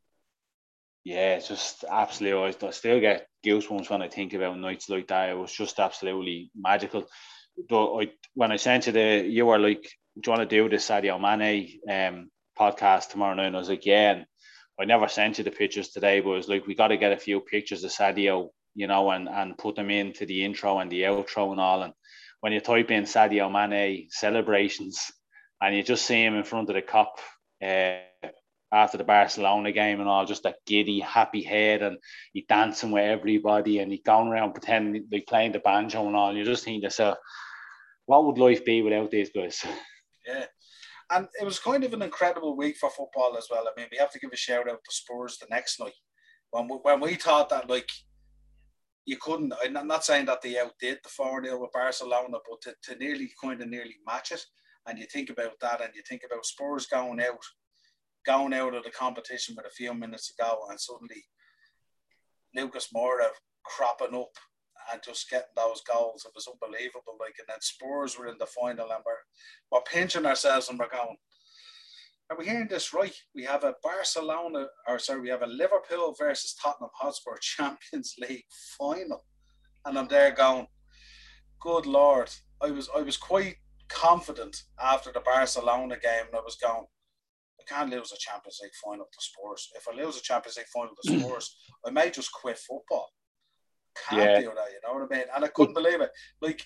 yeah, 1.04 1.36
it's 1.36 1.48
just 1.48 1.86
absolutely. 1.90 2.68
I 2.68 2.72
still 2.72 3.00
get 3.00 3.28
goosebumps 3.46 3.90
when 3.90 4.02
I 4.02 4.08
think 4.08 4.34
about 4.34 4.58
nights 4.58 4.90
like 4.90 5.08
that. 5.10 5.30
It 5.30 5.38
was 5.38 5.52
just 5.52 5.80
absolutely 5.80 6.50
magical. 6.56 7.06
Though 7.70 8.02
I, 8.02 8.12
when 8.34 8.52
I 8.52 8.56
sent 8.56 8.88
you 8.88 8.94
the, 8.94 9.24
you 9.28 9.46
were 9.46 9.60
like, 9.60 9.84
"Do 10.20 10.32
you 10.32 10.32
want 10.32 10.50
to 10.50 10.56
do 10.56 10.70
this 10.70 10.90
Sadio 10.90 11.20
Mane 11.22 11.80
um, 11.90 12.30
podcast 12.60 13.10
tomorrow 13.10 13.36
night?" 13.36 13.48
And 13.48 13.56
I 13.56 13.60
was 13.60 13.70
like, 13.70 13.86
"Yeah." 13.86 14.12
And 14.14 14.26
I 14.80 14.86
never 14.86 15.08
sent 15.08 15.38
you 15.38 15.44
the 15.44 15.52
pictures 15.52 15.90
today, 15.90 16.20
but 16.20 16.32
it 16.32 16.38
was 16.38 16.50
like 16.50 16.66
we 16.66 16.74
got 16.74 16.88
to 16.88 16.98
get 16.98 17.12
a 17.12 17.18
few 17.18 17.42
pictures 17.42 17.84
of 17.84 17.92
Sadio, 17.92 18.50
you 18.74 18.88
know, 18.88 19.12
and 19.12 19.30
and 19.30 19.58
put 19.58 19.76
them 19.76 19.92
into 19.92 20.26
the 20.26 20.44
intro 20.44 20.80
and 20.80 20.92
the 20.92 21.04
outro 21.04 21.52
and 21.52 21.60
all. 21.60 21.84
And 21.84 21.94
when 22.40 22.54
you 22.54 22.60
type 22.60 22.90
in 22.90 23.04
Sadio 23.04 23.52
Mane 23.52 24.08
celebrations, 24.10 25.12
and 25.62 25.76
you 25.76 25.84
just 25.84 26.06
see 26.06 26.24
him 26.24 26.36
in 26.36 26.44
front 26.44 26.70
of 26.70 26.76
the 26.76 26.82
Kop 26.82 27.12
uh, 27.64 28.28
after 28.72 28.98
the 28.98 29.04
Barcelona 29.04 29.72
game 29.72 30.00
and 30.00 30.10
all, 30.10 30.26
just 30.26 30.44
that 30.44 30.58
giddy, 30.66 31.00
happy 31.00 31.44
head, 31.44 31.84
and 31.84 31.98
he 32.34 32.46
dancing 32.50 32.92
with 32.92 33.04
everybody, 33.04 33.80
and 33.80 33.92
he 33.92 34.00
going 34.00 34.28
around 34.28 34.54
pretending 34.54 35.08
like 35.12 35.28
playing 35.28 35.52
the 35.52 35.60
banjo 35.60 36.08
and 36.08 36.16
all. 36.16 36.36
You 36.36 36.44
just 36.44 36.64
think 36.64 36.82
to 36.82 36.88
yourself, 36.88 37.18
what 38.06 38.26
would 38.26 38.40
life 38.40 38.66
be 38.66 38.82
without 38.82 39.12
these 39.12 39.30
guys? 39.34 39.64
Yeah. 40.26 40.46
And 41.10 41.28
it 41.42 41.44
was 41.44 41.60
kind 41.60 41.84
of 41.84 41.94
an 41.94 42.02
incredible 42.02 42.56
week 42.56 42.78
for 42.78 42.90
football 42.90 43.36
as 43.38 43.48
well. 43.52 43.66
I 43.68 43.78
mean, 43.78 43.90
we 43.92 43.98
have 43.98 44.10
to 44.12 44.20
give 44.20 44.30
a 44.32 44.38
shout 44.38 44.70
out 44.70 44.80
to 44.82 44.96
Spurs 44.96 45.38
the 45.38 45.48
next 45.50 45.78
night. 45.82 45.92
When 46.52 46.70
we, 46.70 46.76
when 46.78 47.02
we 47.02 47.16
thought 47.16 47.50
that, 47.50 47.70
like, 47.70 47.90
you 49.06 49.18
couldn't, 49.18 49.54
I'm 49.66 49.86
not 49.86 50.06
saying 50.06 50.28
that 50.28 50.42
they 50.42 50.58
outdid 50.58 51.00
the 51.04 51.10
4 51.10 51.44
0 51.44 51.60
with 51.60 51.74
Barcelona, 51.74 52.38
but 52.50 52.62
to, 52.62 52.74
to 52.84 52.98
nearly 52.98 53.30
kind 53.44 53.62
of 53.62 53.68
nearly 53.68 53.96
match 54.08 54.32
it 54.32 54.46
and 54.88 54.98
you 54.98 55.06
think 55.06 55.30
about 55.30 55.60
that 55.62 55.82
and 55.82 55.92
you 55.96 56.02
think 56.08 56.24
about 56.26 56.46
Spurs 56.46 56.88
going 56.88 57.22
out, 57.22 57.44
going 58.26 58.54
out 58.54 58.74
of 58.74 58.84
the 58.84 58.92
competition 58.92 59.56
with 59.56 59.66
a 59.66 59.70
few 59.70 59.94
minutes 59.94 60.28
to 60.28 60.44
go, 60.44 60.60
and 60.70 60.80
suddenly 60.80 61.24
Lucas 62.56 62.90
Moura 62.96 63.28
cropping 63.66 64.16
up 64.16 64.36
and 64.92 65.02
just 65.04 65.30
getting 65.30 65.48
those 65.56 65.82
goals. 65.82 66.26
It 66.26 66.34
was 66.36 66.48
unbelievable. 66.48 67.16
Like, 67.20 67.36
and 67.40 67.48
then 67.48 67.62
Spurs 67.62 68.18
were 68.18 68.28
in 68.28 68.38
the 68.40 68.46
final, 68.46 68.92
and 68.92 69.04
we're, 69.06 69.14
we're 69.72 69.84
pinching 69.84 70.26
ourselves 70.26 70.70
and 70.70 70.78
we're 70.78 70.90
going, 70.90 71.16
are 72.30 72.38
we 72.38 72.46
hearing 72.46 72.68
this 72.68 72.94
right? 72.94 73.16
We 73.36 73.44
have 73.44 73.64
a 73.64 73.76
Barcelona, 73.84 74.68
or 74.88 74.98
sorry, 74.98 75.22
we 75.22 75.30
have 75.30 75.44
a 75.44 75.48
Liverpool 75.48 76.16
versus 76.18 76.56
Tottenham 76.56 76.90
Hotspur 76.96 77.38
Champions 77.42 78.16
League 78.20 78.46
final, 78.78 79.24
and 79.86 79.98
I'm 79.98 80.08
there 80.08 80.32
going, 80.32 80.68
good 81.60 81.86
lord. 81.86 82.30
I 82.62 82.72
was 82.72 82.90
I 82.96 83.02
was 83.02 83.18
quite 83.18 83.58
confident 83.94 84.64
after 84.82 85.12
the 85.12 85.22
Barcelona 85.22 85.98
game, 86.02 86.26
and 86.28 86.36
I 86.36 86.42
was 86.44 86.56
going, 86.56 86.86
I 87.60 87.74
can't 87.74 87.90
lose 87.90 88.12
a 88.12 88.18
Champions 88.18 88.60
League 88.62 88.72
final 88.84 89.06
to 89.06 89.20
Spurs. 89.20 89.72
If 89.76 89.88
I 89.88 89.96
lose 89.96 90.18
a 90.18 90.22
Champions 90.22 90.58
League 90.58 90.68
final 90.68 90.94
to 91.04 91.14
hmm. 91.14 91.20
Spurs, 91.20 91.56
I 91.86 91.92
may 91.92 92.10
just 92.10 92.32
quit 92.34 92.58
football. 92.58 93.10
Can't 94.10 94.22
yeah. 94.22 94.40
do 94.40 94.52
that, 94.56 94.72
you 94.72 94.80
know 94.84 95.00
what 95.00 95.12
I 95.12 95.16
mean? 95.16 95.26
And 95.36 95.46
I 95.46 95.48
couldn't 95.50 95.76
believe 95.76 96.02
it. 96.02 96.10
Like 96.42 96.66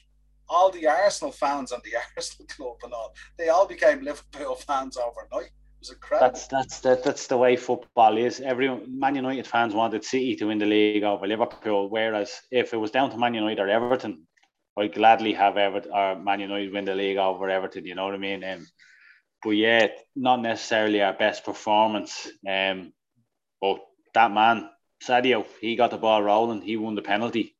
all 0.49 0.71
the 0.71 0.87
Arsenal 0.87 1.31
fans 1.31 1.71
and 1.71 1.81
the 1.83 1.91
Arsenal 2.15 2.47
club 2.47 2.77
and 2.83 2.93
all, 2.93 3.13
they 3.37 3.49
all 3.49 3.67
became 3.67 4.01
Liverpool 4.01 4.55
fans 4.55 4.97
overnight. 4.97 5.47
It 5.47 5.81
was 5.81 5.91
incredible. 5.91 6.31
That's 6.31 6.47
that's 6.47 6.79
the, 6.79 7.01
that's 7.03 7.27
the 7.27 7.37
way 7.37 7.55
football 7.55 8.17
is. 8.17 8.39
Everyone, 8.39 8.97
Man 8.97 9.15
United 9.15 9.45
fans 9.45 9.75
wanted 9.75 10.03
City 10.03 10.35
to 10.37 10.45
win 10.45 10.57
the 10.57 10.65
league 10.65 11.03
over 11.03 11.27
Liverpool, 11.27 11.89
whereas 11.89 12.31
if 12.49 12.73
it 12.73 12.77
was 12.77 12.91
down 12.91 13.11
to 13.11 13.17
Man 13.17 13.35
United 13.35 13.59
or 13.59 13.69
Everton, 13.69 14.26
I'd 14.77 14.93
gladly 14.93 15.33
have 15.33 15.57
Everton 15.57 15.91
or 15.91 16.15
Man 16.15 16.39
United 16.39 16.71
win 16.71 16.85
the 16.85 16.95
league 16.95 17.17
over 17.17 17.49
Everton. 17.49 17.85
You 17.85 17.95
know 17.95 18.05
what 18.05 18.13
I 18.13 18.17
mean? 18.17 18.43
Um, 18.43 18.67
but 19.43 19.51
yeah, 19.51 19.87
not 20.15 20.41
necessarily 20.41 21.01
our 21.01 21.13
best 21.13 21.43
performance. 21.43 22.27
Um, 22.47 22.93
but 23.59 23.79
that 24.13 24.31
man 24.31 24.69
Sadio, 25.03 25.45
he 25.61 25.75
got 25.75 25.91
the 25.91 25.97
ball 25.97 26.21
rolling. 26.21 26.61
He 26.61 26.77
won 26.77 26.95
the 26.95 27.01
penalty. 27.01 27.55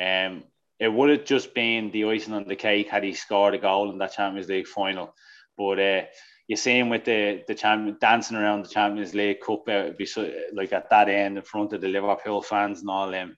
Um, 0.00 0.44
it 0.78 0.88
would 0.88 1.10
have 1.10 1.24
just 1.24 1.54
been 1.54 1.90
the 1.90 2.04
icing 2.04 2.34
on 2.34 2.48
the 2.48 2.56
cake 2.56 2.88
had 2.88 3.04
he 3.04 3.12
scored 3.12 3.54
a 3.54 3.58
goal 3.58 3.90
in 3.90 3.98
that 3.98 4.14
Champions 4.14 4.48
League 4.48 4.66
final. 4.66 5.14
But 5.56 5.78
uh, 5.78 6.02
you 6.48 6.56
see 6.56 6.78
him 6.78 6.88
with 6.88 7.04
the 7.04 7.42
the 7.46 7.54
champion 7.54 7.96
dancing 8.00 8.36
around 8.36 8.64
the 8.64 8.68
Champions 8.68 9.14
League 9.14 9.40
Cup, 9.40 9.68
uh, 9.68 9.90
be 9.96 10.06
so, 10.06 10.30
like 10.52 10.72
at 10.72 10.90
that 10.90 11.08
end 11.08 11.36
in 11.36 11.44
front 11.44 11.72
of 11.72 11.80
the 11.80 11.88
Liverpool 11.88 12.42
fans 12.42 12.80
and 12.80 12.90
all 12.90 13.10
them 13.10 13.36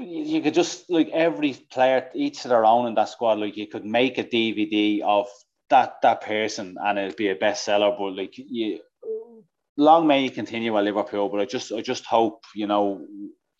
you 0.00 0.42
could 0.42 0.54
just 0.54 0.90
like 0.90 1.08
every 1.10 1.54
player, 1.70 2.08
each 2.14 2.44
of 2.44 2.50
their 2.50 2.64
own 2.64 2.86
in 2.86 2.94
that 2.94 3.08
squad. 3.08 3.38
Like 3.38 3.56
you 3.56 3.66
could 3.66 3.84
make 3.84 4.18
a 4.18 4.24
DVD 4.24 5.02
of 5.02 5.28
that 5.70 5.96
that 6.02 6.22
person, 6.22 6.76
and 6.80 6.98
it'd 6.98 7.16
be 7.16 7.28
a 7.28 7.36
bestseller. 7.36 7.96
But 7.98 8.16
like 8.16 8.34
you, 8.36 8.80
long 9.76 10.06
may 10.06 10.22
he 10.22 10.30
continue 10.30 10.76
at 10.76 10.84
Liverpool. 10.84 11.28
But 11.28 11.40
I 11.40 11.44
just 11.44 11.72
I 11.72 11.80
just 11.80 12.04
hope 12.04 12.44
you 12.54 12.66
know 12.66 13.04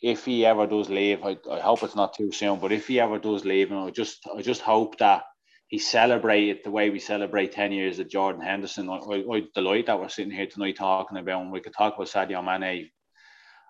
if 0.00 0.24
he 0.24 0.46
ever 0.46 0.66
does 0.66 0.88
leave, 0.88 1.24
I, 1.24 1.36
I 1.50 1.60
hope 1.60 1.82
it's 1.82 1.96
not 1.96 2.14
too 2.14 2.32
soon. 2.32 2.60
But 2.60 2.72
if 2.72 2.86
he 2.86 3.00
ever 3.00 3.18
does 3.18 3.44
leave, 3.44 3.70
and 3.70 3.80
I 3.80 3.90
just 3.90 4.20
I 4.36 4.42
just 4.42 4.62
hope 4.62 4.98
that 4.98 5.24
he 5.68 5.78
celebrated 5.78 6.60
the 6.64 6.70
way 6.70 6.88
we 6.88 6.98
celebrate 6.98 7.52
10 7.52 7.72
years 7.72 7.98
of 7.98 8.08
Jordan 8.08 8.40
Henderson. 8.40 8.88
I, 8.88 8.96
I, 8.96 9.36
I 9.36 9.42
delight 9.54 9.86
that 9.86 10.00
we're 10.00 10.08
sitting 10.08 10.32
here 10.32 10.46
tonight 10.46 10.76
talking 10.76 11.18
about 11.18 11.42
and 11.42 11.52
we 11.52 11.60
could 11.60 11.74
talk 11.74 11.94
about 11.94 12.08
Sadio 12.08 12.42
Mane 12.42 12.90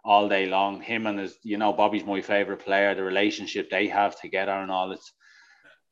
all 0.05 0.29
day 0.29 0.47
long. 0.47 0.81
Him 0.81 1.07
and 1.07 1.19
his, 1.19 1.37
you 1.43 1.59
know, 1.59 1.73
Bobby's 1.73 2.05
my 2.05 2.21
favorite 2.21 2.65
player. 2.65 2.95
The 2.95 3.03
relationship 3.03 3.71
they 3.71 3.89
have 3.89 4.19
together 4.21 4.53
and 4.53 4.71
all. 4.71 4.93
It's 4.93 5.13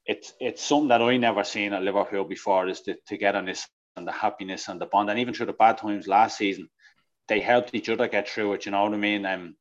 it's 0.04 0.32
it's 0.40 0.62
something 0.62 0.88
that 0.88 1.02
I 1.02 1.16
never 1.16 1.44
seen 1.44 1.72
at 1.72 1.82
Liverpool 1.82 2.24
before. 2.24 2.68
Is 2.68 2.80
to, 2.82 2.96
to 3.08 3.16
get 3.16 3.34
on 3.34 3.46
this 3.46 3.66
and 3.96 4.06
the 4.06 4.12
happiness 4.12 4.68
and 4.68 4.80
the 4.80 4.86
bond, 4.86 5.10
and 5.10 5.18
even 5.18 5.34
through 5.34 5.46
the 5.46 5.52
bad 5.52 5.78
times 5.78 6.06
last 6.06 6.38
season, 6.38 6.68
they 7.28 7.40
helped 7.40 7.74
each 7.74 7.88
other 7.88 8.08
get 8.08 8.28
through 8.28 8.54
it. 8.54 8.66
You 8.66 8.72
know 8.72 8.84
what 8.84 8.94
I 8.94 8.98
mean? 8.98 9.26
Um, 9.26 9.56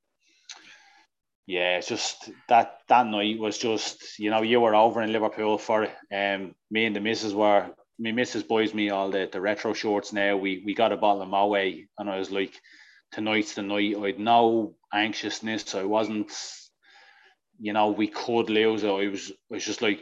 yeah, 1.47 1.77
it's 1.77 1.87
just 1.87 2.31
that 2.47 2.79
that 2.87 3.07
night 3.07 3.39
was 3.39 3.57
just 3.57 4.19
you 4.19 4.29
know 4.29 4.41
you 4.41 4.59
were 4.59 4.75
over 4.75 5.01
in 5.01 5.11
Liverpool 5.11 5.57
for. 5.57 5.87
Um, 6.13 6.55
me 6.71 6.85
and 6.85 6.95
the 6.95 7.01
missus 7.01 7.33
were 7.33 7.71
me 7.97 8.11
missus 8.11 8.43
buys 8.43 8.73
me 8.73 8.89
all 8.89 9.09
the, 9.09 9.29
the 9.31 9.41
retro 9.41 9.73
shorts 9.73 10.11
now. 10.11 10.37
We 10.37 10.63
we 10.65 10.73
got 10.73 10.91
a 10.91 10.97
bottle 10.97 11.21
of 11.21 11.29
Moët 11.29 11.87
and 11.97 12.09
I 12.09 12.17
was 12.17 12.31
like, 12.31 12.59
tonight's 13.11 13.55
the 13.55 13.61
night. 13.61 13.95
I'd 13.97 14.19
no 14.19 14.75
anxiousness. 14.93 15.75
I 15.75 15.83
wasn't, 15.83 16.31
you 17.59 17.73
know, 17.73 17.91
we 17.91 18.07
could 18.07 18.49
lose. 18.49 18.83
I 18.83 19.07
was 19.07 19.31
I 19.51 19.55
was 19.55 19.65
just 19.65 19.81
like, 19.81 20.01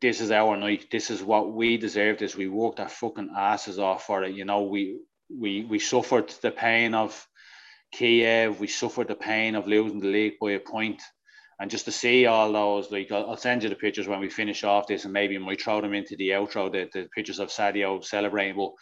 this 0.00 0.20
is 0.20 0.30
our 0.30 0.56
night. 0.56 0.86
This 0.90 1.10
is 1.10 1.22
what 1.22 1.52
we 1.52 1.76
deserve. 1.76 2.18
This 2.18 2.36
we 2.36 2.48
worked 2.48 2.80
our 2.80 2.88
fucking 2.88 3.30
asses 3.36 3.78
off 3.78 4.06
for 4.06 4.22
it. 4.24 4.34
You 4.34 4.44
know, 4.44 4.62
we 4.62 5.00
we 5.28 5.64
we 5.64 5.78
suffered 5.78 6.28
the 6.42 6.50
pain 6.50 6.94
of 6.94 7.26
Kiev. 7.92 8.60
We 8.60 8.66
suffered 8.66 9.08
the 9.08 9.14
pain 9.14 9.54
of 9.54 9.66
losing 9.66 10.00
the 10.00 10.08
league 10.08 10.34
by 10.40 10.52
a 10.52 10.60
point. 10.60 11.02
And 11.60 11.70
just 11.70 11.84
to 11.84 11.92
see 11.92 12.26
all 12.26 12.52
those, 12.52 12.90
like 12.90 13.12
I'll, 13.12 13.36
send 13.36 13.62
you 13.62 13.68
the 13.68 13.76
pictures 13.76 14.08
when 14.08 14.18
we 14.18 14.28
finish 14.28 14.64
off 14.64 14.88
this, 14.88 15.04
and 15.04 15.12
maybe 15.12 15.38
we 15.38 15.54
throw 15.54 15.80
them 15.80 15.94
into 15.94 16.16
the 16.16 16.30
outro. 16.30 16.70
The, 16.70 16.90
the 16.92 17.08
pictures 17.14 17.38
of 17.38 17.48
Sadio 17.48 18.04
celebrating, 18.04 18.56
but 18.56 18.72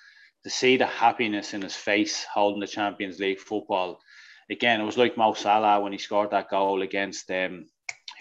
to 0.45 0.51
see 0.51 0.77
the 0.77 0.87
happiness 0.87 1.55
in 1.55 1.63
his 1.63 1.77
face 1.77 2.25
holding 2.33 2.61
the 2.61 2.67
Champions 2.67 3.19
League 3.19 3.39
football, 3.39 4.01
again, 4.51 4.81
it 4.81 4.85
was 4.85 4.99
like 4.99 5.17
Mo 5.17 5.35
Salah 5.35 5.81
when 5.81 5.93
he 5.93 5.99
scored 5.99 6.31
that 6.31 6.51
goal 6.51 6.83
against 6.83 7.31
um, 7.31 7.67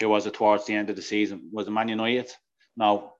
who 0.00 0.08
was 0.08 0.26
it 0.26 0.34
towards 0.34 0.66
the 0.66 0.74
end 0.74 0.90
of 0.90 0.96
the 0.96 1.02
season? 1.02 1.50
Was 1.52 1.66
it 1.66 1.72
Man 1.72 1.88
United? 1.88 2.30
No, 2.76 3.14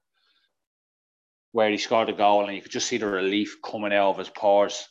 where 1.52 1.70
he 1.70 1.78
scored 1.78 2.08
a 2.08 2.14
goal 2.14 2.46
and 2.46 2.56
you 2.56 2.62
could 2.62 2.72
just 2.72 2.88
see 2.88 2.96
the 2.96 3.06
relief 3.06 3.58
coming 3.62 3.92
out 3.92 4.10
of 4.10 4.18
his 4.18 4.30
pores 4.30 4.88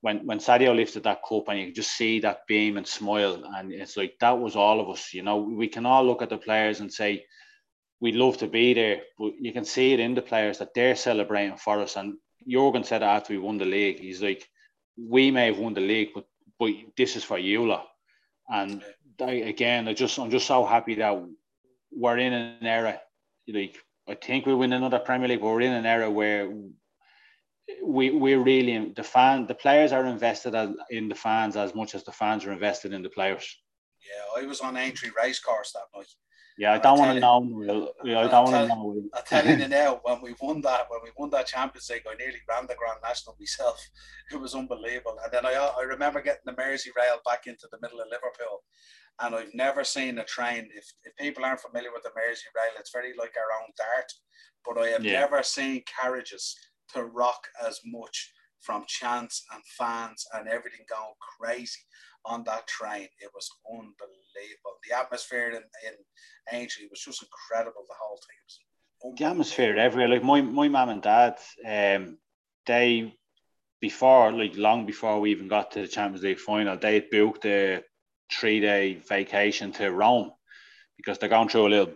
when 0.00 0.26
when 0.26 0.38
Sadio 0.38 0.74
lifted 0.74 1.04
that 1.04 1.22
cup 1.26 1.48
and 1.48 1.58
you 1.58 1.66
could 1.66 1.74
just 1.74 1.96
see 1.96 2.20
that 2.20 2.46
beam 2.46 2.76
and 2.76 2.86
smile, 2.86 3.42
and 3.56 3.72
it's 3.72 3.96
like 3.96 4.14
that 4.20 4.38
was 4.38 4.56
all 4.56 4.80
of 4.80 4.88
us. 4.88 5.12
You 5.12 5.22
know, 5.22 5.38
we 5.38 5.68
can 5.68 5.86
all 5.86 6.04
look 6.04 6.22
at 6.22 6.30
the 6.30 6.38
players 6.38 6.80
and 6.80 6.92
say 6.92 7.24
we'd 8.00 8.14
love 8.14 8.38
to 8.38 8.46
be 8.46 8.72
there, 8.72 9.02
but 9.18 9.32
you 9.38 9.52
can 9.52 9.64
see 9.64 9.92
it 9.92 10.00
in 10.00 10.14
the 10.14 10.22
players 10.22 10.58
that 10.58 10.72
they're 10.74 10.96
celebrating 10.96 11.58
for 11.58 11.80
us. 11.80 11.96
And 11.96 12.14
Jurgen 12.46 12.84
said 12.84 13.02
after 13.02 13.32
we 13.32 13.38
won 13.38 13.58
the 13.58 13.64
league, 13.64 14.00
he's 14.00 14.22
like, 14.22 14.48
we 14.96 15.30
may 15.30 15.46
have 15.46 15.58
won 15.58 15.74
the 15.74 15.80
league, 15.80 16.10
but 16.14 16.26
but 16.58 16.72
this 16.96 17.16
is 17.16 17.24
for 17.24 17.38
lot. 17.38 17.88
And 18.48 18.82
again, 19.18 19.88
I 19.88 19.94
just 19.94 20.18
I'm 20.18 20.30
just 20.30 20.46
so 20.46 20.64
happy 20.64 20.94
that 20.96 21.22
we're 21.90 22.18
in 22.18 22.32
an 22.32 22.66
era 22.66 23.00
like 23.48 23.76
I 24.08 24.14
think 24.14 24.46
we'll 24.46 24.58
win 24.58 24.72
another 24.72 24.98
Premier 24.98 25.28
League, 25.28 25.40
we're 25.40 25.60
in 25.60 25.72
an 25.72 25.86
era 25.86 26.10
where 26.10 26.52
we 27.82 28.10
we're 28.10 28.42
really 28.42 28.92
the 28.94 29.02
fan 29.02 29.46
the 29.46 29.54
players 29.54 29.92
are 29.92 30.04
invested 30.06 30.54
in 30.90 31.08
the 31.08 31.14
fans 31.14 31.56
as 31.56 31.74
much 31.74 31.94
as 31.94 32.04
the 32.04 32.12
fans 32.12 32.44
are 32.44 32.52
invested 32.52 32.92
in 32.92 33.02
the 33.02 33.10
players. 33.10 33.56
Yeah, 34.00 34.42
I 34.42 34.46
was 34.46 34.60
on 34.60 34.76
Aintree 34.76 35.10
racecourse 35.16 35.72
that 35.72 35.96
night. 35.96 36.08
Yeah, 36.60 36.74
I 36.74 36.78
don't 36.78 36.98
want 36.98 37.14
to 37.14 37.20
know. 37.20 37.90
Yeah, 38.04 38.20
I 38.20 38.28
don't 38.28 38.52
want 38.52 38.68
to 38.68 38.68
know. 38.68 39.02
I 39.14 39.22
tell 39.22 39.46
you 39.46 39.66
now, 39.68 39.98
when 40.02 40.20
we 40.20 40.34
won 40.42 40.60
that, 40.60 40.90
when 40.90 41.00
we 41.02 41.08
won 41.16 41.30
that 41.30 41.46
Champions 41.46 41.88
League, 41.88 42.02
I 42.06 42.14
nearly 42.16 42.40
ran 42.46 42.66
the 42.66 42.74
Grand 42.74 42.98
National 43.02 43.34
myself. 43.40 43.80
It 44.30 44.38
was 44.38 44.54
unbelievable. 44.54 45.16
And 45.24 45.32
then 45.32 45.46
I, 45.46 45.54
I 45.54 45.82
remember 45.84 46.20
getting 46.20 46.42
the 46.44 46.52
Merseyrail 46.52 47.24
back 47.24 47.46
into 47.46 47.66
the 47.72 47.78
middle 47.80 47.98
of 48.00 48.08
Liverpool, 48.10 48.62
and 49.20 49.34
I've 49.34 49.54
never 49.54 49.84
seen 49.84 50.18
a 50.18 50.24
train. 50.24 50.68
If, 50.76 50.84
if 51.04 51.16
people 51.16 51.46
aren't 51.46 51.60
familiar 51.60 51.92
with 51.94 52.02
the 52.02 52.10
Merseyrail, 52.10 52.78
it's 52.78 52.92
very 52.92 53.14
like 53.18 53.32
our 53.38 53.62
own 53.62 53.70
DART, 53.78 54.12
but 54.66 54.78
I 54.78 54.88
have 54.88 55.04
yeah. 55.04 55.20
never 55.20 55.42
seen 55.42 55.82
carriages 55.98 56.54
to 56.92 57.04
rock 57.04 57.40
as 57.66 57.80
much 57.86 58.34
from 58.60 58.84
chants 58.86 59.46
and 59.54 59.62
fans 59.78 60.26
and 60.34 60.46
everything 60.46 60.84
going 60.90 61.14
crazy 61.38 61.80
on 62.24 62.44
that 62.44 62.66
train. 62.66 63.08
It 63.20 63.30
was 63.34 63.50
unbelievable. 63.68 64.76
The 64.88 64.96
atmosphere 64.96 65.50
in, 65.50 65.62
in 65.86 65.94
Aintree 66.52 66.88
was 66.90 67.00
just 67.00 67.22
incredible. 67.22 67.84
The 67.88 67.94
whole 67.98 68.18
thing 68.18 68.36
the 69.16 69.24
atmosphere 69.24 69.76
everywhere. 69.76 70.08
Like 70.08 70.24
my 70.24 70.40
my 70.40 70.68
mom 70.68 70.90
and 70.90 71.02
dad, 71.02 71.38
um, 71.66 72.18
they 72.66 73.14
before 73.80 74.32
like 74.32 74.56
long 74.56 74.86
before 74.86 75.20
we 75.20 75.30
even 75.30 75.48
got 75.48 75.72
to 75.72 75.82
the 75.82 75.88
Champions 75.88 76.22
League 76.22 76.38
final, 76.38 76.76
they 76.76 77.00
booked 77.00 77.44
a 77.46 77.82
three 78.32 78.60
day 78.60 78.94
vacation 78.94 79.72
to 79.72 79.90
Rome 79.90 80.30
because 80.96 81.18
they're 81.18 81.28
going 81.28 81.48
through 81.48 81.68
a 81.68 81.68
little 81.68 81.94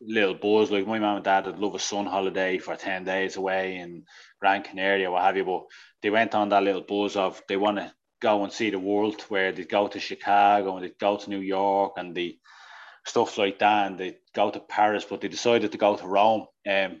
little 0.00 0.34
buzz. 0.34 0.70
Like 0.70 0.86
my 0.86 0.98
mom 0.98 1.16
and 1.16 1.24
dad 1.24 1.46
would 1.46 1.58
love 1.58 1.74
a 1.74 1.78
sun 1.78 2.06
holiday 2.06 2.58
for 2.58 2.76
10 2.76 3.04
days 3.04 3.36
away 3.36 3.76
in 3.76 4.04
Gran 4.40 4.62
Canaria, 4.62 5.10
what 5.10 5.22
have 5.22 5.36
you. 5.36 5.44
But 5.44 5.64
they 6.02 6.10
went 6.10 6.34
on 6.34 6.50
that 6.50 6.62
little 6.62 6.82
buzz 6.82 7.16
of 7.16 7.42
they 7.48 7.56
want 7.56 7.78
to 7.78 7.92
go 8.20 8.44
and 8.44 8.52
see 8.52 8.70
the 8.70 8.78
world 8.78 9.20
where 9.28 9.52
they 9.52 9.64
go 9.64 9.88
to 9.88 10.00
Chicago 10.00 10.76
and 10.76 10.84
they 10.84 10.92
go 10.98 11.16
to 11.16 11.30
New 11.30 11.40
York 11.40 11.94
and 11.96 12.14
the 12.14 12.38
stuff 13.06 13.38
like 13.38 13.58
that 13.60 13.86
and 13.86 13.98
they 13.98 14.18
go 14.34 14.50
to 14.50 14.60
Paris, 14.60 15.06
but 15.08 15.20
they 15.20 15.28
decided 15.28 15.72
to 15.72 15.78
go 15.78 15.96
to 15.96 16.06
Rome. 16.06 16.46
Um, 16.68 17.00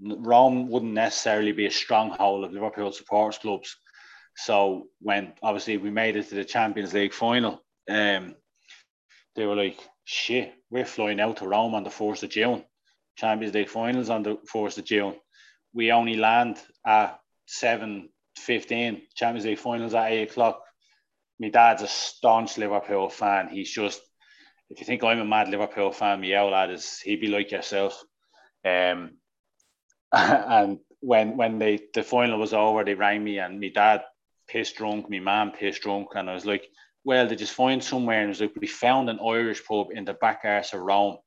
Rome 0.00 0.68
wouldn't 0.68 0.92
necessarily 0.92 1.52
be 1.52 1.66
a 1.66 1.70
stronghold 1.70 2.44
of 2.44 2.52
Liverpool 2.52 2.92
supporters 2.92 3.38
clubs. 3.38 3.76
So 4.36 4.88
when 5.00 5.32
obviously 5.42 5.76
we 5.76 5.90
made 5.90 6.16
it 6.16 6.28
to 6.28 6.34
the 6.34 6.44
Champions 6.44 6.92
League 6.92 7.14
final, 7.14 7.62
um, 7.88 8.34
they 9.36 9.46
were 9.46 9.56
like, 9.56 9.78
shit, 10.04 10.52
we're 10.70 10.84
flying 10.84 11.20
out 11.20 11.38
to 11.38 11.48
Rome 11.48 11.74
on 11.74 11.84
the 11.84 11.90
4th 11.90 12.22
of 12.22 12.30
June. 12.30 12.64
Champions 13.16 13.54
League 13.54 13.68
finals 13.68 14.10
on 14.10 14.22
the 14.22 14.36
4th 14.52 14.78
of 14.78 14.84
June. 14.84 15.16
We 15.72 15.92
only 15.92 16.16
land 16.16 16.58
at 16.86 17.18
7.15. 18.38 19.02
Champions 19.14 19.46
League 19.46 19.58
finals 19.58 19.94
at 19.94 20.12
8 20.12 20.30
o'clock. 20.30 20.62
My 21.38 21.48
dad's 21.48 21.82
a 21.82 21.88
staunch 21.88 22.58
Liverpool 22.58 23.08
fan. 23.08 23.48
He's 23.48 23.70
just, 23.70 24.00
if 24.70 24.80
you 24.80 24.86
think 24.86 25.02
I'm 25.02 25.20
a 25.20 25.24
mad 25.24 25.48
Liverpool 25.48 25.92
fan, 25.92 26.20
my 26.20 26.34
old 26.34 26.52
lad 26.52 26.70
is, 26.70 27.00
he'd 27.00 27.20
be 27.20 27.28
like 27.28 27.50
yourself. 27.50 28.02
Um, 28.64 29.18
and 30.12 30.78
when 31.00 31.36
when 31.36 31.58
they 31.58 31.80
the 31.92 32.02
final 32.02 32.38
was 32.38 32.54
over, 32.54 32.82
they 32.82 32.94
rang 32.94 33.22
me 33.22 33.38
and 33.38 33.60
my 33.60 33.68
dad 33.68 34.02
pissed 34.48 34.76
drunk, 34.76 35.10
my 35.10 35.18
mom 35.18 35.52
pissed 35.52 35.82
drunk, 35.82 36.08
and 36.14 36.30
I 36.30 36.34
was 36.34 36.46
like, 36.46 36.66
well, 37.04 37.26
they 37.26 37.36
just 37.36 37.52
find 37.52 37.84
somewhere 37.84 38.20
and 38.20 38.26
it 38.26 38.28
was 38.28 38.40
like 38.40 38.56
we 38.58 38.66
found 38.66 39.10
an 39.10 39.20
Irish 39.24 39.64
pub 39.64 39.88
in 39.92 40.04
the 40.04 40.14
back 40.14 40.40
arse 40.44 40.72
of 40.72 40.80
Rome. 40.80 41.18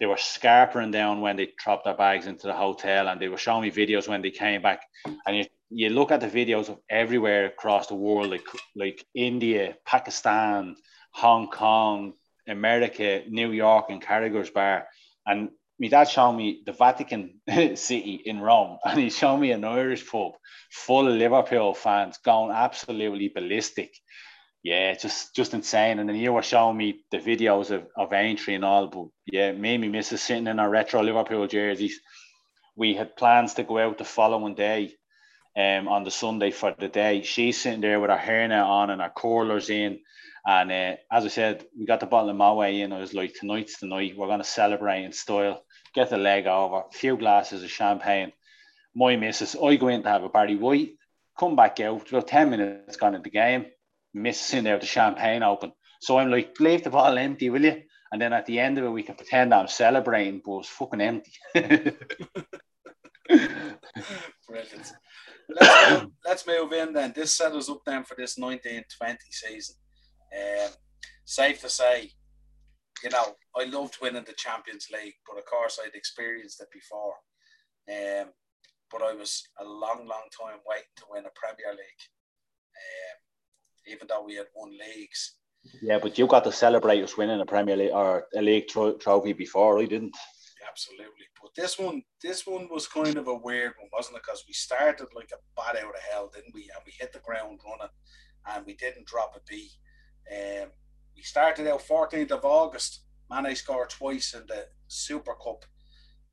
They 0.00 0.06
were 0.06 0.16
scarpering 0.16 0.90
down 0.90 1.20
when 1.20 1.36
they 1.36 1.52
dropped 1.62 1.84
their 1.84 1.94
bags 1.94 2.26
into 2.26 2.46
the 2.46 2.54
hotel 2.54 3.08
and 3.08 3.20
they 3.20 3.28
were 3.28 3.36
showing 3.36 3.62
me 3.62 3.70
videos 3.70 4.08
when 4.08 4.22
they 4.22 4.30
came 4.30 4.62
back. 4.62 4.80
And 5.26 5.36
you, 5.36 5.44
you 5.74 5.90
look 5.90 6.10
at 6.10 6.20
the 6.20 6.28
videos 6.28 6.68
of 6.68 6.78
everywhere 6.88 7.46
across 7.46 7.86
the 7.86 7.94
world, 7.94 8.30
like 8.30 8.46
like 8.76 9.04
India, 9.14 9.76
Pakistan, 9.84 10.76
Hong 11.12 11.48
Kong, 11.48 12.14
America, 12.46 13.22
New 13.28 13.52
York, 13.52 13.86
and 13.90 14.02
Carragher's 14.02 14.50
Bar. 14.50 14.86
And 15.26 15.50
my 15.78 15.88
dad 15.88 16.08
showed 16.08 16.32
me 16.32 16.62
the 16.64 16.72
Vatican 16.72 17.40
City 17.74 18.22
in 18.24 18.40
Rome, 18.40 18.78
and 18.84 18.98
he 18.98 19.10
showed 19.10 19.38
me 19.38 19.52
an 19.52 19.64
Irish 19.64 20.06
pub 20.08 20.32
full 20.70 21.08
of 21.08 21.14
Liverpool 21.14 21.74
fans 21.74 22.18
going 22.24 22.52
absolutely 22.52 23.28
ballistic 23.28 23.94
yeah, 24.62 24.94
just 24.94 25.34
just 25.34 25.54
insane. 25.54 25.98
And 25.98 26.08
then 26.08 26.16
you 26.16 26.32
were 26.32 26.42
showing 26.42 26.76
me 26.76 27.00
the 27.10 27.18
videos 27.18 27.70
of, 27.70 27.86
of 27.96 28.12
Aintree 28.12 28.54
and 28.54 28.64
all, 28.64 28.86
but 28.86 29.06
yeah, 29.26 29.52
me 29.52 29.74
and 29.74 29.82
my 29.82 29.88
missus 29.88 30.22
sitting 30.22 30.46
in 30.46 30.60
our 30.60 30.70
retro 30.70 31.02
Liverpool 31.02 31.46
jerseys. 31.46 32.00
We 32.76 32.94
had 32.94 33.16
plans 33.16 33.54
to 33.54 33.64
go 33.64 33.78
out 33.78 33.98
the 33.98 34.04
following 34.04 34.54
day, 34.54 34.92
um, 35.56 35.88
on 35.88 36.04
the 36.04 36.10
Sunday 36.10 36.50
for 36.50 36.74
the 36.78 36.88
day. 36.88 37.22
She's 37.22 37.60
sitting 37.60 37.80
there 37.80 38.00
with 38.00 38.10
her 38.10 38.16
hairnet 38.16 38.64
on 38.64 38.90
and 38.90 39.02
her 39.02 39.12
curlers 39.14 39.70
in. 39.70 40.00
And 40.46 40.72
uh, 40.72 40.96
as 41.10 41.24
I 41.24 41.28
said, 41.28 41.66
we 41.78 41.86
got 41.86 42.00
the 42.00 42.06
bottle 42.06 42.30
of 42.30 42.56
way 42.56 42.80
in. 42.80 42.92
I 42.92 42.98
was 42.98 43.14
like, 43.14 43.34
tonight's 43.34 43.78
the 43.78 43.86
night. 43.86 44.16
We're 44.16 44.26
going 44.26 44.38
to 44.38 44.44
celebrate 44.44 45.04
in 45.04 45.12
style. 45.12 45.62
Get 45.94 46.10
the 46.10 46.18
leg 46.18 46.46
over. 46.46 46.82
A 46.88 46.92
few 46.92 47.16
glasses 47.16 47.62
of 47.62 47.70
champagne. 47.70 48.32
My 48.94 49.16
missus, 49.16 49.56
I 49.56 49.76
go 49.76 49.88
in 49.88 50.02
to 50.02 50.08
have 50.08 50.24
a 50.24 50.28
Paul 50.28 50.56
Wight. 50.58 50.94
Come 51.38 51.56
back 51.56 51.80
out. 51.80 52.08
About 52.08 52.26
10 52.28 52.50
minutes 52.50 52.96
gone 52.96 53.14
in 53.14 53.22
the 53.22 53.30
game 53.30 53.66
missing 54.14 54.64
there 54.64 54.74
with 54.74 54.82
the 54.82 54.86
champagne 54.86 55.42
open. 55.42 55.72
So 56.00 56.18
I'm 56.18 56.30
like, 56.30 56.58
leave 56.60 56.84
the 56.84 56.90
bottle 56.90 57.18
empty, 57.18 57.50
will 57.50 57.64
you? 57.64 57.82
And 58.10 58.20
then 58.20 58.32
at 58.32 58.46
the 58.46 58.58
end 58.58 58.78
of 58.78 58.84
it, 58.84 58.90
we 58.90 59.02
can 59.02 59.14
pretend 59.14 59.54
I'm 59.54 59.68
celebrating, 59.68 60.42
but 60.44 60.58
it's 60.58 60.68
fucking 60.68 61.00
empty. 61.00 61.32
Brilliant. 63.24 64.92
Let's 65.60 65.90
move, 66.00 66.10
let's 66.24 66.46
move 66.46 66.72
in 66.72 66.92
then. 66.92 67.12
This 67.14 67.34
set 67.34 67.52
us 67.52 67.68
up 67.68 67.80
then 67.86 68.04
for 68.04 68.14
this 68.14 68.38
1920 68.38 69.18
season. 69.30 69.76
Um, 70.32 70.70
safe 71.24 71.60
to 71.60 71.68
say, 71.68 72.10
you 73.02 73.10
know, 73.10 73.36
I 73.56 73.64
loved 73.64 73.98
winning 74.00 74.24
the 74.26 74.34
Champions 74.34 74.88
League, 74.92 75.14
but 75.28 75.38
of 75.38 75.44
course 75.46 75.78
I'd 75.82 75.94
experienced 75.94 76.60
it 76.60 76.68
before. 76.72 77.14
Um, 77.88 78.30
but 78.90 79.02
I 79.02 79.14
was 79.14 79.42
a 79.60 79.64
long, 79.64 80.06
long 80.06 80.28
time 80.38 80.58
waiting 80.66 80.84
to 80.98 81.04
win 81.10 81.24
a 81.24 81.30
Premier 81.34 81.72
League. 81.72 82.02
Um, 82.76 83.22
even 83.86 84.06
though 84.08 84.24
we 84.24 84.34
had 84.36 84.46
won 84.54 84.70
leagues. 84.70 85.36
Yeah, 85.80 85.98
but 85.98 86.18
you 86.18 86.26
got 86.26 86.44
to 86.44 86.52
celebrate 86.52 87.02
us 87.02 87.16
winning 87.16 87.40
a 87.40 87.46
Premier 87.46 87.76
League 87.76 87.92
or 87.92 88.26
a 88.34 88.42
league 88.42 88.68
tro- 88.68 88.96
trophy 88.96 89.32
before, 89.32 89.78
I 89.80 89.86
didn't. 89.86 90.16
Absolutely, 90.68 91.26
but 91.40 91.54
this 91.56 91.78
one, 91.78 92.02
this 92.22 92.46
one 92.46 92.68
was 92.70 92.86
kind 92.86 93.16
of 93.16 93.26
a 93.26 93.34
weird 93.34 93.72
one, 93.78 93.90
wasn't 93.92 94.16
it? 94.16 94.22
Because 94.22 94.44
we 94.46 94.54
started 94.54 95.08
like 95.14 95.30
a 95.32 95.42
bat 95.56 95.76
out 95.76 95.94
of 95.94 96.00
hell, 96.10 96.30
didn't 96.32 96.54
we? 96.54 96.62
And 96.62 96.82
we 96.86 96.92
hit 96.98 97.12
the 97.12 97.18
ground 97.20 97.60
running. 97.64 97.92
and 98.48 98.66
we 98.66 98.74
didn't 98.74 99.06
drop 99.06 99.34
a 99.36 99.40
beat. 99.48 99.72
Um, 100.30 100.70
we 101.16 101.22
started 101.22 101.66
out 101.66 101.82
14th 101.82 102.30
of 102.30 102.44
August. 102.44 103.04
Mane 103.30 103.54
scored 103.56 103.90
twice 103.90 104.34
in 104.34 104.46
the 104.46 104.66
Super 104.88 105.34
Cup, 105.34 105.64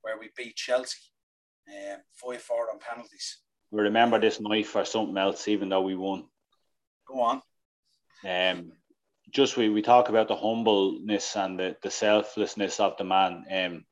where 0.01 0.19
we 0.19 0.29
beat 0.35 0.55
Chelsea, 0.55 0.99
um, 1.69 1.99
five 2.13 2.41
four 2.41 2.71
on 2.71 2.79
penalties. 2.79 3.39
We 3.71 3.81
remember 3.81 4.19
this 4.19 4.39
night 4.39 4.67
for 4.67 4.85
something 4.85 5.17
else, 5.17 5.47
even 5.47 5.69
though 5.69 5.81
we 5.81 5.95
won. 5.95 6.25
Go 7.07 7.21
on. 7.21 7.41
Um, 8.27 8.71
just 9.31 9.57
we, 9.57 9.69
we 9.69 9.81
talk 9.81 10.09
about 10.09 10.27
the 10.27 10.35
humbleness 10.35 11.35
and 11.35 11.59
the, 11.59 11.75
the 11.81 11.91
selflessness 11.91 12.79
of 12.79 12.97
the 12.97 13.03
man. 13.03 13.45
Um, 13.51 13.85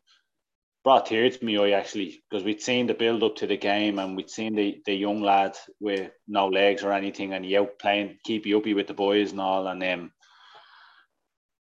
brought 0.88 1.06
tears 1.06 1.38
to 1.38 1.44
me 1.44 1.58
eye 1.58 1.72
actually 1.72 2.24
because 2.30 2.46
we'd 2.46 2.62
seen 2.62 2.88
the 2.88 2.94
build 2.94 3.22
up 3.22 3.36
to 3.36 3.46
the 3.46 3.58
game 3.58 4.00
and 4.00 4.16
we'd 4.16 4.30
seen 4.30 4.56
the, 4.56 4.82
the 4.86 4.94
young 4.94 5.22
lad 5.22 5.54
with 5.82 6.10
no 6.30 6.48
legs 6.48 6.82
or 6.82 6.94
anything 6.94 7.34
and 7.34 7.44
he 7.44 7.58
out 7.58 7.78
playing 7.78 8.18
keep 8.24 8.46
you 8.46 8.58
uppy 8.58 8.74
with 8.74 8.88
the 8.88 8.94
boys 8.94 9.32
and 9.32 9.42
all. 9.42 9.68
And 9.68 9.84
um 9.84 10.14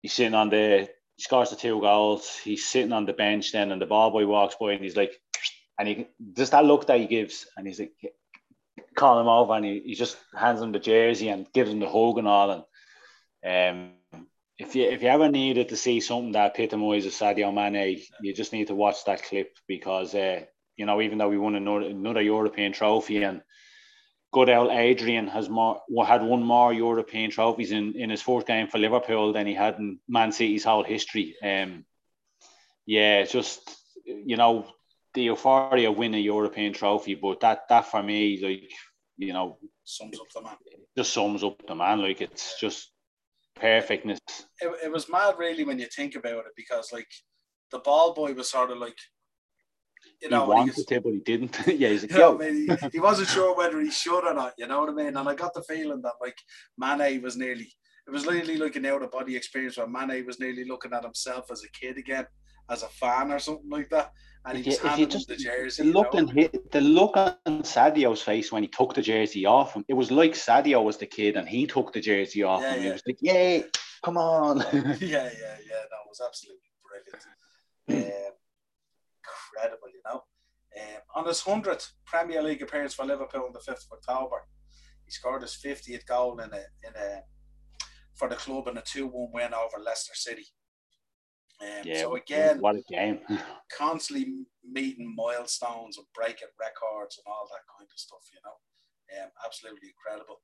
he's 0.01 0.15
sitting 0.15 0.33
on 0.33 0.49
the 0.49 0.89
he 1.17 1.23
scores 1.23 1.51
the 1.51 1.57
two 1.57 1.83
goals. 1.83 2.35
He's 2.43 2.67
sitting 2.67 2.93
on 2.93 3.05
the 3.05 3.13
bench 3.13 3.53
then 3.53 3.73
and 3.73 3.83
the 3.83 3.85
ball 3.85 4.11
boy 4.11 4.27
walks 4.27 4.57
by 4.59 4.73
and 4.73 4.83
he's 4.83 4.97
like 4.97 5.13
and 5.79 5.87
he 5.87 6.07
just 6.35 6.53
that 6.53 6.65
look 6.65 6.87
that 6.87 7.01
he 7.01 7.07
gives 7.07 7.47
and 7.59 7.67
he's 7.67 7.79
like 7.79 7.93
call 8.97 9.21
him 9.21 9.29
over 9.29 9.53
and 9.53 9.67
he, 9.67 9.83
he 9.85 9.95
just 9.95 10.17
hands 10.35 10.63
him 10.63 10.73
the 10.73 10.79
jersey 10.79 11.29
and 11.29 11.53
gives 11.53 11.71
him 11.71 11.81
the 11.81 11.91
hug 11.91 12.17
and 12.17 12.27
all. 12.27 12.67
And 13.43 13.85
um 13.85 13.91
if 14.61 14.77
you 14.77 14.85
if 14.85 15.03
you 15.03 15.09
ever 15.09 15.31
needed 15.31 15.71
to 15.71 15.77
see 15.77 16.01
something 16.01 16.33
that 16.33 16.55
epitomises 16.55 17.15
Sadio 17.15 17.53
Mane, 17.53 18.03
you 18.21 18.35
just 18.35 18.53
need 18.53 18.67
to 18.67 18.75
watch 18.75 19.05
that 19.07 19.23
clip 19.23 19.57
because 19.67 20.15
uh, 20.15 20.43
you 20.77 20.85
know 20.85 21.01
even 21.01 21.19
though 21.19 21.31
we 21.31 21.39
won 21.39 21.55
another, 21.55 21.87
another 21.87 22.21
European 22.21 22.73
trophy 22.73 23.23
and 23.23 23.41
good 24.33 24.51
old 24.51 24.71
Adrian 24.71 25.29
has 25.29 25.49
more 25.49 25.81
had 26.07 26.23
won 26.23 26.43
more 26.43 26.75
European 26.75 27.31
trophies 27.31 27.73
in, 27.73 27.95
in 27.97 28.11
his 28.11 28.21
fourth 28.21 28.47
game 28.47 28.69
for 28.69 28.79
Liverpool 28.79 29.33
than 29.33 29.47
he 29.47 29.55
had 29.55 29.79
in 29.79 29.99
Man 30.07 30.31
City's 30.31 30.65
whole 30.65 30.85
history. 30.85 31.35
Um, 31.43 31.87
yeah, 32.85 33.21
it's 33.21 33.33
just 33.33 33.75
you 34.05 34.37
know 34.37 34.67
the 35.15 35.23
euphoria 35.23 35.91
of 35.91 35.97
winning 35.97 36.21
a 36.21 36.23
European 36.23 36.75
trophy, 36.75 37.15
but 37.15 37.41
that 37.41 37.63
that 37.71 37.87
for 37.87 38.03
me 38.03 38.39
like 38.43 38.71
you 39.17 39.33
know 39.33 39.59
sums 39.85 40.21
up 40.21 40.31
the 40.35 40.43
man. 40.43 40.57
Just 40.99 41.15
sums 41.15 41.43
up 41.43 41.67
the 41.67 41.75
man. 41.75 42.03
Like 42.03 42.21
it's 42.21 42.61
just 42.61 42.91
perfectness. 43.55 44.21
It, 44.61 44.73
it 44.85 44.93
was 44.93 45.09
mad, 45.09 45.35
really, 45.39 45.65
when 45.65 45.79
you 45.79 45.87
think 45.87 46.15
about 46.15 46.47
it, 46.47 46.53
because 46.57 46.93
like 46.93 47.09
the 47.71 47.79
ball 47.79 48.15
boy 48.15 48.33
was 48.33 48.51
sort 48.51 48.71
of 48.71 48.79
like, 48.79 48.97
you 50.23 50.31
know, 50.31 50.45
he 50.45 50.49
wanted 50.49 50.73
he 50.73 50.81
was, 50.81 50.87
to, 50.87 51.01
but 51.01 51.13
he 51.13 51.19
didn't. 51.21 51.59
yeah, 51.67 51.89
he's 51.89 52.03
like, 52.03 52.13
Yo. 52.19 52.37
Know, 52.37 52.39
he, 52.39 52.69
he 52.93 53.01
wasn't 53.01 53.29
sure 53.29 53.57
whether 53.57 53.81
he 53.81 53.91
should 53.91 54.25
or 54.25 54.35
not. 54.35 54.55
You 54.59 54.67
know 54.67 54.81
what 54.81 54.91
I 54.91 54.93
mean? 54.93 55.17
And 55.17 55.29
I 55.29 55.35
got 55.35 55.55
the 55.55 55.63
feeling 55.63 56.03
that 56.03 56.15
like 56.21 56.39
Mane 56.79 57.23
was 57.23 57.37
nearly, 57.37 57.71
it 58.07 58.11
was 58.11 58.27
literally 58.27 58.57
like 58.57 58.77
an 58.77 58.87
out 58.87 59.03
of 59.03 59.11
body 59.11 59.37
experience 59.37 59.77
where 59.77 59.87
Mane 59.87 60.25
was 60.27 60.41
nearly 60.41 60.65
looking 60.65 60.93
at 60.93 61.05
himself 61.05 61.51
as 61.51 61.63
a 61.65 61.71
kid 61.79 61.99
again, 61.99 62.27
as 62.71 62.83
a 62.83 62.89
fan 62.89 63.33
or 63.33 63.39
something 63.39 63.69
like 63.69 63.91
that 63.91 64.13
and 64.45 64.59
he 64.59 64.71
if 64.71 64.83
was 64.83 64.99
you, 64.99 65.07
just, 65.07 65.29
the 65.29 65.37
jersey. 65.37 65.83
The 65.83 65.93
look, 65.93 66.15
on 66.15 66.27
the 66.27 66.81
look 66.81 67.17
on 67.17 67.37
Sadio's 67.63 68.23
face 68.23 68.51
when 68.51 68.63
he 68.63 68.69
took 68.69 68.95
the 68.95 69.03
jersey 69.03 69.45
off 69.45 69.75
him, 69.75 69.85
it 69.89 69.95
was 69.95 70.11
like 70.11 70.33
Sadio 70.33 70.83
was 70.83 70.97
the 70.97 71.07
kid 71.07 71.37
and 71.37 71.49
he 71.49 71.67
took 71.67 71.93
the 71.93 72.01
jersey 72.01 72.43
off 72.43 72.63
yeah, 72.63 72.75
him. 72.75 72.79
Yeah. 72.79 72.87
He 72.87 72.93
was 72.93 73.03
like, 73.07 73.19
"Yay, 73.21 73.65
come 74.03 74.17
on!" 74.17 74.59
yeah, 74.73 74.97
yeah, 74.99 74.99
yeah. 75.01 75.83
That 75.91 76.07
was 76.09 76.23
absolutely 76.25 76.63
brilliant, 76.89 77.27
um, 77.91 78.33
incredible. 79.55 79.89
You 79.89 80.01
know, 80.07 80.23
um, 80.81 81.03
on 81.17 81.27
his 81.27 81.41
hundredth 81.43 81.93
Premier 82.07 82.43
League 82.43 82.63
appearance 82.63 82.95
for 82.95 83.05
Liverpool 83.05 83.45
on 83.45 83.53
the 83.53 83.61
fifth 83.61 83.87
of 83.91 83.99
October, 83.99 84.47
he 85.05 85.11
scored 85.11 85.43
his 85.43 85.55
fiftieth 85.55 86.07
goal 86.07 86.41
in 86.41 86.51
a 86.51 86.63
in 86.87 86.97
a 86.97 87.21
for 88.15 88.29
the 88.29 88.37
club 88.37 88.69
in 88.69 88.77
a 88.79 88.83
two-one 88.83 89.31
win 89.33 89.53
over 89.53 89.83
Leicester 89.83 90.15
City. 90.15 90.47
Um, 91.61 91.83
yeah, 91.85 92.01
so 92.01 92.17
again, 92.17 92.61
what 92.61 92.77
a 92.77 92.83
game! 92.89 93.21
constantly 93.77 94.47
meeting 94.65 95.15
milestones 95.15 95.99
and 95.99 96.07
breaking 96.15 96.49
records 96.59 97.19
and 97.19 97.31
all 97.31 97.49
that 97.51 97.65
kind 97.77 97.89
of 97.91 97.99
stuff. 97.99 98.25
You 98.33 98.41
know, 98.45 99.23
um, 99.23 99.31
absolutely 99.45 99.91
incredible. 99.93 100.41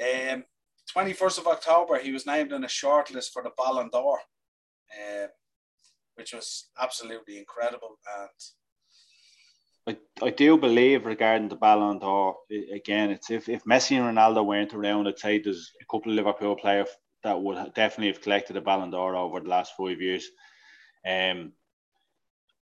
Um, 0.00 0.44
21st 0.94 1.38
of 1.38 1.46
October, 1.46 1.98
he 1.98 2.12
was 2.12 2.26
named 2.26 2.52
in 2.52 2.64
a 2.64 2.68
shortlist 2.68 3.30
for 3.32 3.42
the 3.42 3.52
Ballon 3.56 3.88
d'Or, 3.90 4.18
uh, 4.92 5.26
which 6.16 6.32
was 6.34 6.70
absolutely 6.80 7.38
incredible. 7.38 7.98
And 9.86 9.96
I, 10.20 10.26
I 10.26 10.30
do 10.30 10.58
believe 10.58 11.06
regarding 11.06 11.48
the 11.48 11.56
Ballon 11.56 11.98
d'Or, 11.98 12.36
again, 12.74 13.10
it's 13.10 13.30
if, 13.30 13.48
if 13.48 13.64
Messi 13.64 13.96
and 13.96 14.16
Ronaldo 14.16 14.44
weren't 14.44 14.74
around, 14.74 15.06
I'd 15.06 15.18
say 15.18 15.38
there's 15.38 15.72
a 15.80 15.84
couple 15.84 16.10
of 16.12 16.16
Liverpool 16.16 16.56
players 16.56 16.88
that 17.24 17.40
would 17.40 17.74
definitely 17.74 18.12
have 18.12 18.22
collected 18.22 18.56
a 18.56 18.60
Ballon 18.60 18.90
d'Or 18.90 19.16
over 19.16 19.40
the 19.40 19.48
last 19.48 19.74
five 19.76 20.00
years. 20.00 20.28
Um, 21.06 21.52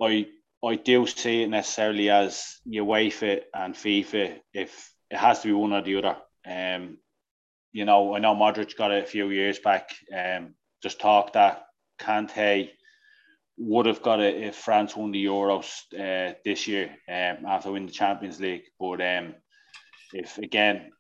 I 0.01 0.27
I 0.63 0.75
do 0.75 1.05
see 1.07 1.43
it 1.43 1.49
necessarily 1.49 2.09
as 2.09 2.59
UEFA 2.67 3.41
and 3.53 3.75
FIFA 3.75 4.39
if 4.53 4.93
it 5.09 5.17
has 5.17 5.41
to 5.41 5.47
be 5.47 5.53
one 5.53 5.73
or 5.73 5.81
the 5.81 5.97
other. 5.97 6.17
Um, 6.45 6.97
you 7.73 7.85
know, 7.85 8.15
I 8.15 8.19
know 8.19 8.35
Modric 8.35 8.77
got 8.77 8.91
it 8.91 9.03
a 9.03 9.07
few 9.07 9.29
years 9.29 9.59
back. 9.59 9.89
Um, 10.15 10.55
just 10.81 10.99
talk 10.99 11.33
that 11.33 11.65
Kante 11.99 12.69
would 13.57 13.85
have 13.85 14.01
got 14.01 14.19
it 14.19 14.41
if 14.41 14.55
France 14.55 14.95
won 14.95 15.11
the 15.11 15.25
Euros 15.25 15.81
uh, 15.93 16.33
this 16.45 16.67
year 16.67 16.95
um, 17.09 17.45
after 17.45 17.71
winning 17.71 17.87
the 17.87 17.93
Champions 17.93 18.39
League. 18.39 18.63
But 18.79 19.01
um, 19.01 19.35
if 20.13 20.37
again 20.37 20.91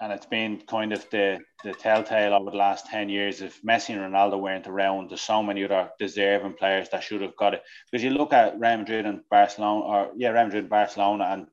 and 0.00 0.12
it's 0.12 0.26
been 0.26 0.60
kind 0.68 0.92
of 0.92 1.08
the 1.10 1.38
the 1.64 1.72
telltale 1.72 2.34
over 2.34 2.50
the 2.50 2.56
last 2.56 2.86
10 2.86 3.08
years 3.08 3.40
if 3.40 3.62
Messi 3.62 3.90
and 3.90 4.00
Ronaldo 4.00 4.38
weren't 4.38 4.66
around. 4.66 5.10
There's 5.10 5.22
so 5.22 5.42
many 5.42 5.64
other 5.64 5.90
deserving 5.98 6.54
players 6.54 6.90
that 6.90 7.02
should 7.02 7.22
have 7.22 7.36
got 7.36 7.54
it. 7.54 7.62
Because 7.90 8.04
you 8.04 8.10
look 8.10 8.32
at 8.32 8.60
Real 8.60 8.76
Madrid 8.76 9.06
and 9.06 9.22
Barcelona 9.30 9.80
or 9.80 10.12
yeah 10.16 10.30
Real 10.30 10.44
Madrid 10.44 10.64
and 10.64 10.70
Barcelona 10.70 11.24
and 11.24 11.46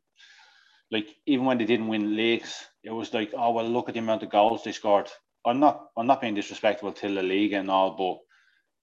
like 0.92 1.08
even 1.26 1.46
when 1.46 1.58
they 1.58 1.66
didn't 1.66 1.88
win 1.88 2.16
leagues 2.16 2.66
it 2.84 2.92
was 2.92 3.14
like 3.14 3.34
oh 3.36 3.52
well 3.52 3.68
look 3.68 3.88
at 3.88 3.94
the 3.94 4.00
amount 4.00 4.24
of 4.24 4.30
goals 4.30 4.64
they 4.64 4.72
scored. 4.72 5.10
I'm 5.46 5.60
not 5.60 5.88
I'm 5.98 6.08
not 6.08 6.22
being 6.22 6.36
disrespectful 6.36 6.92
to 6.92 7.14
the 7.14 7.24
league 7.24 7.54
and 7.54 7.72
all 7.72 7.96
but 7.96 8.18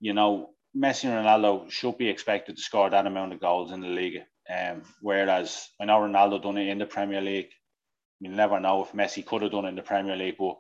you 0.01 0.15
know 0.15 0.51
Messi 0.77 1.05
and 1.05 1.27
Ronaldo 1.27 1.71
should 1.71 1.99
be 1.99 2.09
expected 2.09 2.57
to 2.57 2.63
score 2.63 2.89
that 2.89 3.07
amount 3.07 3.33
of 3.33 3.41
goals 3.41 3.73
in 3.73 3.81
the 3.81 3.89
league. 3.89 4.21
Um, 4.49 4.83
whereas 5.01 5.69
I 5.81 5.85
know 5.85 5.99
Ronaldo 5.99 6.43
done 6.43 6.59
it 6.59 6.69
in 6.69 6.79
the 6.79 6.87
Premier 6.87 7.21
League 7.21 7.51
you 8.21 8.31
never 8.31 8.61
know 8.61 8.83
if 8.83 8.93
Messi 8.93 9.25
could 9.25 9.43
have 9.43 9.51
done 9.51 9.65
it 9.65 9.71
in 9.71 9.77
the 9.77 9.83
Premier 9.83 10.17
League, 10.17 10.37
but 10.39 10.57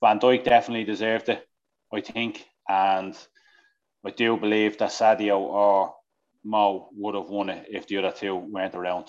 Van 0.00 0.18
Dijk 0.18 0.44
definitely 0.44 0.84
deserved 0.84 1.28
it, 1.28 1.46
I 1.92 2.00
think. 2.00 2.44
And 2.68 3.16
I 4.04 4.10
do 4.10 4.36
believe 4.36 4.78
that 4.78 4.90
Sadio 4.90 5.38
or 5.38 5.94
Mo 6.44 6.88
would 6.94 7.14
have 7.14 7.28
won 7.28 7.50
it 7.50 7.66
if 7.70 7.86
the 7.86 7.98
other 7.98 8.12
two 8.12 8.34
weren't 8.34 8.74
around. 8.74 9.06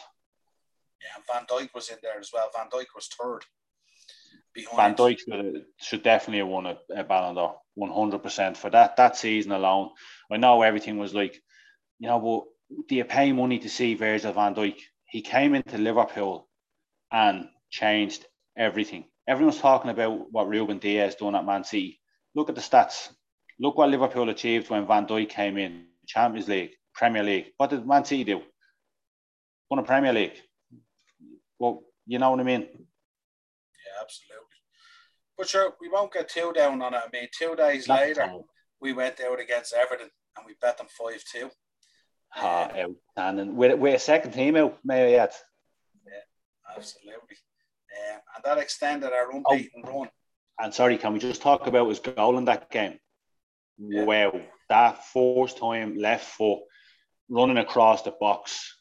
Yeah, 1.01 1.33
Van 1.33 1.45
Dijk 1.45 1.73
was 1.73 1.89
in 1.89 1.97
there 2.01 2.19
as 2.19 2.31
well. 2.33 2.49
Van 2.55 2.69
Dijk 2.69 2.87
was 2.95 3.07
third. 3.07 3.43
Van 4.75 4.95
Dijk 4.95 5.19
should, 5.19 5.65
should 5.77 6.03
definitely 6.03 6.39
have 6.39 6.47
won 6.47 6.65
a, 6.65 6.77
a 6.95 7.03
Ballon 7.03 7.35
d'Or, 7.35 7.59
100% 7.77 8.57
for 8.57 8.69
that 8.71 8.97
that 8.97 9.15
season 9.15 9.51
alone. 9.51 9.89
I 10.31 10.37
know 10.37 10.61
everything 10.61 10.97
was 10.97 11.13
like, 11.13 11.41
you 11.99 12.07
know, 12.07 12.19
but 12.19 12.87
do 12.87 12.95
you 12.95 13.05
pay 13.05 13.31
money 13.31 13.59
to 13.59 13.69
see 13.69 13.93
Virgil 13.93 14.33
van 14.33 14.55
Dijk? 14.55 14.77
He 15.05 15.21
came 15.21 15.55
into 15.55 15.77
Liverpool 15.77 16.47
and 17.11 17.47
changed 17.69 18.25
everything. 18.57 19.05
Everyone's 19.27 19.59
talking 19.59 19.91
about 19.91 20.31
what 20.31 20.47
Ruben 20.47 20.79
Dias 20.79 21.15
done 21.15 21.35
at 21.35 21.45
Man 21.45 21.63
City. 21.63 21.99
Look 22.35 22.49
at 22.49 22.55
the 22.55 22.61
stats. 22.61 23.09
Look 23.59 23.77
what 23.77 23.89
Liverpool 23.89 24.29
achieved 24.29 24.69
when 24.69 24.87
Van 24.87 25.05
Dijk 25.05 25.29
came 25.29 25.57
in. 25.57 25.85
Champions 26.07 26.47
League, 26.47 26.71
Premier 26.93 27.23
League. 27.23 27.51
What 27.57 27.69
did 27.69 27.85
Man 27.85 28.03
City 28.03 28.23
do? 28.23 28.41
Won 29.69 29.79
a 29.79 29.83
Premier 29.83 30.11
League. 30.11 30.41
Well, 31.59 31.83
you 32.07 32.17
know 32.17 32.31
what 32.31 32.39
I 32.39 32.43
mean? 32.43 32.61
Yeah, 32.61 34.01
absolutely. 34.01 34.45
But 35.37 35.47
sure, 35.47 35.73
we 35.79 35.87
won't 35.87 36.11
get 36.11 36.29
too 36.29 36.51
down 36.55 36.81
on 36.81 36.95
it. 36.95 37.01
I 37.05 37.09
mean, 37.13 37.27
two 37.37 37.55
days 37.55 37.85
That's 37.85 38.17
later, 38.17 38.33
we 38.81 38.93
went 38.93 39.21
out 39.21 39.39
against 39.39 39.73
Everton 39.73 40.09
and 40.35 40.45
we 40.45 40.55
bet 40.59 40.79
them 40.79 40.87
5 40.89 41.23
2. 41.31 41.49
Ah, 42.35 42.71
outstanding. 42.75 43.55
We're, 43.55 43.75
we're 43.75 43.95
a 43.95 43.99
second 43.99 44.31
team 44.31 44.55
out, 44.55 44.77
may 44.83 45.15
I 45.15 45.19
add? 45.19 45.33
Yeah, 46.05 46.75
absolutely. 46.75 47.37
Um, 47.99 48.19
and 48.35 48.43
that 48.43 48.57
extended 48.57 49.11
our 49.11 49.31
unbeaten 49.31 49.83
oh, 49.85 49.99
run. 49.99 50.09
And 50.59 50.73
sorry, 50.73 50.97
can 50.97 51.13
we 51.13 51.19
just 51.19 51.41
talk 51.41 51.67
about 51.67 51.89
his 51.89 51.99
goal 51.99 52.37
in 52.37 52.45
that 52.45 52.69
game? 52.69 52.99
Yeah. 53.77 54.03
Wow, 54.03 54.41
that 54.67 55.05
first 55.07 55.57
time 55.57 55.95
left 55.95 56.25
foot 56.25 56.59
running 57.29 57.57
across 57.57 58.01
the 58.01 58.11
box. 58.11 58.75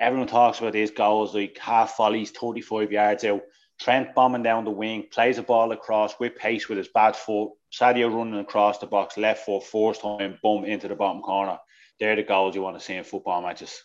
Everyone 0.00 0.28
talks 0.28 0.58
about 0.58 0.72
these 0.72 0.90
goals 0.90 1.34
like 1.34 1.58
half 1.58 1.96
volleys, 1.96 2.30
35 2.30 2.90
yards 2.90 3.24
out. 3.24 3.42
Trent 3.78 4.14
bombing 4.14 4.42
down 4.42 4.64
the 4.64 4.70
wing, 4.70 5.06
plays 5.12 5.38
a 5.38 5.42
ball 5.42 5.72
across 5.72 6.18
with 6.18 6.36
pace 6.36 6.68
with 6.68 6.78
his 6.78 6.88
bad 6.88 7.16
foot. 7.16 7.50
Sadio 7.72 8.14
running 8.14 8.38
across 8.40 8.78
the 8.78 8.86
box, 8.86 9.16
left 9.16 9.44
foot, 9.44 9.64
first 9.64 10.02
time, 10.02 10.38
boom, 10.42 10.64
into 10.64 10.88
the 10.88 10.94
bottom 10.94 11.20
corner. 11.20 11.58
They're 11.98 12.16
the 12.16 12.22
goals 12.22 12.54
you 12.54 12.62
want 12.62 12.78
to 12.78 12.84
see 12.84 12.94
in 12.94 13.04
football 13.04 13.42
matches. 13.42 13.82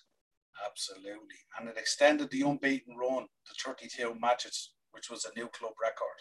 Absolutely. 0.65 1.37
And 1.59 1.69
it 1.69 1.77
extended 1.77 2.29
the 2.31 2.41
unbeaten 2.41 2.95
run 2.95 3.23
to 3.23 3.53
32 3.63 4.15
matches 4.19 4.71
which 4.97 5.11
was 5.11 5.25
a 5.25 5.39
new 5.39 5.47
club 5.49 5.73
record. 5.81 6.17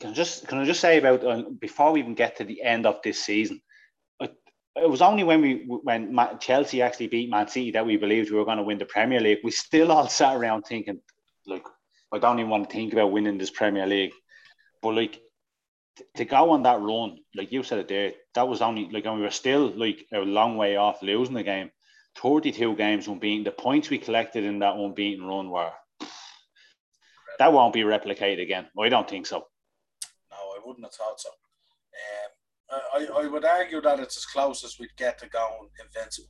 Can 0.00 0.10
I 0.10 0.12
just 0.12 0.48
can 0.48 0.58
I 0.58 0.64
just 0.64 0.80
say 0.80 0.98
about 0.98 1.24
uh, 1.24 1.42
before 1.60 1.92
we 1.92 2.00
even 2.00 2.14
get 2.14 2.36
to 2.36 2.44
the 2.44 2.62
end 2.62 2.86
of 2.86 3.00
this 3.04 3.22
season? 3.22 3.60
It, 4.18 4.34
it 4.74 4.90
was 4.90 5.02
only 5.02 5.22
when 5.22 5.40
we 5.42 5.64
when 5.66 6.16
Chelsea 6.40 6.82
actually 6.82 7.08
beat 7.08 7.30
Man 7.30 7.46
City 7.48 7.70
that 7.72 7.86
we 7.86 7.96
believed 7.96 8.30
we 8.30 8.38
were 8.38 8.44
going 8.44 8.58
to 8.58 8.64
win 8.64 8.78
the 8.78 8.84
Premier 8.84 9.20
League. 9.20 9.38
We 9.44 9.52
still 9.52 9.92
all 9.92 10.08
sat 10.08 10.36
around 10.36 10.62
thinking, 10.62 11.00
like, 11.46 11.64
I 12.12 12.18
don't 12.18 12.40
even 12.40 12.50
want 12.50 12.68
to 12.68 12.74
think 12.74 12.92
about 12.92 13.12
winning 13.12 13.38
this 13.38 13.50
Premier 13.50 13.86
League. 13.86 14.12
But 14.82 14.96
like 14.96 15.20
to 16.16 16.24
go 16.24 16.50
on 16.50 16.62
that 16.62 16.80
run, 16.80 17.18
like 17.34 17.52
you 17.52 17.62
said 17.62 17.78
it 17.78 17.88
there, 17.88 18.12
that 18.34 18.48
was 18.48 18.62
only 18.62 18.88
like, 18.90 19.04
and 19.04 19.16
we 19.16 19.22
were 19.22 19.30
still 19.30 19.68
like 19.68 20.06
a 20.12 20.18
long 20.18 20.56
way 20.56 20.76
off 20.76 21.02
losing 21.02 21.34
the 21.34 21.42
game. 21.42 21.70
32 22.22 22.76
games 22.76 23.08
unbeaten. 23.08 23.44
The 23.44 23.50
points 23.50 23.90
we 23.90 23.98
collected 23.98 24.44
in 24.44 24.58
that 24.60 24.76
unbeaten 24.76 25.24
run 25.24 25.50
were 25.50 25.70
that 27.38 27.52
won't 27.52 27.72
be 27.72 27.80
replicated 27.80 28.42
again. 28.42 28.66
I 28.78 28.88
don't 28.90 29.08
think 29.08 29.26
so. 29.26 29.46
No, 30.30 30.36
I 30.36 30.58
wouldn't 30.64 30.84
have 30.84 30.92
thought 30.92 31.18
so. 31.18 31.30
Um, 32.72 32.80
I, 32.94 33.22
I 33.22 33.26
would 33.26 33.44
argue 33.44 33.80
that 33.80 33.98
it's 33.98 34.18
as 34.18 34.26
close 34.26 34.62
as 34.62 34.76
we'd 34.78 34.94
get 34.96 35.18
to 35.18 35.28
going 35.28 35.70
invincible. 35.82 36.28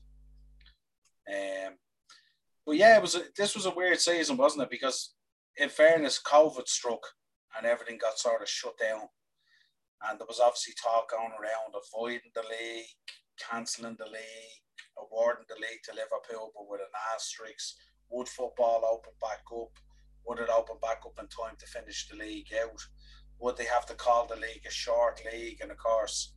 Um, 1.29 1.75
but 2.65 2.77
yeah, 2.77 2.97
it 2.97 3.03
was 3.03 3.17
a, 3.17 3.23
this 3.37 3.57
was 3.57 3.67
a 3.67 3.75
weird 3.75 3.99
season, 3.99 4.37
wasn't 4.37 4.63
it? 4.63 4.71
Because 4.71 5.15
in 5.57 5.69
fairness, 5.69 6.23
COVID 6.25 6.69
struck 6.69 7.03
and 7.57 7.67
everything 7.67 7.99
got 8.01 8.19
sort 8.19 8.43
of 8.43 8.49
shut 8.49 8.79
down. 8.79 9.03
And 10.09 10.19
there 10.19 10.27
was 10.29 10.41
obviously 10.41 10.75
talk 10.81 11.11
going 11.11 11.33
around 11.33 11.75
avoiding 11.75 12.31
the 12.35 12.43
league, 12.43 12.87
cancelling 13.39 13.97
the 13.99 14.07
league, 14.07 14.63
awarding 15.01 15.47
the 15.49 15.55
league 15.55 15.83
to 15.85 15.95
Liverpool, 15.95 16.53
but 16.55 16.69
with 16.69 16.81
an 16.81 16.95
asterisk. 17.15 17.77
Would 18.11 18.29
football 18.29 18.85
open 18.85 19.13
back 19.21 19.43
up? 19.53 19.73
Would 20.27 20.41
it 20.41 20.51
open 20.51 20.77
back 20.83 21.03
up 21.07 21.19
in 21.19 21.29
time 21.29 21.57
to 21.59 21.67
finish 21.67 22.09
the 22.09 22.17
league 22.17 22.53
out? 22.61 22.81
Would 23.39 23.57
they 23.57 23.65
have 23.67 23.87
to 23.87 23.95
call 23.95 24.27
the 24.27 24.37
league 24.37 24.67
a 24.67 24.71
short 24.71 25.21
league? 25.33 25.61
And 25.63 25.71
of 25.71 25.79
course, 25.79 26.35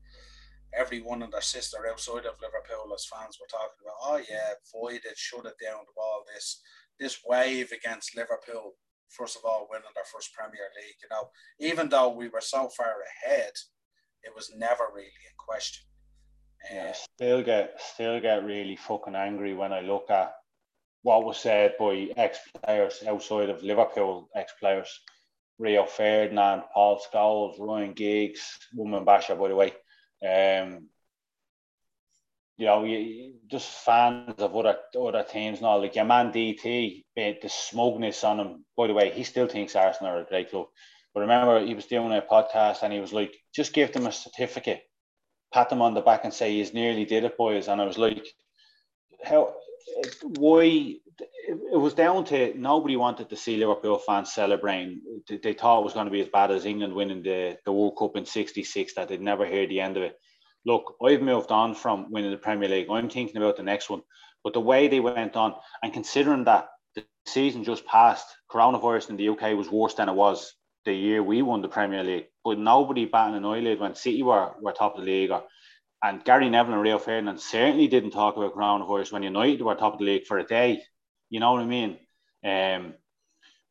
everyone 0.77 1.23
and 1.23 1.33
their 1.33 1.41
sister 1.41 1.77
outside 1.89 2.25
of 2.25 2.39
Liverpool 2.41 2.93
as 2.93 3.05
fans 3.05 3.37
were 3.39 3.49
talking 3.49 3.81
about, 3.81 4.01
oh 4.01 4.21
yeah, 4.29 4.53
void 4.71 5.01
it, 5.03 5.17
shut 5.17 5.45
it 5.45 5.55
down 5.63 5.85
all 5.97 6.23
this 6.33 6.61
this 6.99 7.19
wave 7.25 7.71
against 7.71 8.15
Liverpool 8.15 8.75
first 9.13 9.37
of 9.37 9.45
all 9.45 9.67
winning 9.69 9.93
their 9.95 10.03
first 10.11 10.33
Premier 10.33 10.69
League. 10.75 10.97
You 11.01 11.09
know, 11.11 11.29
even 11.59 11.89
though 11.89 12.09
we 12.09 12.29
were 12.29 12.41
so 12.41 12.69
far 12.69 12.95
ahead, 13.25 13.53
it 14.23 14.33
was 14.35 14.51
never 14.55 14.85
really 14.93 15.05
in 15.05 15.37
question. 15.37 15.85
Yeah, 16.71 16.93
still 16.93 17.43
get 17.43 17.79
still 17.79 18.19
get 18.19 18.45
really 18.45 18.75
fucking 18.75 19.15
angry 19.15 19.53
when 19.53 19.73
I 19.73 19.81
look 19.81 20.09
at 20.09 20.33
what 21.01 21.25
was 21.25 21.37
said 21.37 21.73
by 21.77 22.09
ex 22.15 22.39
players 22.63 23.03
outside 23.07 23.49
of 23.49 23.63
Liverpool, 23.63 24.29
ex 24.35 24.53
players, 24.59 25.01
Rio 25.59 25.85
Ferdinand, 25.85 26.63
Paul 26.73 26.99
Scholes, 26.99 27.59
Ryan 27.59 27.93
Giggs, 27.93 28.57
Woman 28.73 29.03
Basher, 29.03 29.35
by 29.35 29.49
the 29.49 29.55
way. 29.55 29.73
Um, 30.25 30.87
you 32.57 32.65
know, 32.65 32.83
you, 32.83 33.33
just 33.49 33.67
fans 33.67 34.39
of 34.39 34.55
other 34.55 34.77
other 34.99 35.23
teams 35.23 35.59
now. 35.61 35.77
Like 35.77 35.95
your 35.95 36.05
man 36.05 36.31
DT, 36.31 37.03
the 37.15 37.49
smugness 37.49 38.23
on 38.23 38.39
him. 38.39 38.65
By 38.77 38.87
the 38.87 38.93
way, 38.93 39.11
he 39.11 39.23
still 39.23 39.47
thinks 39.47 39.75
Arsenal 39.75 40.13
are 40.13 40.21
a 40.21 40.25
great 40.25 40.49
club. 40.49 40.67
But 41.13 41.21
remember, 41.21 41.63
he 41.65 41.75
was 41.75 41.85
doing 41.85 42.11
a 42.11 42.21
podcast 42.21 42.83
and 42.83 42.93
he 42.93 42.99
was 42.99 43.13
like, 43.13 43.35
just 43.53 43.73
give 43.73 43.91
them 43.91 44.07
a 44.07 44.11
certificate, 44.11 44.81
pat 45.53 45.69
them 45.69 45.81
on 45.81 45.93
the 45.93 46.01
back 46.01 46.23
and 46.23 46.33
say, 46.33 46.53
he's 46.53 46.73
nearly 46.73 47.05
did 47.05 47.23
it, 47.23 47.37
boys. 47.37 47.67
And 47.67 47.81
I 47.81 47.85
was 47.85 47.97
like, 47.97 48.27
how, 49.23 49.53
why? 50.23 50.95
It 51.45 51.79
was 51.79 51.93
down 51.93 52.25
to 52.25 52.53
nobody 52.57 52.95
wanted 52.95 53.29
to 53.29 53.35
see 53.35 53.57
Liverpool 53.57 53.99
fans 53.99 54.33
celebrating. 54.33 55.01
They 55.29 55.53
thought 55.53 55.81
it 55.81 55.83
was 55.83 55.93
going 55.93 56.05
to 56.05 56.11
be 56.11 56.21
as 56.21 56.29
bad 56.29 56.51
as 56.51 56.65
England 56.65 56.93
winning 56.93 57.21
the, 57.21 57.57
the 57.65 57.71
World 57.71 57.97
Cup 57.97 58.15
in 58.15 58.25
66, 58.25 58.95
that 58.95 59.09
they'd 59.09 59.21
never 59.21 59.45
hear 59.45 59.67
the 59.67 59.79
end 59.79 59.97
of 59.97 60.03
it 60.03 60.17
look, 60.65 60.95
I've 61.03 61.21
moved 61.21 61.51
on 61.51 61.75
from 61.75 62.11
winning 62.11 62.31
the 62.31 62.37
Premier 62.37 62.69
League. 62.69 62.87
I'm 62.89 63.09
thinking 63.09 63.37
about 63.37 63.57
the 63.57 63.63
next 63.63 63.89
one. 63.89 64.01
But 64.43 64.53
the 64.53 64.59
way 64.59 64.87
they 64.87 64.99
went 64.99 65.35
on, 65.35 65.55
and 65.81 65.93
considering 65.93 66.45
that 66.45 66.67
the 66.95 67.05
season 67.25 67.63
just 67.63 67.85
passed, 67.85 68.27
coronavirus 68.51 69.09
in 69.09 69.17
the 69.17 69.29
UK 69.29 69.57
was 69.57 69.71
worse 69.71 69.93
than 69.95 70.09
it 70.09 70.15
was 70.15 70.53
the 70.85 70.93
year 70.93 71.23
we 71.23 71.41
won 71.41 71.61
the 71.61 71.69
Premier 71.69 72.03
League. 72.03 72.25
But 72.43 72.59
nobody 72.59 73.05
batting 73.05 73.35
an 73.35 73.45
eyelid 73.45 73.79
when 73.79 73.95
City 73.95 74.23
were, 74.23 74.51
were 74.61 74.73
top 74.73 74.95
of 74.95 75.01
the 75.01 75.05
league. 75.05 75.31
Or, 75.31 75.43
and 76.03 76.23
Gary 76.23 76.49
Neville 76.49 76.73
and 76.73 76.81
Rio 76.81 76.99
Ferdinand 76.99 77.39
certainly 77.39 77.87
didn't 77.87 78.11
talk 78.11 78.35
about 78.35 78.55
coronavirus 78.55 79.13
when 79.13 79.23
United 79.23 79.61
were 79.61 79.75
top 79.75 79.93
of 79.93 79.99
the 79.99 80.05
league 80.05 80.25
for 80.25 80.37
a 80.37 80.43
day. 80.43 80.81
You 81.29 81.39
know 81.39 81.53
what 81.53 81.61
I 81.61 81.65
mean? 81.65 81.97
Um, 82.43 82.95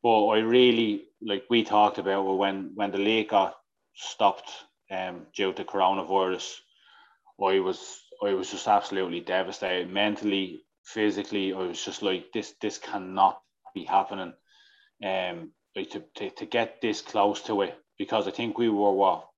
but 0.03 0.27
I 0.29 0.39
really 0.39 1.05
like 1.21 1.45
we 1.51 1.63
talked 1.63 1.99
about 1.99 2.23
when 2.25 2.73
when 2.75 2.91
the 2.91 2.99
league 2.99 3.29
got 3.29 3.55
stopped 3.95 4.51
um, 4.91 5.27
due 5.37 5.53
to 5.53 5.65
coronavirus. 5.65 6.57
I 7.41 7.61
was 7.61 8.01
I 8.25 8.35
was 8.35 8.51
just 8.51 8.67
absolutely 8.67 9.21
devastated 9.21 9.91
mentally, 9.91 10.65
physically. 10.85 11.53
I 11.53 11.59
was 11.59 11.85
just 11.85 12.03
like 12.03 12.33
this 12.33 12.55
this 12.61 12.79
cannot 12.79 13.41
be 13.75 13.85
happening. 13.85 14.33
Um, 15.05 15.51
like 15.77 15.91
to, 15.91 16.05
to, 16.17 16.31
to 16.31 16.47
get 16.47 16.81
this 16.81 17.01
close 17.01 17.43
to 17.43 17.63
it 17.63 17.75
because 18.03 18.27
I 18.27 18.33
think 18.33 18.59
we 18.59 18.69
were 18.69 18.91
what 18.91 19.29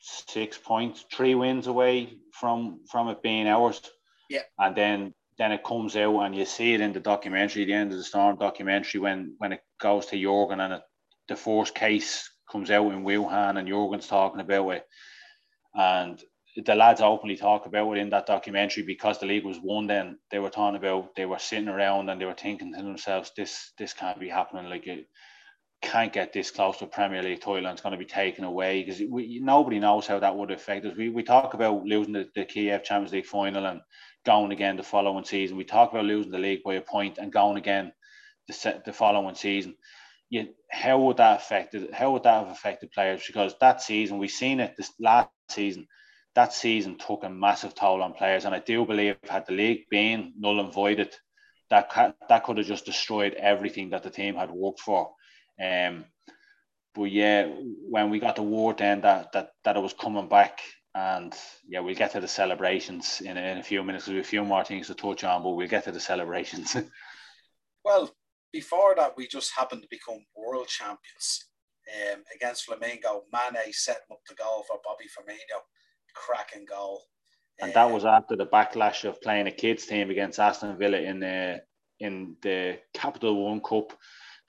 six 0.00 0.58
points, 0.58 1.06
three 1.10 1.34
wins 1.34 1.66
away 1.66 2.18
from 2.30 2.80
from 2.90 3.08
it 3.08 3.22
being 3.22 3.48
ours. 3.48 3.80
Yeah. 4.28 4.42
And 4.58 4.76
then 4.76 5.14
then 5.38 5.52
it 5.52 5.64
comes 5.64 5.96
out 5.96 6.20
and 6.20 6.36
you 6.36 6.44
see 6.44 6.74
it 6.74 6.82
in 6.82 6.92
the 6.92 7.00
documentary, 7.00 7.64
the 7.64 7.72
end 7.72 7.92
of 7.92 7.96
the 7.96 8.04
storm 8.04 8.36
documentary 8.36 9.00
when 9.00 9.34
when 9.38 9.52
it 9.52 9.62
goes 9.80 10.04
to 10.06 10.20
Jurgen 10.20 10.60
and 10.60 10.74
it, 10.74 10.82
the 11.28 11.36
first 11.36 11.74
case 11.74 12.30
comes 12.52 12.70
out 12.70 12.92
in 12.92 13.02
Wuhan 13.02 13.58
and 13.58 13.66
Jurgen's 13.66 14.08
talking 14.08 14.40
about 14.40 14.68
it. 14.72 14.86
And 15.74 16.22
the 16.66 16.74
lads 16.74 17.00
openly 17.00 17.36
talk 17.36 17.64
about 17.64 17.96
it 17.96 18.00
in 18.00 18.10
that 18.10 18.26
documentary 18.26 18.82
because 18.82 19.18
the 19.18 19.26
league 19.26 19.44
was 19.44 19.58
won 19.62 19.86
then 19.86 20.18
they 20.30 20.38
were 20.38 20.50
talking 20.50 20.76
about 20.76 21.14
they 21.16 21.26
were 21.26 21.38
sitting 21.38 21.68
around 21.68 22.10
and 22.10 22.20
they 22.20 22.26
were 22.26 22.42
thinking 22.44 22.74
to 22.74 22.82
themselves 22.82 23.32
this 23.36 23.72
this 23.78 23.94
can't 23.94 24.20
be 24.20 24.28
happening 24.28 24.68
like 24.68 24.86
it 24.86 25.06
can't 25.82 26.12
get 26.12 26.32
this 26.32 26.50
close 26.50 26.78
to 26.78 26.86
Premier 26.86 27.22
League 27.22 27.40
title 27.40 27.56
and 27.56 27.66
it's 27.68 27.82
going 27.82 27.92
to 27.92 27.98
be 27.98 28.04
taken 28.04 28.44
away 28.44 28.82
because 28.82 29.00
we, 29.08 29.40
nobody 29.42 29.78
knows 29.78 30.06
how 30.06 30.18
that 30.18 30.36
would 30.36 30.50
affect 30.50 30.86
us. 30.86 30.96
We, 30.96 31.10
we 31.10 31.22
talk 31.22 31.54
about 31.54 31.84
losing 31.84 32.14
the, 32.14 32.28
the 32.34 32.44
Kiev 32.44 32.82
Champions 32.82 33.12
League 33.12 33.26
final 33.26 33.66
and 33.66 33.80
going 34.24 34.52
again 34.52 34.76
the 34.76 34.82
following 34.82 35.24
season. 35.24 35.56
We 35.56 35.64
talk 35.64 35.92
about 35.92 36.04
losing 36.04 36.32
the 36.32 36.38
league 36.38 36.62
by 36.64 36.74
a 36.74 36.80
point 36.80 37.18
and 37.18 37.32
going 37.32 37.56
again 37.56 37.92
the, 38.48 38.82
the 38.84 38.92
following 38.92 39.34
season. 39.34 39.76
You, 40.28 40.48
how 40.70 40.98
would 41.00 41.18
that 41.18 41.40
affect 41.40 41.76
how 41.92 42.12
would 42.12 42.24
that 42.24 42.44
have 42.44 42.52
affected 42.52 42.90
players? 42.90 43.22
Because 43.26 43.54
that 43.60 43.80
season 43.80 44.18
we've 44.18 44.30
seen 44.30 44.60
it 44.60 44.74
this 44.76 44.92
last 44.98 45.30
season. 45.48 45.86
That 46.34 46.52
season 46.52 46.98
took 46.98 47.22
a 47.22 47.30
massive 47.30 47.74
toll 47.74 48.02
on 48.02 48.12
players. 48.12 48.44
And 48.44 48.54
I 48.54 48.58
do 48.58 48.84
believe 48.84 49.16
had 49.28 49.46
the 49.46 49.52
league 49.52 49.84
been 49.88 50.32
null 50.38 50.60
and 50.60 50.72
voided, 50.72 51.14
that 51.70 52.16
that 52.28 52.44
could 52.44 52.58
have 52.58 52.66
just 52.66 52.84
destroyed 52.84 53.34
everything 53.34 53.90
that 53.90 54.02
the 54.02 54.10
team 54.10 54.34
had 54.34 54.50
worked 54.50 54.80
for. 54.80 55.12
Um, 55.62 56.04
but 56.94 57.04
yeah, 57.04 57.46
when 57.90 58.10
we 58.10 58.18
got 58.18 58.36
the 58.36 58.42
word 58.42 58.78
then 58.78 59.02
that 59.02 59.32
that 59.32 59.50
that 59.64 59.76
it 59.76 59.82
was 59.82 59.92
coming 59.92 60.28
back, 60.28 60.60
and 60.94 61.34
yeah, 61.68 61.80
we'll 61.80 61.94
get 61.94 62.12
to 62.12 62.20
the 62.20 62.28
celebrations 62.28 63.20
in, 63.20 63.36
in 63.36 63.58
a 63.58 63.62
few 63.62 63.82
minutes. 63.82 64.06
There's 64.06 64.26
a 64.26 64.28
few 64.28 64.44
more 64.44 64.64
things 64.64 64.86
to 64.86 64.94
touch 64.94 65.24
on, 65.24 65.42
but 65.42 65.50
we'll 65.50 65.68
get 65.68 65.84
to 65.84 65.92
the 65.92 66.00
celebrations. 66.00 66.76
well, 67.84 68.10
before 68.52 68.94
that, 68.96 69.12
we 69.16 69.28
just 69.28 69.52
happened 69.54 69.82
to 69.82 69.88
become 69.90 70.24
world 70.34 70.68
champions 70.68 71.46
um, 71.94 72.22
against 72.34 72.66
Flamengo. 72.66 73.22
Mane 73.32 73.72
setting 73.72 74.02
up 74.10 74.20
the 74.28 74.34
goal 74.34 74.64
for 74.66 74.78
Bobby 74.82 75.04
Firmino 75.04 75.60
cracking 76.14 76.64
goal. 76.64 77.02
And 77.60 77.72
that 77.74 77.90
was 77.90 78.04
after 78.04 78.36
the 78.36 78.46
backlash 78.46 79.04
of 79.04 79.20
playing 79.20 79.46
a 79.46 79.50
kids 79.50 79.86
team 79.86 80.10
against 80.10 80.38
Aston 80.38 80.76
Villa 80.76 80.98
in 80.98 81.20
the 81.20 81.62
in 82.00 82.36
the 82.42 82.78
Capital 82.92 83.44
One 83.44 83.60
Cup. 83.60 83.92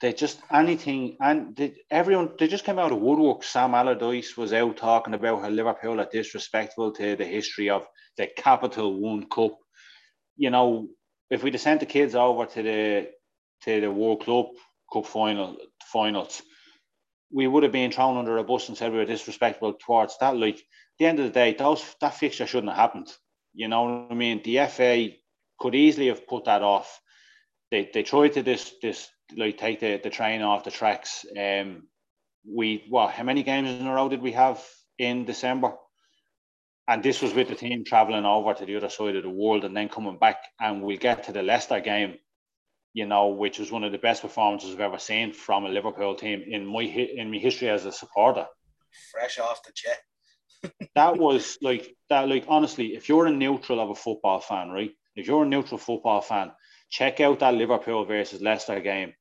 They 0.00 0.12
just 0.12 0.40
anything 0.52 1.16
and 1.20 1.72
everyone 1.90 2.30
they 2.38 2.46
just 2.46 2.64
came 2.64 2.78
out 2.78 2.92
of 2.92 3.00
woodwork. 3.00 3.42
Sam 3.42 3.74
Allardyce 3.74 4.36
was 4.36 4.52
out 4.52 4.76
talking 4.76 5.14
about 5.14 5.42
how 5.42 5.48
Liverpool 5.48 6.00
are 6.00 6.08
disrespectful 6.10 6.92
to 6.92 7.16
the 7.16 7.24
history 7.24 7.68
of 7.68 7.86
the 8.16 8.28
Capital 8.28 8.94
One 9.00 9.28
Cup. 9.28 9.58
You 10.36 10.50
know, 10.50 10.88
if 11.30 11.42
we'd 11.42 11.54
have 11.54 11.60
sent 11.60 11.80
the 11.80 11.86
kids 11.86 12.14
over 12.14 12.46
to 12.46 12.62
the 12.62 13.08
to 13.64 13.80
the 13.80 13.90
World 13.90 14.20
Club 14.20 14.46
Cup 14.92 15.06
final 15.06 15.56
finals, 15.92 16.42
we 17.32 17.48
would 17.48 17.64
have 17.64 17.72
been 17.72 17.90
thrown 17.90 18.16
under 18.16 18.38
a 18.38 18.44
bus 18.44 18.68
and 18.68 18.78
said 18.78 18.92
we 18.92 18.98
were 18.98 19.04
disrespectful 19.04 19.74
towards 19.74 20.16
that. 20.18 20.36
Like 20.36 20.62
the 21.00 21.06
end 21.06 21.18
of 21.18 21.26
the 21.26 21.32
day, 21.32 21.54
those 21.54 21.84
that 22.00 22.14
fixture 22.14 22.46
shouldn't 22.46 22.72
have 22.72 22.78
happened. 22.78 23.12
You 23.52 23.66
know 23.66 23.82
what 23.82 24.12
I 24.12 24.14
mean? 24.14 24.42
The 24.44 24.66
FA 24.68 25.08
could 25.58 25.74
easily 25.74 26.06
have 26.06 26.26
put 26.26 26.44
that 26.44 26.62
off. 26.62 27.00
They 27.72 27.90
they 27.92 28.04
tried 28.04 28.34
to 28.34 28.44
this 28.44 28.74
this 28.80 29.08
like 29.36 29.58
take 29.58 29.80
the, 29.80 30.00
the 30.02 30.10
train 30.10 30.42
off 30.42 30.64
the 30.64 30.70
tracks. 30.70 31.24
Um, 31.38 31.84
we 32.50 32.84
what? 32.88 33.10
How 33.12 33.24
many 33.24 33.42
games 33.42 33.68
in 33.68 33.86
a 33.86 33.92
row 33.92 34.08
did 34.08 34.22
we 34.22 34.32
have 34.32 34.62
in 34.98 35.24
December? 35.24 35.72
And 36.86 37.02
this 37.02 37.20
was 37.20 37.34
with 37.34 37.48
the 37.48 37.54
team 37.54 37.84
traveling 37.84 38.24
over 38.24 38.54
to 38.54 38.64
the 38.64 38.76
other 38.76 38.88
side 38.88 39.16
of 39.16 39.22
the 39.22 39.28
world 39.28 39.64
and 39.64 39.76
then 39.76 39.90
coming 39.90 40.18
back, 40.18 40.38
and 40.58 40.82
we 40.82 40.96
get 40.96 41.24
to 41.24 41.32
the 41.32 41.42
Leicester 41.42 41.80
game. 41.80 42.16
you 42.94 43.06
know, 43.06 43.28
which 43.28 43.58
was 43.58 43.70
one 43.70 43.84
of 43.84 43.92
the 43.92 43.98
best 43.98 44.22
performances 44.22 44.74
I've 44.74 44.80
ever 44.80 44.98
seen 44.98 45.32
from 45.32 45.66
a 45.66 45.68
Liverpool 45.68 46.14
team 46.14 46.42
in 46.46 46.66
my 46.66 46.82
in 46.82 47.30
my 47.30 47.38
history 47.38 47.68
as 47.68 47.84
a 47.84 47.92
supporter. 47.92 48.46
Fresh 49.12 49.38
off 49.38 49.62
the 49.62 49.72
jet. 49.74 50.00
that 50.94 51.16
was 51.18 51.58
like 51.60 51.94
that. 52.08 52.28
Like 52.28 52.46
honestly, 52.48 52.94
if 52.94 53.08
you're 53.08 53.26
a 53.26 53.30
neutral 53.30 53.80
of 53.80 53.90
a 53.90 53.94
football 53.94 54.40
fan, 54.40 54.70
right? 54.70 54.90
If 55.14 55.26
you're 55.26 55.44
a 55.44 55.48
neutral 55.48 55.78
football 55.78 56.22
fan, 56.22 56.52
check 56.90 57.20
out 57.20 57.40
that 57.40 57.54
Liverpool 57.54 58.04
versus 58.04 58.40
Leicester 58.40 58.80
game 58.80 59.12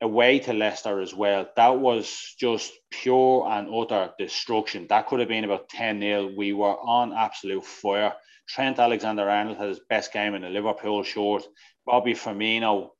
away 0.00 0.38
to 0.40 0.52
Leicester 0.52 1.00
as 1.00 1.14
well. 1.14 1.48
That 1.56 1.78
was 1.78 2.34
just 2.38 2.72
pure 2.90 3.46
and 3.48 3.68
utter 3.74 4.12
destruction. 4.18 4.86
That 4.88 5.06
could 5.06 5.20
have 5.20 5.28
been 5.28 5.44
about 5.44 5.68
10 5.68 6.00
0. 6.00 6.32
We 6.36 6.52
were 6.52 6.78
on 6.78 7.12
absolute 7.12 7.64
fire. 7.64 8.14
Trent 8.48 8.78
Alexander 8.78 9.28
Arnold 9.28 9.58
had 9.58 9.68
his 9.68 9.80
best 9.88 10.12
game 10.12 10.34
in 10.34 10.42
the 10.42 10.48
Liverpool 10.48 11.02
short. 11.02 11.44
Bobby 11.86 12.14
Firmino, 12.14 12.90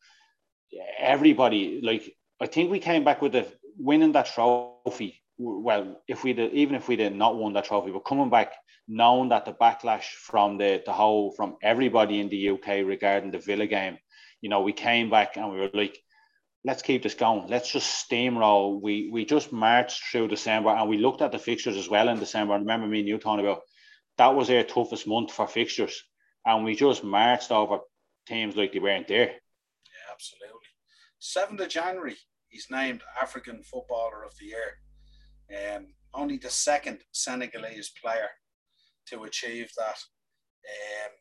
everybody, 0.98 1.80
like, 1.82 2.14
I 2.40 2.46
think 2.46 2.70
we 2.70 2.78
came 2.78 3.02
back 3.02 3.20
with 3.20 3.32
the 3.32 3.46
winning 3.76 4.12
that 4.12 4.26
trophy. 4.26 5.20
Well, 5.38 6.00
if 6.06 6.22
we 6.22 6.34
did, 6.34 6.52
even 6.52 6.74
if 6.74 6.86
we 6.86 6.96
did 6.96 7.14
not 7.14 7.36
won 7.36 7.54
that 7.54 7.64
trophy, 7.64 7.90
but 7.90 8.04
coming 8.04 8.30
back 8.30 8.52
knowing 8.86 9.30
that 9.30 9.44
the 9.44 9.52
backlash 9.52 10.04
from 10.04 10.58
the, 10.58 10.82
the 10.84 10.92
whole, 10.92 11.32
from 11.32 11.56
everybody 11.62 12.20
in 12.20 12.28
the 12.28 12.50
UK 12.50 12.84
regarding 12.84 13.30
the 13.30 13.38
Villa 13.38 13.66
game, 13.66 13.96
you 14.40 14.50
know, 14.50 14.60
we 14.60 14.72
came 14.72 15.10
back 15.10 15.36
and 15.36 15.50
we 15.50 15.60
were 15.60 15.70
like, 15.72 15.98
let's 16.64 16.82
keep 16.82 17.02
this 17.02 17.14
going. 17.14 17.48
Let's 17.48 17.70
just 17.70 18.08
steamroll. 18.08 18.80
We 18.80 19.10
we 19.12 19.24
just 19.24 19.52
marched 19.52 20.02
through 20.04 20.28
December 20.28 20.70
and 20.70 20.88
we 20.88 20.98
looked 20.98 21.22
at 21.22 21.32
the 21.32 21.38
fixtures 21.38 21.76
as 21.76 21.88
well 21.88 22.08
in 22.08 22.18
December. 22.18 22.54
I 22.54 22.58
remember 22.58 22.86
me 22.86 23.00
and 23.00 23.08
you 23.08 23.18
talking 23.18 23.44
about 23.44 23.62
that 24.18 24.34
was 24.34 24.50
our 24.50 24.62
toughest 24.62 25.06
month 25.06 25.32
for 25.32 25.46
fixtures. 25.46 26.02
And 26.44 26.64
we 26.64 26.74
just 26.74 27.04
marched 27.04 27.50
over 27.50 27.78
teams 28.26 28.56
like 28.56 28.72
they 28.72 28.78
weren't 28.78 29.08
there. 29.08 29.28
Yeah, 29.28 30.12
absolutely. 30.12 30.60
7th 31.20 31.64
of 31.64 31.68
January, 31.68 32.16
he's 32.48 32.66
named 32.70 33.02
African 33.20 33.62
Footballer 33.62 34.24
of 34.24 34.32
the 34.38 34.46
Year. 34.46 35.76
Um, 35.76 35.86
only 36.14 36.38
the 36.38 36.50
second 36.50 36.98
Senegalese 37.12 37.92
player 38.02 38.28
to 39.08 39.24
achieve 39.24 39.70
that. 39.76 39.98
Um, 40.66 41.12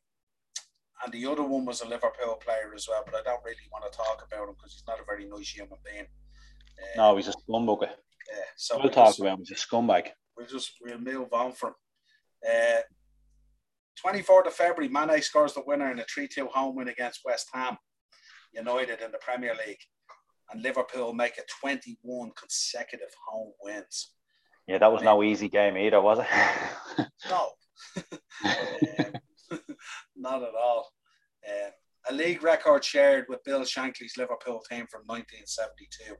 and 1.03 1.13
the 1.13 1.25
other 1.25 1.43
one 1.43 1.65
was 1.65 1.81
a 1.81 1.87
Liverpool 1.87 2.35
player 2.43 2.73
as 2.75 2.87
well, 2.87 3.03
but 3.05 3.15
I 3.15 3.23
don't 3.23 3.43
really 3.43 3.57
want 3.71 3.89
to 3.91 3.97
talk 3.97 4.25
about 4.25 4.49
him 4.49 4.55
because 4.55 4.73
he's 4.73 4.87
not 4.87 4.99
a 4.99 5.05
very 5.05 5.25
nice 5.25 5.49
human 5.49 5.77
being. 5.85 6.05
Um, 6.95 6.97
no, 6.97 7.15
he's 7.15 7.27
a 7.27 7.33
scumbag. 7.33 7.81
Yeah, 7.81 8.35
so 8.57 8.75
we'll, 8.75 8.83
we'll 8.83 8.93
talk 8.93 9.07
just, 9.07 9.19
about 9.19 9.39
him. 9.39 9.45
He's 9.47 9.51
a 9.51 9.55
scumbag. 9.55 10.09
We'll 10.37 10.47
just 10.47 10.73
we'll 10.81 10.99
move 10.99 11.33
on 11.33 11.53
from. 11.53 11.73
Uh, 12.47 12.81
24th 14.05 14.47
of 14.47 14.53
February, 14.53 14.87
Mane 14.87 15.21
scores 15.21 15.53
the 15.53 15.63
winner 15.65 15.91
in 15.91 15.99
a 15.99 16.03
3-2 16.03 16.47
home 16.47 16.75
win 16.75 16.87
against 16.87 17.19
West 17.25 17.49
Ham 17.53 17.77
United 18.53 19.01
in 19.01 19.11
the 19.11 19.17
Premier 19.17 19.53
League, 19.67 19.79
and 20.51 20.61
Liverpool 20.61 21.13
make 21.13 21.37
it 21.37 21.51
21 21.59 22.31
consecutive 22.39 23.09
home 23.27 23.51
wins. 23.61 24.13
Yeah, 24.67 24.77
that 24.77 24.91
was 24.91 25.01
no 25.01 25.23
easy 25.23 25.49
game 25.49 25.77
either, 25.77 25.99
was 25.99 26.19
it? 26.19 27.07
no. 27.29 27.49
um, 29.05 29.18
not 30.19 30.43
at 30.43 30.55
all. 30.55 30.91
Um, 31.47 31.71
a 32.09 32.13
league 32.13 32.43
record 32.43 32.83
shared 32.83 33.25
with 33.29 33.43
Bill 33.43 33.63
Shankly's 33.63 34.17
Liverpool 34.17 34.61
team 34.69 34.85
from 34.89 35.01
1972. 35.05 36.15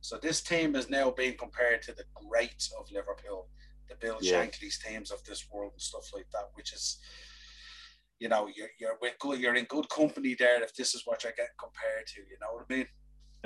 So 0.00 0.18
this 0.20 0.42
team 0.42 0.74
is 0.74 0.90
now 0.90 1.10
being 1.10 1.36
compared 1.38 1.82
to 1.82 1.92
the 1.92 2.04
greats 2.14 2.72
of 2.78 2.90
Liverpool, 2.90 3.48
the 3.88 3.96
Bill 4.00 4.18
yeah. 4.20 4.32
Shankly's 4.32 4.78
teams 4.78 5.10
of 5.10 5.22
this 5.24 5.46
world 5.52 5.72
and 5.72 5.80
stuff 5.80 6.10
like 6.12 6.26
that, 6.32 6.50
which 6.54 6.72
is, 6.72 6.98
you 8.18 8.28
know, 8.28 8.48
you're 8.54 8.68
you're 8.80 8.98
with 9.00 9.14
good, 9.20 9.40
you're 9.40 9.54
in 9.54 9.64
good 9.66 9.88
company 9.88 10.34
there 10.38 10.62
if 10.62 10.74
this 10.74 10.94
is 10.94 11.02
what 11.04 11.22
you're 11.22 11.32
getting 11.36 11.54
compared 11.58 12.06
to. 12.08 12.20
You 12.20 12.36
know 12.40 12.54
what 12.54 12.66
I 12.68 12.74
mean? 12.74 12.86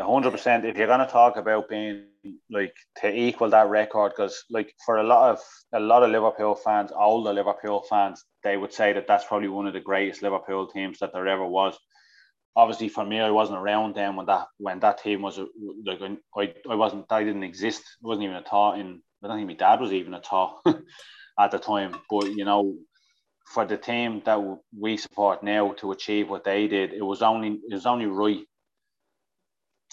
Hundred 0.05 0.31
percent. 0.31 0.65
If 0.65 0.77
you're 0.77 0.87
gonna 0.87 1.09
talk 1.09 1.37
about 1.37 1.69
being 1.69 2.05
like 2.51 2.75
to 2.99 3.09
equal 3.09 3.51
that 3.51 3.69
record, 3.69 4.13
because 4.17 4.45
like 4.51 4.73
for 4.85 4.99
a 4.99 5.03
lot 5.03 5.31
of 5.31 5.41
a 5.75 5.81
lot 5.81 6.03
of 6.03 6.11
Liverpool 6.11 6.55
fans, 6.55 6.93
all 6.93 7.23
the 7.23 7.33
Liverpool 7.33 7.83
fans, 7.89 8.25
they 8.43 8.57
would 8.57 8.73
say 8.73 8.93
that 8.93 9.07
that's 9.07 9.25
probably 9.25 9.49
one 9.49 9.67
of 9.67 9.73
the 9.73 9.81
greatest 9.81 10.23
Liverpool 10.23 10.67
teams 10.67 10.99
that 10.99 11.13
there 11.13 11.27
ever 11.27 11.47
was. 11.47 11.79
Obviously, 12.57 12.89
for 12.89 13.05
me, 13.05 13.21
I 13.21 13.31
wasn't 13.31 13.59
around 13.59 13.95
then 13.95 14.17
when 14.17 14.27
that 14.27 14.47
when 14.59 14.81
that 14.81 15.03
team 15.03 15.23
was 15.23 15.39
like 15.85 16.01
I, 16.37 16.55
I 16.71 16.75
wasn't 16.75 17.07
I 17.11 17.25
didn't 17.25 17.45
exist. 17.45 17.83
I 18.05 18.09
wasn't 18.09 18.25
even 18.25 18.37
a 18.37 18.43
thought 18.43 18.79
in. 18.79 19.03
I 19.25 19.29
don't 19.29 19.39
think 19.39 19.49
my 19.49 19.55
dad 19.55 19.81
was 19.81 19.93
even 19.93 20.15
a 20.15 20.21
thought 20.21 20.61
at 21.39 21.51
the 21.51 21.59
time. 21.59 21.97
But 22.11 22.27
you 22.33 22.45
know, 22.45 22.75
for 23.47 23.65
the 23.65 23.79
team 23.79 24.23
that 24.27 24.59
we 24.79 24.97
support 24.99 25.43
now 25.43 25.73
to 25.79 25.93
achieve 25.93 26.29
what 26.29 26.45
they 26.45 26.67
did, 26.69 26.93
it 26.93 27.05
was 27.05 27.23
only 27.23 27.61
it 27.69 27.75
was 27.75 27.87
only 27.87 28.07
right 28.07 28.45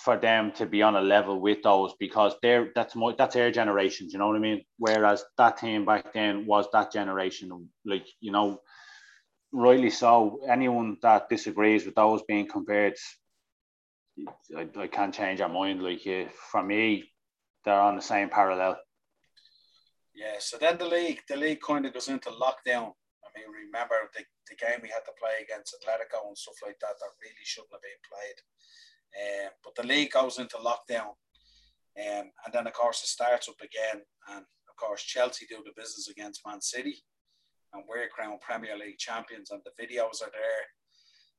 for 0.03 0.17
them 0.17 0.51
to 0.51 0.65
be 0.65 0.81
on 0.81 0.97
a 0.97 1.01
level 1.01 1.39
with 1.39 1.63
those 1.63 1.93
because 1.97 2.33
they're 2.41 2.71
that's 2.75 2.93
more 2.93 3.13
that's 3.17 3.35
their 3.35 3.51
generation. 3.51 4.09
You 4.09 4.19
know 4.19 4.27
what 4.27 4.35
I 4.35 4.39
mean? 4.39 4.65
Whereas 4.77 5.23
that 5.37 5.57
team 5.57 5.85
back 5.85 6.11
then 6.13 6.45
was 6.45 6.67
that 6.73 6.91
generation. 6.91 7.69
Like 7.85 8.05
you 8.19 8.31
know, 8.31 8.59
rightly 9.53 9.89
so. 9.89 10.41
Anyone 10.49 10.97
that 11.01 11.29
disagrees 11.29 11.85
with 11.85 11.95
those 11.95 12.21
being 12.23 12.49
compared, 12.49 12.95
I, 14.57 14.67
I 14.77 14.87
can't 14.87 15.13
change 15.13 15.39
our 15.39 15.47
mind. 15.47 15.81
Like 15.81 16.05
yeah, 16.05 16.25
for 16.51 16.61
me, 16.61 17.09
they're 17.63 17.79
on 17.79 17.95
the 17.95 18.01
same 18.01 18.27
parallel. 18.27 18.77
Yeah. 20.13 20.35
So 20.39 20.57
then 20.57 20.77
the 20.77 20.85
league, 20.85 21.21
the 21.29 21.37
league 21.37 21.61
kind 21.61 21.85
of 21.85 21.93
goes 21.93 22.09
into 22.09 22.29
lockdown. 22.29 22.91
I 23.23 23.29
mean, 23.39 23.47
remember 23.67 23.95
the, 24.13 24.25
the 24.49 24.55
game 24.59 24.79
we 24.83 24.89
had 24.89 25.05
to 25.05 25.15
play 25.17 25.41
against 25.41 25.73
Atletico 25.79 26.27
and 26.27 26.37
stuff 26.37 26.59
like 26.61 26.77
that 26.81 26.99
that 26.99 27.19
really 27.23 27.45
shouldn't 27.45 27.71
have 27.71 27.81
been 27.81 28.03
played. 28.03 28.39
Um, 29.13 29.49
but 29.63 29.75
the 29.75 29.87
league 29.87 30.11
goes 30.11 30.39
into 30.39 30.57
lockdown. 30.57 31.13
Um, 31.95 32.31
and 32.45 32.53
then, 32.53 32.67
of 32.67 32.73
course, 32.73 33.03
it 33.03 33.07
starts 33.07 33.47
up 33.47 33.61
again. 33.61 34.01
And, 34.29 34.45
of 34.69 34.75
course, 34.77 35.03
Chelsea 35.03 35.45
do 35.47 35.57
the 35.63 35.71
business 35.75 36.09
against 36.09 36.41
Man 36.45 36.61
City. 36.61 37.03
And 37.73 37.83
we're 37.87 38.09
crowned 38.09 38.41
Premier 38.41 38.77
League 38.77 38.97
champions. 38.97 39.51
And 39.51 39.61
the 39.63 39.83
videos 39.83 40.21
are 40.21 40.31
there. 40.31 40.63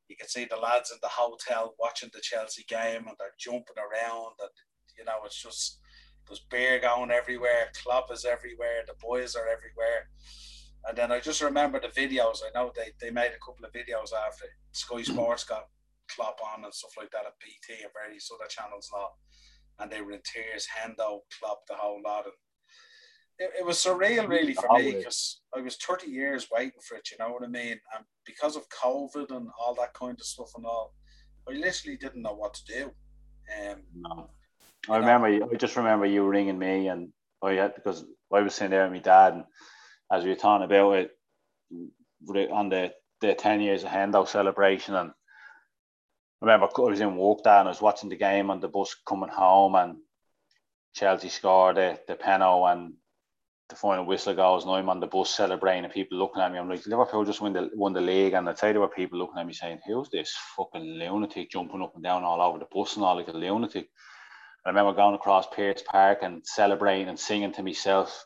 You 0.09 0.17
can 0.17 0.29
see 0.29 0.45
the 0.45 0.57
lads 0.57 0.91
in 0.91 0.99
the 1.03 1.09
hotel 1.09 1.75
watching 1.81 2.11
the 2.13 2.21
Chelsea 2.21 2.65
game 2.69 3.07
and 3.09 3.17
they're 3.19 3.35
jumping 3.39 3.79
around. 3.79 4.35
And, 4.41 4.51
you 4.99 5.05
know, 5.05 5.19
it's 5.25 5.43
just, 5.43 5.81
there's 6.29 6.45
beer 6.51 6.79
going 6.79 7.11
everywhere. 7.11 7.71
Klopp 7.83 8.13
is 8.13 8.25
everywhere. 8.25 8.85
The 8.87 8.95
boys 9.01 9.35
are 9.35 9.49
everywhere. 9.49 10.09
And 10.87 10.97
then 10.99 11.11
I 11.11 11.21
just 11.21 11.43
remember 11.43 11.81
the 11.81 11.89
videos. 11.89 12.43
I 12.45 12.51
know 12.55 12.71
they, 12.77 12.93
they 13.01 13.11
made 13.11 13.33
a 13.35 13.45
couple 13.45 13.65
of 13.65 13.73
videos 13.73 14.13
after 14.13 14.45
Sky 14.73 15.03
Sports 15.03 15.45
got 15.45 15.69
Klopp 16.09 16.39
on 16.55 16.65
and 16.65 16.75
stuff 16.75 16.93
like 16.99 17.11
that 17.11 17.27
at 17.27 17.39
BT 17.41 17.83
and 17.83 17.93
various 17.93 18.31
other 18.33 18.49
channels 18.49 18.91
now. 18.93 19.09
And 19.79 19.91
they 19.91 20.03
were 20.03 20.13
in 20.13 20.21
tears, 20.25 20.67
Hendo, 20.67 21.21
Klopp, 21.39 21.67
the 21.69 21.75
whole 21.75 22.01
lot. 22.05 22.25
And 22.25 22.35
it, 23.39 23.51
it 23.61 23.67
was 23.67 23.79
surreal 23.79 24.29
really 24.29 24.55
for 24.55 24.69
me 24.79 24.93
because 24.93 25.41
I 25.57 25.61
was 25.61 25.77
30 25.77 26.11
years 26.11 26.49
waiting 26.53 26.81
for 26.87 26.97
it, 26.97 27.09
you 27.11 27.17
know 27.19 27.33
what 27.33 27.43
I 27.43 27.49
mean? 27.49 27.79
And 27.95 28.05
because 28.25 28.57
of 28.57 28.69
COVID 28.69 29.31
and 29.31 29.49
all 29.59 29.75
that 29.75 29.95
kind 29.95 30.19
of 30.19 30.27
stuff 30.27 30.51
and 30.57 30.67
all, 30.67 30.95
I 31.49 31.53
literally 31.53 31.97
didn't 31.97 32.23
know 32.23 32.35
what 32.35 32.55
to 32.55 32.65
do. 32.65 32.85
Um, 33.61 33.83
no. 33.95 34.31
I 34.89 34.99
remember, 34.99 35.31
know, 35.31 35.49
I 35.53 35.57
just 35.57 35.77
remember 35.77 36.07
you 36.07 36.27
ringing 36.27 36.59
me 36.59 36.89
and 36.89 37.09
I 37.43 37.53
had, 37.55 37.75
because 37.75 38.05
I 38.33 38.41
was 38.41 38.55
sitting 38.55 38.71
there 38.71 38.85
with 38.85 38.93
my 38.93 38.99
dad 38.99 39.35
and 39.35 39.45
as 40.13 40.25
we 40.25 40.31
were 40.31 40.37
talking 40.37 40.65
about 40.65 40.93
it 40.93 41.11
on 42.51 42.69
the, 42.69 42.93
the 43.21 43.35
10 43.35 43.61
years 43.61 43.85
of 43.85 43.91
Hendo 43.91 44.27
celebration 44.29 44.95
and 44.95 45.11
I 46.45 46.47
remember 46.47 46.69
I 46.77 46.81
was 46.83 47.01
in 47.01 47.09
and 47.09 47.47
I 47.47 47.63
was 47.63 47.81
watching 47.81 48.11
the 48.11 48.17
game 48.17 48.51
on 48.51 48.61
the 48.61 48.69
bus 48.69 48.95
coming 49.09 49.31
home 49.31 49.77
and 49.77 49.97
Chelsea 50.95 51.31
scored 51.31 51.77
the, 51.77 51.99
the 52.07 52.17
penalty 52.17 52.71
and 52.71 52.93
the 53.71 53.77
final 53.77 54.05
whistle 54.05 54.35
goes 54.35 54.65
and 54.65 54.73
I'm 54.73 54.91
on 54.91 55.01
the 55.01 55.07
bus 55.07 55.35
celebrating 55.35 55.85
and 55.85 55.93
people 55.93 56.19
looking 56.19 56.43
at 56.43 56.53
me. 56.53 56.59
I'm 56.59 56.69
like, 56.69 56.87
Liverpool 56.87 57.25
just 57.25 57.41
won 57.41 57.55
the 57.55 57.71
won 57.75 57.95
the 57.95 58.03
league 58.03 58.35
and 58.35 58.47
I'd 58.47 58.59
say 58.59 58.73
there 58.73 58.83
were 58.83 58.89
people 58.89 59.19
looking 59.19 59.39
at 59.39 59.47
me 59.47 59.55
saying, 59.55 59.79
Who's 59.87 60.11
this 60.11 60.37
fucking 60.55 60.83
lunatic 60.83 61.51
jumping 61.51 61.81
up 61.81 61.95
and 61.95 62.05
down 62.05 62.25
all 62.25 62.43
over 62.43 62.59
the 62.59 62.67
bus 62.71 62.97
and 62.97 63.07
all 63.07 63.17
like 63.17 63.29
a 63.29 63.33
lunatic? 63.33 63.89
I 64.67 64.69
remember 64.69 64.93
going 64.93 65.15
across 65.15 65.47
Pierce 65.47 65.83
Park 65.83 66.19
and 66.21 66.43
celebrating 66.45 67.09
and 67.09 67.19
singing 67.19 67.53
to 67.53 67.63
myself. 67.63 68.23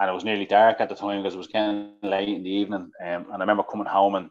And 0.00 0.10
it 0.10 0.12
was 0.12 0.24
nearly 0.24 0.46
dark 0.46 0.80
at 0.80 0.88
the 0.88 0.96
time 0.96 1.22
because 1.22 1.34
it 1.34 1.38
was 1.38 1.46
getting 1.46 1.92
late 2.02 2.28
in 2.28 2.42
the 2.42 2.50
evening. 2.50 2.90
Um, 3.00 3.26
and 3.30 3.34
I 3.34 3.38
remember 3.38 3.62
coming 3.62 3.86
home 3.86 4.16
and 4.16 4.30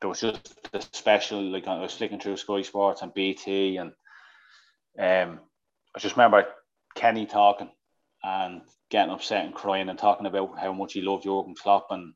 there 0.00 0.08
was 0.08 0.20
just 0.20 0.68
a 0.72 0.80
special 0.92 1.42
like 1.42 1.66
I 1.66 1.80
was 1.80 1.94
flicking 1.94 2.20
through 2.20 2.36
Sky 2.36 2.62
Sports 2.62 3.02
and 3.02 3.14
BT 3.14 3.76
and 3.76 3.92
um 4.98 5.40
I 5.94 5.98
just 5.98 6.16
remember 6.16 6.46
Kenny 6.94 7.26
talking 7.26 7.70
and 8.22 8.62
getting 8.90 9.12
upset 9.12 9.44
and 9.44 9.54
crying 9.54 9.88
and 9.88 9.98
talking 9.98 10.26
about 10.26 10.58
how 10.58 10.72
much 10.72 10.92
he 10.94 11.00
loved 11.00 11.24
Jurgen 11.24 11.54
Klopp 11.54 11.86
and 11.90 12.14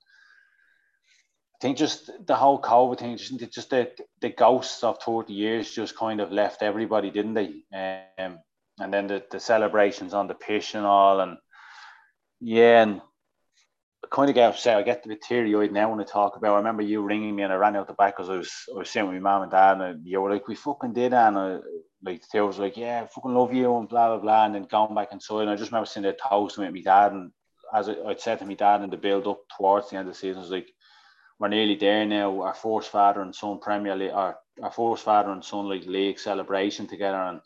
I 1.55 1.59
think 1.61 1.79
just 1.79 2.11
the 2.27 2.35
whole 2.35 2.61
COVID 2.61 2.99
thing, 2.99 3.17
just, 3.17 3.53
just 3.53 3.71
the, 3.71 3.91
the 4.21 4.29
ghosts 4.31 4.83
of 4.83 4.99
30 5.01 5.33
years 5.33 5.71
just 5.71 5.97
kind 5.97 6.21
of 6.21 6.33
left 6.33 6.63
everybody, 6.63 7.11
didn't 7.11 7.35
they? 7.35 7.63
Um, 8.19 8.41
and 8.81 8.93
then 8.93 9.07
the, 9.07 9.23
the 9.31 9.39
celebrations 9.41 10.15
on 10.15 10.27
the 10.27 10.35
pitch 10.35 10.75
and 10.75 10.85
all. 10.85 11.21
And 11.21 11.39
yeah, 12.41 12.83
and 12.83 13.01
kind 14.11 14.29
of 14.29 14.35
get 14.35 14.51
upset. 14.51 14.77
I 14.77 14.83
get 14.83 15.05
a 15.05 15.09
bit 15.09 15.23
teary 15.23 15.55
eyed 15.55 15.73
now 15.73 15.91
when 15.91 16.01
I 16.01 16.05
talk 16.05 16.37
about. 16.37 16.55
I 16.55 16.57
remember 16.57 16.83
you 16.83 17.03
ringing 17.03 17.35
me 17.35 17.43
and 17.43 17.53
I 17.53 17.57
ran 17.57 17.77
out 17.77 17.87
the 17.87 17.95
back 17.95 18.17
because 18.17 18.31
I 18.31 18.37
was 18.37 18.53
I 18.75 18.79
was 18.79 18.91
sitting 18.91 19.09
with 19.09 19.21
my 19.23 19.33
mum 19.33 19.43
and 19.43 19.51
dad 19.51 19.81
and 19.81 20.07
you 20.07 20.21
were 20.21 20.33
like, 20.33 20.49
"We 20.49 20.55
fucking 20.55 20.93
did," 20.93 21.13
and 21.13 21.39
I, 21.39 21.59
like 22.03 22.23
Theo 22.25 22.47
was 22.47 22.59
like, 22.59 22.77
"Yeah, 22.77 23.03
I 23.03 23.07
fucking 23.07 23.35
love 23.35 23.55
you," 23.55 23.77
and 23.77 23.89
blah 23.89 24.09
blah 24.09 24.19
blah, 24.19 24.47
and 24.47 24.55
then 24.55 24.65
going 24.65 24.95
back 24.95 25.13
inside. 25.13 25.43
And 25.43 25.51
I 25.51 25.57
just 25.57 25.71
remember 25.71 25.87
sitting 25.87 26.03
there 26.03 26.17
toasting 26.29 26.65
with 26.65 26.75
my 26.75 26.81
dad, 26.81 27.13
and 27.13 27.33
as 27.73 27.89
I, 27.89 27.93
would 27.93 28.21
said 28.21 28.39
to 28.41 28.47
my 28.47 28.55
dad 28.55 28.83
in 28.83 28.91
the 28.91 28.97
build 28.97 29.27
up 29.27 29.41
towards 29.57 29.91
the 29.91 29.97
end 29.97 30.09
of 30.09 30.15
the 30.15 30.19
season, 30.19 30.39
I 30.39 30.41
was 30.43 30.51
like, 30.51 30.71
"We're 31.39 31.49
nearly 31.49 31.77
there 31.77 32.05
now. 32.05 32.43
Our 32.43 32.55
first 32.55 32.91
father 32.91 33.23
and 33.23 33.35
son 33.35 33.59
Premier 33.61 33.97
League, 33.97 34.13
our 34.13 34.39
our 34.63 34.71
first 34.71 35.05
father 35.05 35.31
and 35.31 35.45
son 35.45 35.69
like 35.69 35.87
league 35.87 36.19
celebration 36.19 36.87
together." 36.87 37.19
And 37.19 37.41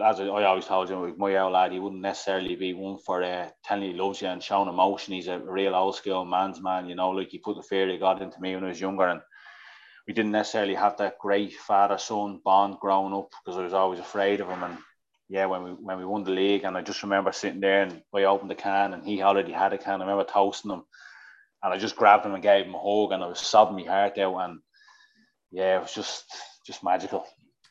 as 0.00 0.20
I, 0.20 0.24
I 0.24 0.44
always 0.44 0.66
told 0.66 0.88
you, 0.88 1.00
with 1.00 1.18
my 1.18 1.36
old 1.36 1.52
lad, 1.52 1.72
he 1.72 1.78
wouldn't 1.78 2.00
necessarily 2.00 2.56
be 2.56 2.72
one 2.72 2.98
for 2.98 3.22
uh, 3.22 3.48
telling 3.64 3.90
he 3.90 3.98
loves 3.98 4.20
you 4.22 4.28
and 4.28 4.42
showing 4.42 4.68
emotion. 4.68 5.14
He's 5.14 5.28
a 5.28 5.38
real 5.38 5.74
old 5.74 5.96
school 5.96 6.24
man's 6.24 6.60
man, 6.60 6.88
you 6.88 6.94
know, 6.94 7.10
like 7.10 7.28
he 7.30 7.38
put 7.38 7.56
the 7.56 7.62
fear 7.62 7.88
of 7.92 8.00
God 8.00 8.22
into 8.22 8.40
me 8.40 8.54
when 8.54 8.64
I 8.64 8.68
was 8.68 8.80
younger. 8.80 9.08
And 9.08 9.20
we 10.06 10.14
didn't 10.14 10.32
necessarily 10.32 10.74
have 10.74 10.96
that 10.98 11.18
great 11.18 11.54
father 11.54 11.98
son 11.98 12.40
bond 12.44 12.76
growing 12.80 13.14
up 13.14 13.30
because 13.44 13.58
I 13.58 13.64
was 13.64 13.74
always 13.74 14.00
afraid 14.00 14.40
of 14.40 14.48
him. 14.48 14.62
And 14.62 14.78
yeah, 15.28 15.46
when 15.46 15.62
we 15.62 15.70
when 15.70 15.98
we 15.98 16.04
won 16.04 16.24
the 16.24 16.30
league, 16.30 16.64
and 16.64 16.76
I 16.76 16.82
just 16.82 17.02
remember 17.02 17.32
sitting 17.32 17.60
there 17.60 17.82
and 17.82 18.02
I 18.14 18.24
opened 18.24 18.50
the 18.50 18.54
can 18.54 18.94
and 18.94 19.04
he 19.04 19.22
already 19.22 19.52
had 19.52 19.72
a 19.72 19.78
can. 19.78 20.00
I 20.00 20.04
remember 20.04 20.24
toasting 20.24 20.70
him, 20.70 20.84
and 21.62 21.72
I 21.72 21.78
just 21.78 21.96
grabbed 21.96 22.26
him 22.26 22.34
and 22.34 22.42
gave 22.42 22.66
him 22.66 22.74
a 22.74 22.78
hug, 22.78 23.12
and 23.12 23.22
I 23.22 23.26
was 23.26 23.40
sobbing 23.40 23.76
my 23.76 23.90
heart 23.90 24.18
out. 24.18 24.38
And 24.38 24.60
yeah, 25.50 25.76
it 25.76 25.82
was 25.82 25.94
just 25.94 26.24
just 26.66 26.82
magical, 26.82 27.24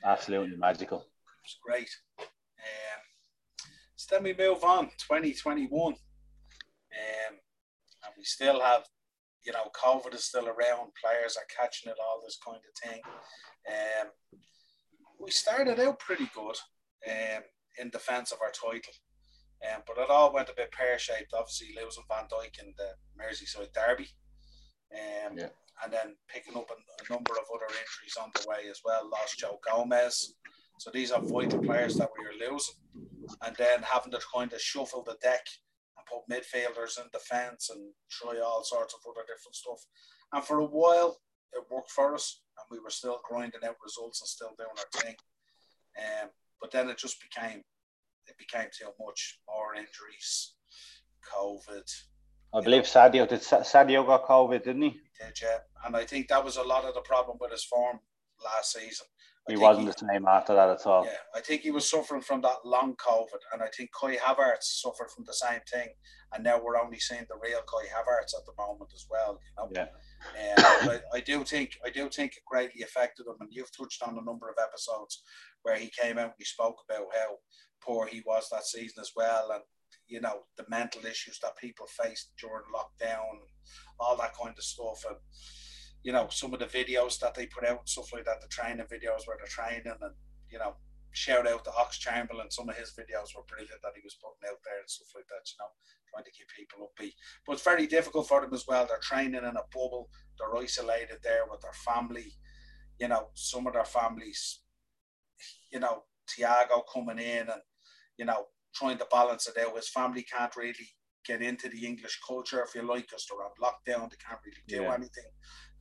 absolutely 0.03 0.57
magical. 0.57 1.05
It 1.41 1.45
was 1.45 1.57
great. 1.63 1.89
Um, 2.19 3.01
so 3.95 4.15
then 4.15 4.23
we 4.23 4.33
move 4.33 4.63
on, 4.63 4.85
2021. 4.97 5.93
Um, 5.93 5.95
and 7.31 8.13
we 8.17 8.23
still 8.23 8.61
have 8.61 8.83
you 9.43 9.51
know, 9.51 9.71
COVID 9.73 10.13
is 10.13 10.25
still 10.25 10.47
around, 10.47 10.91
players 11.01 11.37
are 11.37 11.49
catching 11.49 11.91
it, 11.91 11.97
all 11.99 12.21
this 12.23 12.37
kind 12.45 12.57
of 12.57 12.89
thing. 12.89 13.01
Um, 13.67 14.07
we 15.19 15.31
started 15.31 15.79
out 15.79 15.99
pretty 15.99 16.29
good 16.33 16.57
um, 17.07 17.43
in 17.79 17.89
defence 17.89 18.31
of 18.31 18.39
our 18.41 18.51
title, 18.51 18.93
um, 19.65 19.81
but 19.87 19.97
it 19.97 20.09
all 20.09 20.33
went 20.33 20.49
a 20.49 20.55
bit 20.55 20.71
pear 20.71 20.97
shaped. 20.99 21.33
Obviously, 21.33 21.69
losing 21.75 22.03
Van 22.07 22.25
Dijk 22.25 22.59
in 22.59 22.73
the 22.77 22.91
Merseyside 23.19 23.73
derby, 23.73 24.09
um, 24.93 25.37
yeah. 25.37 25.49
and 25.83 25.93
then 25.93 26.15
picking 26.27 26.55
up 26.55 26.69
a, 26.69 26.73
a, 26.73 27.13
number 27.13 27.33
of 27.33 27.45
other 27.53 27.67
injuries 27.67 28.17
on 28.21 28.31
the 28.35 28.47
way 28.47 28.69
as 28.69 28.81
well. 28.85 29.09
Lost 29.09 29.39
Joe 29.39 29.59
Gomez. 29.67 30.35
So 30.81 30.89
these 30.91 31.11
are 31.11 31.21
vital 31.21 31.61
players 31.61 31.95
that 31.97 32.09
we 32.17 32.25
are 32.25 32.49
losing, 32.49 32.73
and 33.45 33.55
then 33.55 33.83
having 33.83 34.11
to 34.13 34.19
kind 34.33 34.51
of 34.51 34.59
shuffle 34.59 35.03
the 35.03 35.15
deck 35.21 35.45
and 35.95 36.05
put 36.07 36.27
midfielders 36.27 36.97
in 36.99 37.05
defence 37.13 37.69
and 37.69 37.93
try 38.09 38.39
all 38.39 38.63
sorts 38.63 38.95
of 38.95 39.01
other 39.07 39.21
different 39.27 39.55
stuff. 39.55 39.85
And 40.33 40.43
for 40.43 40.57
a 40.57 40.65
while, 40.65 41.19
it 41.53 41.63
worked 41.69 41.91
for 41.91 42.15
us, 42.15 42.41
and 42.57 42.65
we 42.71 42.83
were 42.83 42.89
still 42.89 43.21
grinding 43.29 43.63
out 43.63 43.75
results 43.83 44.21
and 44.21 44.27
still 44.27 44.55
doing 44.57 44.71
our 44.75 45.01
thing. 45.03 45.15
Um, 45.99 46.29
but 46.59 46.71
then 46.71 46.89
it 46.89 46.97
just 46.97 47.21
became 47.21 47.61
it 48.25 48.35
became 48.39 48.69
too 48.75 48.89
much. 49.05 49.39
More 49.47 49.75
injuries, 49.75 50.55
COVID. 51.31 51.87
I 52.55 52.61
believe 52.61 52.85
know. 52.85 52.89
Sadio 52.89 53.29
did. 53.29 53.41
Sadio 53.41 54.03
got 54.03 54.25
COVID, 54.25 54.63
didn't 54.63 54.81
he? 54.81 54.89
he? 54.89 55.25
Did 55.25 55.41
yeah, 55.43 55.57
and 55.85 55.95
I 55.95 56.05
think 56.05 56.29
that 56.29 56.43
was 56.43 56.57
a 56.57 56.63
lot 56.63 56.85
of 56.85 56.95
the 56.95 57.01
problem 57.01 57.37
with 57.39 57.51
his 57.51 57.65
form 57.65 57.99
last 58.43 58.73
season 58.73 59.05
he 59.49 59.57
wasn't 59.57 59.87
he, 59.87 59.91
the 59.91 60.13
same 60.13 60.27
after 60.27 60.53
that 60.53 60.69
at 60.69 60.85
all. 60.85 61.05
Yeah, 61.05 61.17
I 61.35 61.41
think 61.41 61.61
he 61.61 61.71
was 61.71 61.89
suffering 61.89 62.21
from 62.21 62.41
that 62.41 62.63
long 62.63 62.95
COVID, 62.95 63.41
and 63.53 63.61
I 63.63 63.67
think 63.75 63.89
Kai 63.99 64.15
Havertz 64.15 64.63
suffered 64.81 65.09
from 65.09 65.25
the 65.25 65.33
same 65.33 65.61
thing. 65.71 65.89
And 66.33 66.43
now 66.43 66.61
we're 66.63 66.79
only 66.79 66.99
seeing 66.99 67.25
the 67.27 67.39
real 67.41 67.61
Kai 67.67 67.87
Havertz 67.87 68.37
at 68.37 68.45
the 68.45 68.53
moment 68.57 68.91
as 68.93 69.05
well. 69.09 69.39
You 69.57 69.81
know? 69.81 69.87
Yeah. 70.35 70.53
Um, 70.53 70.89
I, 70.91 70.99
I, 71.15 71.19
do 71.21 71.43
think 71.43 71.71
I 71.85 71.89
do 71.89 72.07
think 72.09 72.33
it 72.33 72.43
greatly 72.45 72.83
affected 72.83 73.25
him, 73.25 73.35
and 73.39 73.49
you've 73.51 73.75
touched 73.75 74.03
on 74.03 74.17
a 74.17 74.23
number 74.23 74.47
of 74.47 74.55
episodes 74.61 75.23
where 75.63 75.77
he 75.77 75.91
came 75.99 76.17
out 76.17 76.25
and 76.25 76.33
he 76.37 76.45
spoke 76.45 76.77
about 76.87 77.07
how 77.13 77.37
poor 77.83 78.05
he 78.05 78.21
was 78.25 78.47
that 78.51 78.65
season 78.65 79.01
as 79.01 79.11
well, 79.15 79.51
and 79.51 79.63
you 80.07 80.21
know 80.21 80.41
the 80.57 80.65
mental 80.69 81.03
issues 81.05 81.39
that 81.41 81.57
people 81.57 81.87
faced 81.87 82.31
during 82.39 82.63
lockdown, 82.73 83.39
all 83.99 84.15
that 84.17 84.37
kind 84.37 84.55
of 84.55 84.63
stuff, 84.63 85.03
and 85.09 85.17
you 86.03 86.11
know, 86.11 86.27
some 86.29 86.53
of 86.53 86.59
the 86.59 86.65
videos 86.65 87.19
that 87.19 87.35
they 87.35 87.45
put 87.45 87.65
out, 87.65 87.87
stuff 87.87 88.11
like 88.13 88.25
that, 88.25 88.41
the 88.41 88.47
training 88.47 88.85
videos 88.85 89.25
where 89.25 89.37
they're 89.37 89.47
training 89.47 89.85
and, 89.85 90.15
you 90.49 90.59
know, 90.59 90.75
shout 91.11 91.47
out 91.47 91.63
to 91.65 91.71
Ox-Chamberlain. 91.73 92.49
Some 92.49 92.69
of 92.69 92.75
his 92.75 92.91
videos 92.91 93.35
were 93.35 93.43
brilliant 93.47 93.81
that 93.83 93.93
he 93.95 94.01
was 94.03 94.15
putting 94.15 94.49
out 94.49 94.59
there 94.65 94.79
and 94.79 94.89
stuff 94.89 95.09
like 95.15 95.27
that, 95.27 95.49
you 95.51 95.57
know, 95.59 95.69
trying 96.09 96.23
to 96.23 96.31
keep 96.31 96.47
people 96.57 96.89
upbeat. 96.89 97.13
But 97.45 97.53
it's 97.53 97.63
very 97.63 97.87
difficult 97.87 98.27
for 98.27 98.41
them 98.41 98.53
as 98.53 98.65
well. 98.67 98.85
They're 98.87 98.99
training 99.01 99.35
in 99.35 99.57
a 99.57 99.63
bubble, 99.73 100.09
they're 100.37 100.61
isolated 100.61 101.19
there 101.23 101.43
with 101.49 101.61
their 101.61 101.73
family. 101.73 102.33
You 102.99 103.07
know, 103.07 103.27
some 103.33 103.67
of 103.67 103.73
their 103.73 103.85
families, 103.85 104.61
you 105.71 105.79
know, 105.79 106.03
Thiago 106.29 106.83
coming 106.93 107.19
in 107.19 107.49
and, 107.49 107.61
you 108.17 108.25
know, 108.25 108.45
trying 108.73 108.97
to 108.97 109.07
balance 109.11 109.47
it 109.47 109.57
out. 109.57 109.75
His 109.75 109.89
family 109.89 110.23
can't 110.23 110.55
really 110.55 110.73
get 111.25 111.41
into 111.41 111.69
the 111.69 111.85
English 111.85 112.19
culture, 112.25 112.63
if 112.63 112.73
you 112.73 112.87
like, 112.87 113.07
because 113.07 113.27
they're 113.27 113.43
on 113.43 113.51
lockdown. 113.61 114.09
They 114.09 114.17
can't 114.17 114.39
really 114.45 114.63
do 114.67 114.83
yeah. 114.83 114.93
anything. 114.93 115.31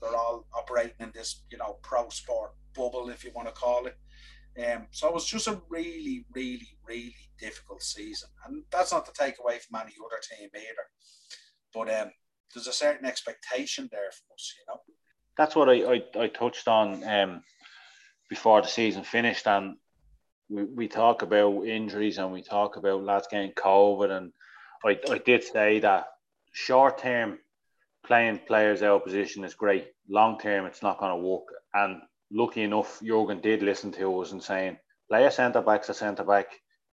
They're 0.00 0.16
all 0.16 0.46
operating 0.54 0.96
in 1.00 1.12
this, 1.14 1.42
you 1.50 1.58
know, 1.58 1.78
pro 1.82 2.08
sport 2.08 2.52
bubble, 2.74 3.10
if 3.10 3.24
you 3.24 3.32
want 3.34 3.48
to 3.48 3.54
call 3.54 3.86
it. 3.86 3.96
Um, 4.58 4.86
so 4.90 5.08
it 5.08 5.14
was 5.14 5.26
just 5.26 5.46
a 5.46 5.60
really, 5.68 6.24
really, 6.34 6.76
really 6.86 7.14
difficult 7.38 7.82
season, 7.82 8.28
and 8.46 8.64
that's 8.70 8.92
not 8.92 9.06
to 9.06 9.12
take 9.12 9.38
away 9.38 9.58
from 9.58 9.80
any 9.80 9.94
other 10.04 10.20
team 10.28 10.48
either. 10.54 10.86
But 11.72 12.00
um, 12.00 12.10
there's 12.52 12.66
a 12.66 12.72
certain 12.72 13.06
expectation 13.06 13.88
there 13.92 14.10
for 14.10 14.34
us, 14.34 14.54
you 14.58 14.64
know. 14.68 14.80
That's 15.36 15.54
what 15.54 15.68
I 15.68 15.94
I, 16.18 16.24
I 16.24 16.28
touched 16.28 16.66
on 16.66 17.04
um, 17.04 17.42
before 18.28 18.60
the 18.60 18.68
season 18.68 19.04
finished, 19.04 19.46
and 19.46 19.76
we, 20.48 20.64
we 20.64 20.88
talk 20.88 21.22
about 21.22 21.64
injuries 21.64 22.18
and 22.18 22.32
we 22.32 22.42
talk 22.42 22.76
about 22.76 23.04
lads 23.04 23.28
getting 23.30 23.52
COVID, 23.52 24.10
and 24.10 24.32
I, 24.84 24.98
I 25.10 25.18
did 25.18 25.44
say 25.44 25.78
that 25.78 26.06
short 26.52 26.98
term 26.98 27.38
playing 28.06 28.40
players 28.46 28.82
out 28.82 28.96
of 28.96 29.04
position 29.04 29.44
is 29.44 29.54
great. 29.54 29.88
Long 30.08 30.38
term, 30.38 30.66
it's 30.66 30.82
not 30.82 30.98
going 30.98 31.12
to 31.12 31.28
work. 31.28 31.44
And 31.74 32.02
lucky 32.30 32.62
enough, 32.62 33.00
Jurgen 33.02 33.40
did 33.40 33.62
listen 33.62 33.92
to 33.92 34.20
us 34.20 34.32
and 34.32 34.42
saying, 34.42 34.78
play 35.08 35.24
a 35.26 35.30
centre 35.30 35.62
back 35.62 35.88
a 35.88 35.94
centre 35.94 36.24
back, 36.24 36.46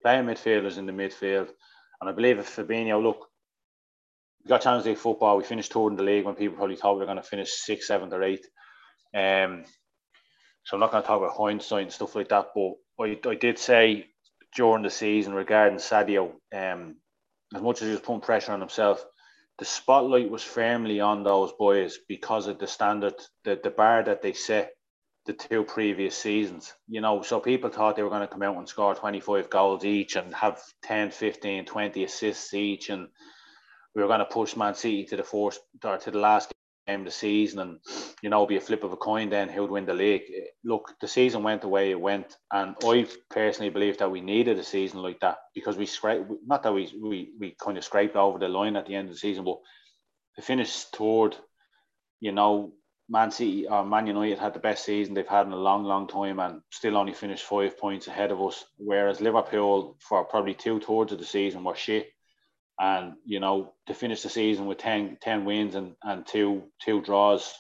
play 0.02 0.20
a 0.20 0.24
midfielders 0.24 0.78
in 0.78 0.86
the 0.86 0.92
midfield. 0.92 1.50
And 2.00 2.10
I 2.10 2.14
believe 2.14 2.40
if 2.40 2.56
Fabinho, 2.56 3.02
look, 3.02 3.28
we 4.44 4.50
got 4.50 4.62
Champions 4.62 4.88
League 4.88 4.98
football. 4.98 5.38
We 5.38 5.44
finished 5.44 5.72
third 5.72 5.90
in 5.90 5.96
the 5.98 6.04
league 6.04 6.26
when 6.26 6.36
people 6.36 6.58
probably 6.58 6.76
thought 6.76 6.94
we 6.94 7.00
were 7.00 7.06
going 7.06 7.18
to 7.18 7.24
finish 7.24 7.52
sixth, 7.52 7.88
seventh, 7.88 8.14
or 8.14 8.24
eighth. 8.24 8.48
Um, 9.16 9.66
so 10.64 10.76
I'm 10.76 10.80
not 10.80 10.92
going 10.92 11.04
to 11.04 11.08
talk 11.08 11.20
about 11.22 11.38
hindsight 11.38 11.84
and 11.84 11.92
stuff 11.92 12.16
like 12.16 12.30
that. 12.30 12.48
But 12.56 12.72
I, 13.00 13.20
I 13.30 13.36
did 13.36 13.60
say 13.60 14.08
during 14.56 14.84
the 14.84 14.90
season 14.90 15.34
regarding 15.34 15.78
Sadio, 15.78 16.32
um, 16.54 16.96
as 17.54 17.62
much 17.62 17.82
as 17.82 17.88
he 17.88 17.92
was 17.92 18.00
putting 18.02 18.22
pressure 18.22 18.52
on 18.52 18.60
himself, 18.60 19.04
the 19.62 19.66
spotlight 19.66 20.32
was 20.32 20.42
firmly 20.42 21.02
on 21.02 21.22
those 21.22 21.54
boys 21.54 22.00
because 22.08 22.48
of 22.48 22.58
the 22.58 22.66
standard, 22.66 23.14
the, 23.44 23.60
the 23.64 23.70
bar 23.70 24.02
that 24.02 24.24
they 24.24 24.34
set 24.34 24.72
the 25.28 25.34
two 25.34 25.64
previous 25.64 26.18
seasons. 26.18 26.74
You 26.88 27.00
know, 27.00 27.22
so 27.22 27.40
people 27.40 27.70
thought 27.70 27.96
they 27.96 28.02
were 28.02 28.10
going 28.10 28.22
to 28.22 28.28
come 28.28 28.42
out 28.42 28.58
and 28.58 28.68
score 28.68 28.96
25 28.96 29.52
goals 29.52 29.86
each 29.86 30.16
and 30.16 30.34
have 30.34 30.60
10, 30.82 31.12
15, 31.12 31.66
20 31.66 32.04
assists 32.04 32.52
each. 32.56 32.90
And 32.90 33.10
we 33.94 34.02
were 34.02 34.08
going 34.08 34.18
to 34.18 34.26
push 34.26 34.56
Man 34.56 34.74
City 34.74 35.06
to 35.06 35.18
the 35.18 35.24
fourth 35.24 35.60
or 35.86 36.00
to 36.00 36.10
the 36.10 36.18
last 36.18 36.52
game 36.88 37.04
the 37.04 37.12
season 37.12 37.60
and, 37.60 37.80
you 38.22 38.30
know, 38.30 38.46
be 38.46 38.58
a 38.58 38.62
flip 38.62 38.84
of 38.84 38.92
a 38.92 38.98
coin 38.98 39.30
then 39.30 39.50
who 39.50 39.62
would 39.62 39.72
win 39.72 39.86
the 39.86 39.94
league. 39.94 40.24
Look, 40.64 40.94
the 41.02 41.08
season 41.08 41.44
went 41.44 41.62
the 41.62 41.68
way 41.68 41.92
it 41.92 42.00
went. 42.00 42.36
And 42.52 42.76
I 42.84 43.08
personally 43.30 43.70
believe 43.70 43.98
that 44.00 44.12
we 44.12 44.22
needed 44.22 44.58
a 44.58 44.64
season 44.64 45.02
like 45.02 45.20
that 45.22 45.38
because 45.54 45.78
we 45.78 45.86
scraped, 45.86 46.32
not 46.46 46.64
that 46.64 46.74
we, 46.74 46.92
we, 47.02 47.32
we 47.40 47.56
kind 47.64 47.78
of 47.78 47.84
scraped 47.84 48.16
over 48.16 48.40
the 48.40 48.48
line 48.48 48.76
at 48.76 48.86
the 48.86 48.96
end 48.96 49.10
of 49.10 49.16
the 49.16 49.20
season, 49.20 49.46
but 49.46 49.60
to 50.36 50.42
finish 50.42 50.84
third, 50.86 51.36
you 52.20 52.32
know, 52.32 52.74
Man 53.10 53.32
City 53.32 53.68
or 53.68 53.86
Man 53.86 54.08
United 54.08 54.40
had 54.40 54.54
the 54.54 54.60
best 54.60 54.86
season 54.86 55.14
they've 55.14 55.28
had 55.28 55.46
in 55.46 55.52
a 55.52 55.58
long, 55.58 55.84
long 55.84 56.08
time 56.08 56.40
and 56.40 56.62
still 56.72 56.96
only 56.96 57.14
finished 57.14 57.44
five 57.44 57.78
points 57.78 58.08
ahead 58.08 58.32
of 58.32 58.42
us. 58.42 58.64
Whereas 58.78 59.20
Liverpool, 59.20 59.98
for 60.00 60.24
probably 60.24 60.54
two 60.54 60.80
thirds 60.80 61.12
of 61.12 61.20
the 61.20 61.26
season, 61.26 61.64
were 61.64 61.76
shit 61.76 62.08
and 62.82 63.14
you 63.26 63.40
know 63.40 63.74
to 63.86 63.94
finish 63.94 64.24
the 64.24 64.30
season 64.30 64.66
with 64.66 64.80
10, 64.80 65.20
10 65.22 65.46
wins 65.46 65.76
and, 65.76 65.94
and 66.04 66.26
two 66.26 66.64
two 66.84 67.02
draws, 67.02 67.54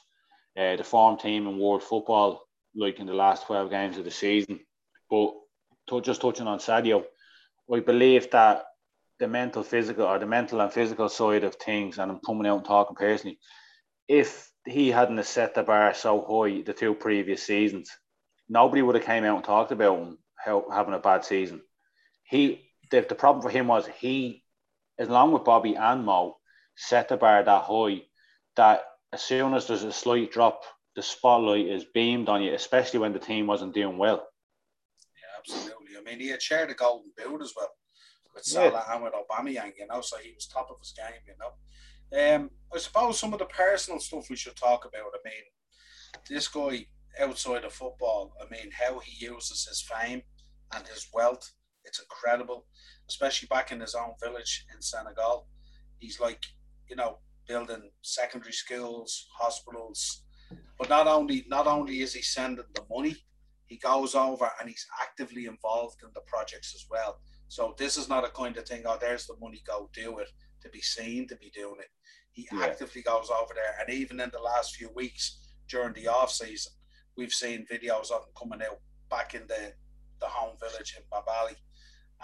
uh, 0.57 0.75
the 0.75 0.83
form 0.83 1.17
team 1.17 1.47
in 1.47 1.59
world 1.59 1.83
football 1.83 2.41
like 2.75 2.99
in 2.99 3.05
the 3.05 3.13
last 3.13 3.45
twelve 3.45 3.69
games 3.69 3.97
of 3.97 4.03
the 4.03 4.11
season. 4.11 4.59
But 5.09 5.33
to, 5.89 6.01
just 6.01 6.21
touching 6.21 6.47
on 6.47 6.59
Sadio, 6.59 7.03
we 7.67 7.81
believe 7.81 8.31
that 8.31 8.63
the 9.19 9.27
mental, 9.27 9.61
physical, 9.61 10.05
or 10.05 10.17
the 10.17 10.25
mental 10.25 10.59
and 10.59 10.73
physical 10.73 11.07
side 11.07 11.43
of 11.43 11.55
things, 11.55 11.99
and 11.99 12.11
I'm 12.11 12.19
coming 12.25 12.47
out 12.47 12.57
and 12.57 12.65
talking 12.65 12.95
personally, 12.95 13.37
if 14.07 14.51
he 14.65 14.89
hadn't 14.89 15.23
set 15.25 15.53
the 15.53 15.63
bar 15.63 15.93
so 15.93 16.21
high 16.21 16.63
the 16.63 16.73
two 16.73 16.95
previous 16.95 17.43
seasons, 17.43 17.91
nobody 18.49 18.81
would 18.81 18.95
have 18.95 19.05
came 19.05 19.23
out 19.23 19.35
and 19.35 19.43
talked 19.43 19.71
about 19.71 19.99
him 19.99 20.17
having 20.71 20.95
a 20.95 20.99
bad 20.99 21.23
season. 21.23 21.61
He 22.23 22.71
the, 22.89 23.01
the 23.01 23.15
problem 23.15 23.43
for 23.43 23.49
him 23.49 23.67
was 23.67 23.87
he 23.99 24.40
along 25.01 25.33
with 25.33 25.43
Bobby 25.43 25.75
and 25.75 26.05
Mo, 26.05 26.37
set 26.75 27.09
the 27.09 27.17
bar 27.17 27.43
that 27.43 27.63
high 27.63 28.03
that 28.55 28.83
as 29.13 29.21
soon 29.21 29.53
as 29.53 29.67
there's 29.67 29.83
a 29.83 29.91
slight 29.91 30.31
drop, 30.31 30.63
the 30.95 31.01
spotlight 31.01 31.67
is 31.67 31.85
beamed 31.93 32.29
on 32.29 32.41
you, 32.41 32.53
especially 32.53 32.99
when 32.99 33.13
the 33.13 33.19
team 33.19 33.47
wasn't 33.47 33.73
doing 33.73 33.97
well. 33.97 34.27
Yeah, 35.15 35.39
absolutely. 35.39 35.97
I 35.97 36.03
mean, 36.03 36.19
he 36.19 36.29
had 36.29 36.41
shared 36.41 36.69
a 36.69 36.73
golden 36.73 37.11
boot 37.17 37.41
as 37.41 37.53
well 37.55 37.69
with 38.33 38.43
Salah 38.43 38.85
yeah. 38.87 38.95
and 38.95 39.03
with 39.03 39.13
Aubameyang, 39.13 39.73
you 39.77 39.87
know, 39.87 40.01
so 40.01 40.17
he 40.17 40.33
was 40.33 40.47
top 40.47 40.69
of 40.69 40.77
his 40.79 40.93
game, 40.93 41.21
you 41.27 41.33
know. 41.39 41.51
Um, 42.13 42.49
I 42.73 42.77
suppose 42.77 43.19
some 43.19 43.33
of 43.33 43.39
the 43.39 43.45
personal 43.45 43.99
stuff 43.99 44.29
we 44.29 44.35
should 44.35 44.55
talk 44.55 44.85
about. 44.85 45.13
I 45.13 45.19
mean, 45.23 46.23
this 46.29 46.47
guy 46.47 46.85
outside 47.19 47.63
of 47.63 47.73
football, 47.73 48.33
I 48.41 48.49
mean, 48.49 48.71
how 48.71 48.99
he 48.99 49.25
uses 49.25 49.65
his 49.67 49.81
fame 49.81 50.21
and 50.73 50.87
his 50.87 51.07
wealth, 51.13 51.51
it's 51.83 51.99
incredible, 51.99 52.65
especially 53.11 53.47
back 53.47 53.71
in 53.71 53.81
his 53.81 53.93
own 53.93 54.13
village 54.23 54.65
in 54.73 54.81
Senegal. 54.81 55.47
He's 55.99 56.19
like, 56.19 56.43
you 56.89 56.95
know, 56.95 57.17
building 57.47 57.91
secondary 58.01 58.53
schools, 58.53 59.27
hospitals. 59.37 60.23
But 60.79 60.89
not 60.89 61.07
only 61.07 61.45
not 61.47 61.67
only 61.67 62.01
is 62.01 62.13
he 62.13 62.21
sending 62.21 62.71
the 62.73 62.85
money, 62.89 63.15
he 63.67 63.77
goes 63.77 64.15
over 64.15 64.49
and 64.59 64.69
he's 64.69 64.87
actively 65.01 65.45
involved 65.45 65.99
in 66.03 66.09
the 66.13 66.21
projects 66.21 66.73
as 66.73 66.85
well. 66.89 67.19
So 67.49 67.75
this 67.77 67.97
is 67.97 68.07
not 68.07 68.25
a 68.25 68.29
kind 68.29 68.55
of 68.57 68.65
thing, 68.65 68.83
oh, 68.85 68.97
there's 68.99 69.27
the 69.27 69.35
money, 69.41 69.61
go 69.67 69.89
do 69.93 70.19
it, 70.19 70.29
to 70.61 70.69
be 70.69 70.81
seen 70.81 71.27
to 71.27 71.35
be 71.35 71.51
doing 71.53 71.79
it. 71.79 71.91
He 72.31 72.47
yeah. 72.51 72.63
actively 72.63 73.01
goes 73.01 73.29
over 73.29 73.53
there. 73.53 73.75
And 73.79 73.93
even 73.93 74.21
in 74.21 74.29
the 74.31 74.39
last 74.39 74.75
few 74.75 74.89
weeks 74.95 75.23
during 75.67 75.93
the 75.93 76.07
off 76.07 76.31
season, 76.31 76.71
we've 77.17 77.33
seen 77.33 77.65
videos 77.71 78.09
of 78.11 78.23
him 78.23 78.33
coming 78.41 78.61
out 78.65 78.79
back 79.09 79.33
in 79.33 79.43
the, 79.47 79.73
the 80.21 80.27
home 80.27 80.55
village 80.61 80.95
in 80.97 81.03
Bambali 81.11 81.55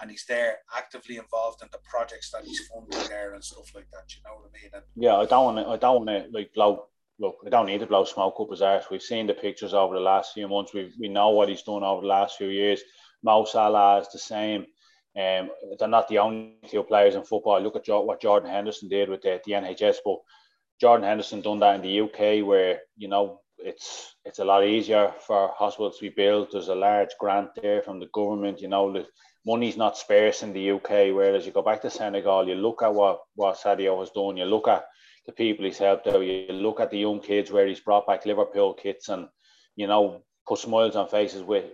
and 0.00 0.10
he's 0.10 0.24
there 0.26 0.58
actively 0.76 1.16
involved 1.16 1.62
in 1.62 1.68
the 1.72 1.78
projects 1.90 2.30
that 2.30 2.44
he's 2.44 2.68
funding 2.68 3.08
there 3.08 3.34
and 3.34 3.44
stuff 3.44 3.74
like 3.74 3.90
that. 3.92 4.14
You 4.14 4.22
know 4.24 4.36
what 4.36 4.50
I 4.50 4.62
mean? 4.62 4.70
And 4.74 4.82
yeah, 4.96 5.16
I 5.16 5.26
don't 5.26 5.44
want 5.44 5.66
to. 5.66 5.72
I 5.72 5.76
don't 5.76 6.06
want 6.06 6.24
to 6.24 6.30
like 6.32 6.52
blow. 6.54 6.86
Look, 7.20 7.38
I 7.44 7.50
don't 7.50 7.66
need 7.66 7.80
to 7.80 7.86
blow 7.86 8.04
smoke 8.04 8.36
up 8.38 8.50
his 8.50 8.62
arse. 8.62 8.84
We've 8.90 9.02
seen 9.02 9.26
the 9.26 9.34
pictures 9.34 9.74
over 9.74 9.94
the 9.94 10.00
last 10.00 10.34
few 10.34 10.48
months. 10.48 10.72
We 10.72 10.92
we 10.98 11.08
know 11.08 11.30
what 11.30 11.48
he's 11.48 11.62
done 11.62 11.82
over 11.82 12.02
the 12.02 12.08
last 12.08 12.36
few 12.36 12.48
years. 12.48 12.80
Mo 13.22 13.44
Salah 13.44 14.00
is 14.00 14.08
the 14.12 14.18
same. 14.18 14.66
Um, 15.16 15.50
they're 15.78 15.88
not 15.88 16.06
the 16.06 16.18
only 16.18 16.58
two 16.68 16.84
players 16.84 17.16
in 17.16 17.24
football. 17.24 17.60
Look 17.60 17.76
at 17.76 17.88
what 17.88 18.20
Jordan 18.20 18.50
Henderson 18.50 18.88
did 18.88 19.08
with 19.08 19.22
the, 19.22 19.40
the 19.44 19.52
NHS, 19.52 19.96
but 20.04 20.18
Jordan 20.80 21.06
Henderson 21.08 21.40
done 21.40 21.58
that 21.58 21.74
in 21.74 21.82
the 21.82 22.00
UK, 22.02 22.46
where 22.46 22.80
you 22.96 23.08
know 23.08 23.40
it's 23.58 24.14
it's 24.24 24.38
a 24.38 24.44
lot 24.44 24.64
easier 24.64 25.12
for 25.26 25.50
hospitals 25.56 25.98
to 25.98 26.02
be 26.02 26.14
built. 26.14 26.52
There's 26.52 26.68
a 26.68 26.74
large 26.74 27.10
grant 27.18 27.50
there 27.60 27.82
from 27.82 27.98
the 27.98 28.08
government. 28.12 28.60
You 28.60 28.68
know, 28.68 28.92
the 28.92 29.06
money's 29.46 29.76
not 29.76 29.98
sparse 29.98 30.42
in 30.42 30.52
the 30.52 30.72
UK. 30.72 31.14
Whereas 31.14 31.46
you 31.46 31.52
go 31.52 31.62
back 31.62 31.82
to 31.82 31.90
Senegal, 31.90 32.48
you 32.48 32.54
look 32.54 32.82
at 32.82 32.94
what 32.94 33.20
what 33.34 33.56
Sadio 33.56 33.98
has 34.00 34.10
done. 34.10 34.36
You 34.36 34.44
look 34.44 34.68
at 34.68 34.86
the 35.26 35.32
people 35.32 35.64
he's 35.64 35.78
helped 35.78 36.06
out. 36.06 36.20
You 36.20 36.46
look 36.52 36.80
at 36.80 36.90
the 36.90 36.98
young 36.98 37.20
kids 37.20 37.50
where 37.50 37.66
he's 37.66 37.80
brought 37.80 38.06
back 38.06 38.26
Liverpool 38.26 38.74
kits 38.74 39.08
and 39.08 39.28
you 39.76 39.86
know 39.86 40.22
put 40.46 40.58
smiles 40.58 40.96
on 40.96 41.08
faces 41.08 41.42
with 41.42 41.64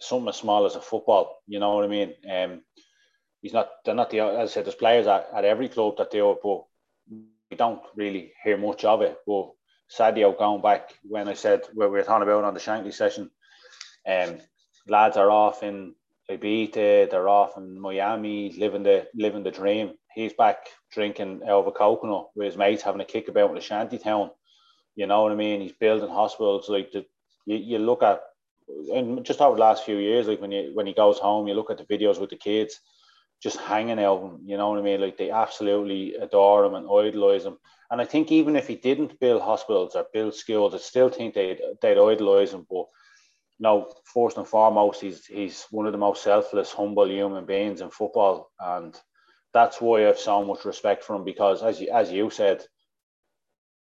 something 0.00 0.28
as 0.28 0.36
small 0.36 0.66
as 0.66 0.76
a 0.76 0.80
football. 0.80 1.42
You 1.46 1.60
know 1.60 1.74
what 1.74 1.84
I 1.84 1.88
mean? 1.88 2.14
Um, 2.30 2.62
he's 3.40 3.52
not. 3.52 3.70
They're 3.84 3.94
not 3.94 4.10
the. 4.10 4.20
As 4.20 4.50
I 4.50 4.52
said, 4.52 4.64
there's 4.66 4.74
players 4.74 5.06
at, 5.06 5.28
at 5.34 5.44
every 5.44 5.68
club 5.68 5.96
that 5.98 6.10
do 6.10 6.30
it, 6.32 6.38
but 6.42 6.64
we 7.08 7.56
don't 7.56 7.82
really 7.94 8.32
hear 8.42 8.56
much 8.56 8.84
of 8.84 9.02
it. 9.02 9.18
But 9.26 9.50
Sadio 9.96 10.36
going 10.36 10.62
back 10.62 10.94
when 11.02 11.28
I 11.28 11.34
said 11.34 11.62
where 11.74 11.88
we 11.88 11.98
were 11.98 12.04
talking 12.04 12.22
about 12.22 12.44
on 12.44 12.54
the 12.54 12.60
Shankly 12.60 12.94
session, 12.94 13.30
um, 14.08 14.38
lads 14.88 15.16
are 15.16 15.30
off 15.30 15.62
in 15.62 15.94
Ibiza, 16.30 17.04
uh, 17.04 17.10
they're 17.10 17.28
off 17.28 17.56
in 17.56 17.78
Miami, 17.78 18.52
living 18.52 18.82
the 18.82 19.06
living 19.14 19.42
the 19.42 19.50
dream. 19.50 19.92
He's 20.14 20.32
back 20.32 20.68
drinking 20.92 21.42
a 21.42 21.70
coconut 21.72 22.28
with 22.34 22.46
his 22.46 22.56
mates, 22.56 22.82
having 22.82 23.00
a 23.00 23.04
kick 23.04 23.28
about 23.28 23.50
in 23.50 23.56
a 23.56 23.60
shanty 23.60 23.98
town. 23.98 24.30
You 24.94 25.06
know 25.06 25.22
what 25.22 25.32
I 25.32 25.36
mean? 25.36 25.60
He's 25.60 25.72
building 25.72 26.10
hospitals. 26.10 26.68
Like 26.68 26.92
the, 26.92 27.06
you, 27.46 27.56
you 27.56 27.78
look 27.78 28.02
at, 28.02 28.20
and 28.94 29.24
just 29.24 29.40
over 29.40 29.56
the 29.56 29.62
last 29.62 29.84
few 29.84 29.96
years, 29.96 30.28
like 30.28 30.40
when 30.40 30.52
you 30.52 30.70
when 30.74 30.86
he 30.86 30.94
goes 30.94 31.18
home, 31.18 31.48
you 31.48 31.54
look 31.54 31.70
at 31.70 31.78
the 31.78 31.84
videos 31.84 32.20
with 32.20 32.30
the 32.30 32.36
kids, 32.36 32.78
just 33.42 33.56
hanging 33.58 33.98
out. 33.98 34.38
You 34.44 34.56
know 34.56 34.70
what 34.70 34.78
I 34.78 34.82
mean? 34.82 35.00
Like 35.00 35.16
they 35.16 35.30
absolutely 35.30 36.14
adore 36.14 36.64
him 36.64 36.74
and 36.74 36.86
idolize 36.88 37.44
him. 37.44 37.58
And 37.90 38.00
I 38.00 38.04
think 38.04 38.30
even 38.30 38.56
if 38.56 38.68
he 38.68 38.76
didn't 38.76 39.18
build 39.18 39.42
hospitals 39.42 39.96
or 39.96 40.06
build 40.12 40.34
schools, 40.34 40.74
I 40.74 40.78
still 40.78 41.08
think 41.08 41.34
they'd 41.34 41.60
they'd 41.80 41.98
idolize 41.98 42.52
him. 42.52 42.66
But 42.70 42.86
no, 43.62 43.88
first 44.04 44.38
and 44.38 44.46
foremost, 44.46 45.00
he's 45.00 45.24
he's 45.24 45.66
one 45.70 45.86
of 45.86 45.92
the 45.92 45.98
most 46.06 46.24
selfless, 46.24 46.72
humble 46.72 47.08
human 47.08 47.46
beings 47.46 47.80
in 47.80 47.90
football, 47.90 48.50
and 48.58 49.00
that's 49.54 49.80
why 49.80 50.00
I 50.00 50.06
have 50.08 50.18
so 50.18 50.44
much 50.44 50.64
respect 50.64 51.04
for 51.04 51.14
him. 51.14 51.22
Because 51.22 51.62
as 51.62 51.80
you, 51.80 51.88
as 51.92 52.10
you 52.10 52.28
said, 52.28 52.64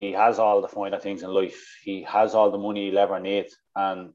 he 0.00 0.12
has 0.12 0.38
all 0.38 0.62
the 0.62 0.68
finer 0.68 0.98
things 0.98 1.22
in 1.22 1.28
life. 1.28 1.76
He 1.84 2.04
has 2.04 2.34
all 2.34 2.50
the 2.50 2.56
money 2.56 2.88
he'll 2.88 2.98
ever 2.98 3.20
need, 3.20 3.48
and 3.74 4.14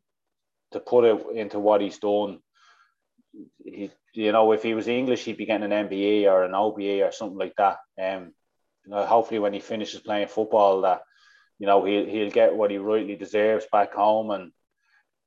to 0.72 0.80
put 0.80 1.06
it 1.06 1.24
into 1.36 1.60
what 1.60 1.82
he's 1.82 2.00
done, 2.00 2.40
he 3.64 3.92
you 4.16 4.32
know 4.32 4.54
if 4.54 4.64
he 4.64 4.74
was 4.74 4.88
English, 4.88 5.26
he'd 5.26 5.38
be 5.38 5.46
getting 5.46 5.72
an 5.72 5.88
MBE 5.88 6.26
or 6.26 6.44
an 6.44 6.56
OBE 6.56 7.04
or 7.04 7.12
something 7.12 7.38
like 7.38 7.54
that. 7.58 7.78
Um, 8.02 8.34
you 8.84 8.94
know, 8.94 9.06
hopefully 9.06 9.40
when 9.40 9.54
he 9.54 9.60
finishes 9.60 10.02
playing 10.02 10.28
football, 10.28 10.82
that 10.82 11.04
you 11.60 11.68
know 11.68 11.86
he'll 11.86 12.08
he'll 12.08 12.32
get 12.32 12.56
what 12.56 12.72
he 12.72 12.80
rightly 12.80 13.16
deserves 13.16 13.68
back 13.72 13.94
home 13.94 14.32
and 14.32 14.52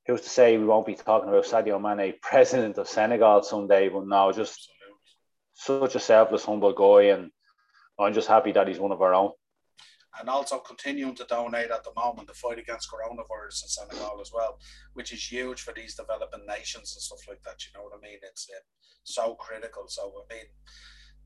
who's 0.06 0.20
to 0.22 0.28
say 0.28 0.56
we 0.56 0.64
won't 0.64 0.86
be 0.86 0.94
talking 0.94 1.28
about 1.28 1.44
Sadio 1.44 1.80
Mane, 1.80 2.14
president 2.22 2.78
of 2.78 2.88
Senegal 2.88 3.42
someday? 3.42 3.88
But 3.88 4.06
no, 4.06 4.32
just 4.32 4.68
such 5.54 5.94
a 5.94 6.00
selfless, 6.00 6.44
humble 6.44 6.72
guy, 6.72 7.08
and 7.14 7.30
I'm 7.98 8.12
just 8.12 8.28
happy 8.28 8.52
that 8.52 8.68
he's 8.68 8.78
one 8.78 8.92
of 8.92 9.02
our 9.02 9.14
own. 9.14 9.30
And 10.20 10.28
also 10.28 10.58
continuing 10.58 11.16
to 11.16 11.24
donate 11.24 11.72
at 11.72 11.82
the 11.82 11.92
moment 11.96 12.28
the 12.28 12.34
fight 12.34 12.58
against 12.58 12.88
coronavirus 12.88 13.64
in 13.64 13.68
Senegal 13.68 14.20
as 14.20 14.30
well, 14.32 14.58
which 14.92 15.12
is 15.12 15.24
huge 15.24 15.62
for 15.62 15.74
these 15.74 15.96
developing 15.96 16.46
nations 16.46 16.94
and 16.94 17.02
stuff 17.02 17.26
like 17.28 17.42
that. 17.42 17.64
You 17.66 17.72
know 17.74 17.84
what 17.84 17.98
I 17.98 18.00
mean? 18.00 18.18
It's 18.22 18.48
uh, 18.48 18.60
so 19.02 19.34
critical. 19.34 19.84
So 19.88 20.12
I 20.30 20.34
mean, 20.34 20.44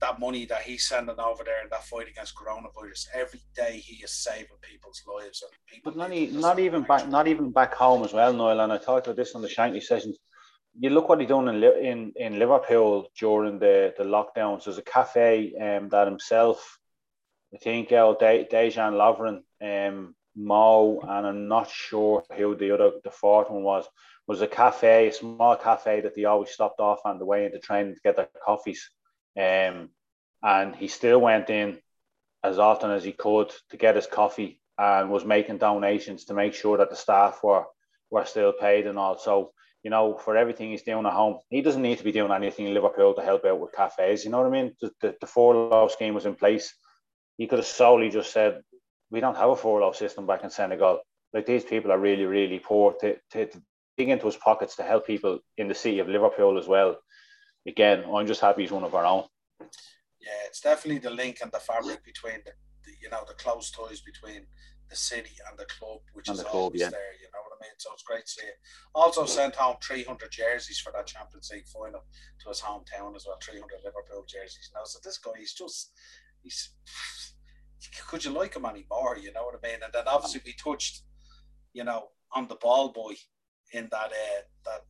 that 0.01 0.21
money 0.21 0.45
that 0.47 0.63
he's 0.63 0.89
sending 0.89 1.19
over 1.19 1.45
there 1.45 1.63
in 1.63 1.69
that 1.71 1.85
fight 1.85 2.09
against 2.09 2.35
coronavirus 2.35 3.07
every 3.15 3.41
day 3.55 3.79
he 3.79 4.03
is 4.03 4.13
saving 4.13 4.47
people's 4.63 5.03
lives 5.07 5.43
and 5.43 5.53
people 5.67 5.93
but 5.93 5.99
not, 5.99 6.11
not 6.33 6.59
even 6.59 6.83
back 6.83 7.09
not 7.09 7.27
even 7.27 7.51
back 7.51 7.75
home 7.75 8.05
as 8.05 8.13
well 8.13 8.33
Noel 8.33 8.61
and 8.61 8.73
I 8.73 8.79
talked 8.79 9.07
about 9.07 9.17
this 9.17 9.35
on 9.35 9.43
the 9.43 9.49
Shankly 9.49 9.83
sessions. 9.83 10.19
You 10.79 10.91
look 10.91 11.09
what 11.09 11.21
he 11.21 11.27
done 11.27 11.49
in 11.49 11.63
in, 11.63 12.13
in 12.17 12.39
Liverpool 12.39 13.09
during 13.19 13.59
the, 13.59 13.93
the 13.99 14.05
lockdowns. 14.05 14.65
There's 14.65 14.79
a 14.79 14.83
cafe 14.83 15.53
um, 15.61 15.89
that 15.89 16.07
himself 16.07 16.79
I 17.55 17.59
think 17.59 17.91
uh, 17.93 18.15
De, 18.15 18.47
Dejan 18.51 18.93
Lovren 18.93 19.43
um, 19.61 20.15
Mo 20.37 21.01
and 21.01 21.27
I'm 21.27 21.49
not 21.49 21.71
sure 21.71 22.23
who 22.37 22.55
the 22.55 22.73
other 22.73 22.93
the 23.03 23.11
fourth 23.11 23.51
one 23.51 23.65
was 23.65 23.87
was 24.29 24.43
a 24.43 24.47
cafe 24.47 25.09
a 25.09 25.13
small 25.13 25.57
cafe 25.57 26.01
that 26.03 26.15
they 26.15 26.25
always 26.25 26.51
stopped 26.51 26.79
off 26.79 27.01
on 27.05 27.19
the 27.19 27.27
way 27.27 27.47
into 27.47 27.59
training 27.59 27.95
to 27.95 28.01
get 28.05 28.15
their 28.15 28.29
coffees 28.45 28.89
um, 29.39 29.91
and 30.43 30.75
he 30.75 30.89
still 30.89 31.21
went 31.21 31.51
in 31.51 31.79
as 32.43 32.59
often 32.59 32.91
as 32.91 33.05
he 33.05 33.13
could 33.13 33.53
to 33.71 33.77
get 33.77 33.97
his 33.97 34.07
coffee 34.07 34.61
and 34.77 35.11
was 35.11 35.25
making 35.25 35.59
donations 35.59 36.25
to 36.27 36.35
make 36.35 36.55
sure 36.55 36.79
that 36.79 36.91
the 36.91 36.97
staff 36.97 37.41
were 37.43 37.65
were 38.11 38.25
still 38.25 38.53
paid 38.53 38.87
and 38.87 38.99
all. 38.99 39.19
So, 39.19 39.53
you 39.83 39.91
know, 39.91 40.17
for 40.17 40.37
everything 40.37 40.71
he's 40.71 40.83
doing 40.83 41.05
at 41.05 41.13
home, 41.13 41.41
he 41.51 41.61
doesn't 41.61 41.83
need 41.83 41.99
to 41.99 42.05
be 42.05 42.13
doing 42.13 42.33
anything 42.33 42.67
in 42.67 42.75
Liverpool 42.75 43.15
to 43.15 43.23
help 43.23 43.45
out 43.45 43.61
with 43.61 43.75
cafes. 43.75 44.25
You 44.25 44.31
know 44.31 44.39
what 44.39 44.47
I 44.47 44.51
mean? 44.51 44.75
The, 44.81 44.91
the, 45.03 45.17
the 45.21 45.27
furlough 45.27 45.89
scheme 45.89 46.15
was 46.15 46.25
in 46.25 46.35
place. 46.35 46.75
He 47.37 47.47
could 47.47 47.59
have 47.59 47.67
solely 47.67 48.09
just 48.09 48.33
said, 48.33 48.63
we 49.11 49.21
don't 49.21 49.37
have 49.37 49.51
a 49.51 49.57
furlough 49.57 49.93
system 49.93 50.27
back 50.27 50.43
in 50.43 50.51
Senegal. 50.51 51.01
Like 51.35 51.45
these 51.45 51.65
people 51.65 51.93
are 51.93 51.99
really, 51.99 52.25
really 52.25 52.59
poor 52.59 52.95
to, 53.01 53.17
to, 53.33 53.47
to 53.47 53.63
dig 53.99 54.09
into 54.09 54.27
his 54.27 54.37
pockets 54.37 54.77
to 54.77 54.83
help 54.83 55.07
people 55.07 55.41
in 55.59 55.69
the 55.69 55.75
city 55.75 55.99
of 55.99 56.09
Liverpool 56.09 56.59
as 56.59 56.67
well 56.67 56.97
again, 57.67 58.05
I'm 58.13 58.27
just 58.27 58.41
happy 58.41 58.63
he's 58.63 58.71
one 58.71 58.85
of 58.85 58.95
our 58.95 59.05
own. 59.05 59.25
Yeah, 59.61 60.47
it's 60.47 60.61
definitely 60.61 61.01
the 61.01 61.11
link 61.11 61.39
and 61.43 61.53
the 61.53 61.61
fabric 61.61 62.05
between 62.05 62.41
the, 62.45 62.53
the 62.85 62.93
you 63.03 63.09
know 63.11 63.25
the 63.27 63.35
close 63.35 63.71
ties 63.71 64.01
between 64.01 64.47
the 64.91 64.97
city 64.97 65.37
and 65.49 65.59
the 65.59 65.67
club, 65.67 66.01
which 66.13 66.29
and 66.29 66.37
is 66.37 66.43
the 66.43 66.49
club, 66.49 66.63
always 66.63 66.81
yeah. 66.81 66.91
there. 66.91 67.13
You 67.21 67.29
know 67.33 67.41
what 67.45 67.57
I 67.61 67.65
mean? 67.65 67.75
So 67.79 67.91
it's 67.93 68.03
great 68.03 68.25
to 68.25 68.31
see 68.31 68.47
it. 68.47 68.59
Also 68.95 69.27
sent 69.27 69.55
home 69.55 69.77
300 69.83 70.31
jerseys 70.31 70.81
for 70.81 70.93
that 70.93 71.07
Champions 71.07 71.51
League 71.53 71.67
final 71.67 72.01
to 72.41 72.49
his 72.49 72.61
hometown 72.61 73.15
as 73.15 73.27
well. 73.27 73.39
300 73.43 73.69
Liverpool 73.85 74.25
jerseys. 74.27 74.71
Now, 74.75 74.83
so 74.85 74.99
this 75.05 75.19
guy, 75.19 75.33
he's 75.39 75.55
just 75.55 75.93
he's. 76.43 76.71
Could 78.09 78.25
you 78.25 78.33
like 78.33 78.57
him 78.57 78.67
anymore? 78.67 79.19
You 79.21 79.33
know 79.33 79.45
what 79.45 79.61
I 79.63 79.67
mean? 79.67 79.81
And 79.85 79.93
then 79.93 80.05
obviously 80.09 80.41
we 80.45 80.55
touched, 80.55 81.03
you 81.73 81.85
know, 81.85 82.09
on 82.33 82.49
the 82.49 82.57
ball 82.57 82.89
boy 82.93 83.15
in 83.73 83.89
that 83.93 84.07
uh, 84.07 84.43
that 84.65 84.83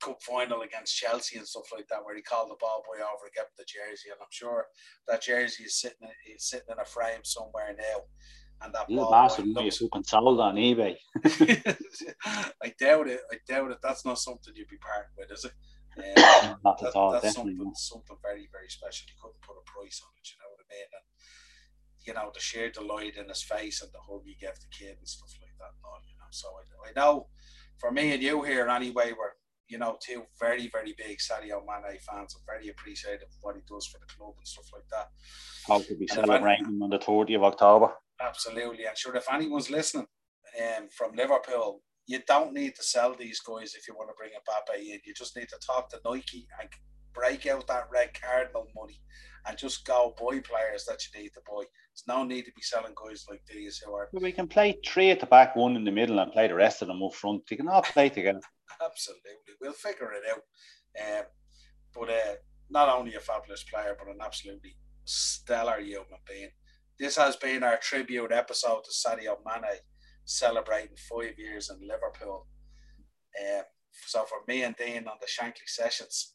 cup 0.00 0.22
final 0.22 0.62
against 0.62 0.96
Chelsea 0.96 1.38
and 1.38 1.46
stuff 1.46 1.70
like 1.74 1.88
that, 1.88 2.04
where 2.04 2.16
he 2.16 2.22
called 2.22 2.50
the 2.50 2.56
ball 2.60 2.82
boy 2.86 3.02
over 3.02 3.26
to 3.26 3.32
get 3.34 3.46
the 3.56 3.64
jersey, 3.64 4.10
and 4.10 4.20
I'm 4.20 4.30
sure 4.30 4.66
that 5.06 5.22
jersey 5.22 5.64
is 5.64 5.80
sitting 5.80 6.08
is 6.34 6.48
sitting 6.48 6.68
in 6.70 6.78
a 6.78 6.84
frame 6.84 7.24
somewhere 7.24 7.74
now. 7.76 8.02
And 8.60 8.74
that 8.74 8.90
yeah, 8.90 9.06
bastard 9.08 9.46
looks 9.46 9.76
who 9.76 9.88
can 9.88 10.02
sold 10.02 10.40
on 10.40 10.56
eBay. 10.56 10.96
I 11.24 12.74
doubt 12.80 13.06
it. 13.06 13.20
I 13.30 13.36
doubt 13.46 13.70
it. 13.70 13.78
That's 13.80 14.04
not 14.04 14.18
something 14.18 14.52
you'd 14.56 14.66
be 14.66 14.78
part 14.78 15.06
with, 15.16 15.30
is 15.30 15.44
it? 15.44 15.52
Um, 15.98 16.54
not 16.64 16.80
at 16.84 16.94
all. 16.94 17.10
That's 17.10 17.34
something, 17.34 17.72
something 17.74 18.16
very, 18.22 18.48
very 18.52 18.68
special. 18.68 19.06
You 19.08 19.18
couldn't 19.20 19.42
put 19.42 19.58
a 19.58 19.66
price 19.66 20.00
on 20.04 20.14
it. 20.14 20.30
You 20.30 20.38
know 20.38 20.50
what 20.54 20.62
I 20.62 20.70
mean? 20.70 20.86
And 20.94 21.06
you 22.06 22.14
know, 22.14 22.30
the 22.32 22.40
sheer 22.40 22.70
delight 22.70 23.16
in 23.16 23.28
his 23.28 23.42
face 23.42 23.82
and 23.82 23.90
the 23.92 23.98
hug 23.98 24.22
he 24.24 24.36
gave 24.40 24.54
the 24.60 24.70
kid 24.70 24.96
and 24.98 25.08
stuff 25.08 25.34
like 25.42 25.54
that. 25.58 25.74
And 25.74 25.84
all, 25.84 26.00
you 26.06 26.14
know, 26.16 26.30
so 26.30 26.48
I, 26.54 26.88
I 26.88 26.92
know 26.94 27.26
for 27.78 27.90
me 27.90 28.12
and 28.12 28.22
you 28.22 28.42
here 28.42 28.68
anyway, 28.68 29.12
we're 29.12 29.37
you 29.68 29.78
know 29.78 29.96
two 30.04 30.22
very 30.40 30.68
very 30.68 30.94
big 30.96 31.18
Sadio 31.18 31.62
Mane 31.66 31.98
fans. 32.00 32.36
I'm 32.36 32.42
very 32.46 32.68
appreciative 32.68 33.28
of 33.28 33.36
what 33.40 33.56
he 33.56 33.62
does 33.68 33.86
for 33.86 33.98
the 33.98 34.12
club 34.14 34.34
and 34.36 34.46
stuff 34.46 34.66
like 34.72 34.88
that. 34.90 35.08
How 35.66 35.80
could 35.80 35.98
be 35.98 36.06
celebrating 36.06 36.66
any, 36.66 36.82
on 36.82 36.90
the 36.90 36.98
30th 36.98 37.36
of 37.36 37.44
October? 37.44 37.92
Absolutely, 38.20 38.86
and 38.86 38.96
sure 38.96 39.14
if 39.16 39.30
anyone's 39.32 39.70
listening 39.70 40.06
um, 40.60 40.88
from 40.96 41.14
Liverpool, 41.14 41.82
you 42.06 42.20
don't 42.26 42.54
need 42.54 42.74
to 42.74 42.82
sell 42.82 43.14
these 43.14 43.40
guys 43.40 43.74
if 43.74 43.86
you 43.86 43.94
want 43.94 44.08
to 44.10 44.14
bring 44.16 44.30
a 44.34 44.40
Mbappe 44.40 44.78
in. 44.80 45.00
You 45.04 45.14
just 45.14 45.36
need 45.36 45.48
to 45.50 45.58
talk 45.64 45.90
to 45.90 46.00
Nike 46.04 46.48
and 46.60 46.68
break 47.14 47.46
out 47.46 47.66
that 47.66 47.88
red 47.92 48.10
cardinal 48.20 48.66
money 48.74 49.00
and 49.46 49.58
just 49.58 49.84
go 49.84 50.14
buy 50.18 50.40
players 50.40 50.84
that 50.86 51.00
you 51.04 51.22
need 51.22 51.30
to 51.30 51.40
buy. 51.46 51.64
There's 51.64 52.04
no 52.06 52.24
need 52.24 52.44
to 52.46 52.52
be 52.52 52.62
selling 52.62 52.94
guys 52.94 53.26
like 53.28 53.42
these 53.46 53.78
who 53.78 53.92
are. 53.94 54.08
We 54.12 54.32
can 54.32 54.48
play 54.48 54.78
three 54.86 55.10
at 55.10 55.20
the 55.20 55.26
back, 55.26 55.56
one 55.56 55.76
in 55.76 55.84
the 55.84 55.90
middle, 55.90 56.18
and 56.18 56.32
play 56.32 56.48
the 56.48 56.54
rest 56.54 56.82
of 56.82 56.88
them 56.88 57.02
up 57.02 57.14
front. 57.14 57.42
They 57.48 57.56
can 57.56 57.68
all 57.68 57.82
play 57.82 58.08
together. 58.08 58.40
Absolutely, 58.84 59.54
we'll 59.60 59.72
figure 59.72 60.12
it 60.12 60.24
out. 60.30 60.42
Um, 61.00 61.24
but 61.94 62.10
uh, 62.10 62.34
not 62.70 62.88
only 62.88 63.14
a 63.14 63.20
fabulous 63.20 63.64
player, 63.64 63.96
but 63.98 64.08
an 64.08 64.20
absolutely 64.22 64.76
stellar 65.04 65.80
human 65.80 66.20
being. 66.28 66.50
This 66.98 67.16
has 67.16 67.36
been 67.36 67.62
our 67.62 67.78
tribute 67.78 68.32
episode 68.32 68.82
to 68.84 68.90
Sadio 68.90 69.36
Mane, 69.46 69.78
celebrating 70.24 70.96
five 71.08 71.38
years 71.38 71.70
in 71.70 71.86
Liverpool. 71.86 72.46
Um, 73.40 73.62
so 74.06 74.24
for 74.24 74.38
me 74.46 74.62
and 74.64 74.76
Dean 74.76 75.06
on 75.06 75.16
the 75.20 75.26
Shankly 75.26 75.66
sessions, 75.66 76.34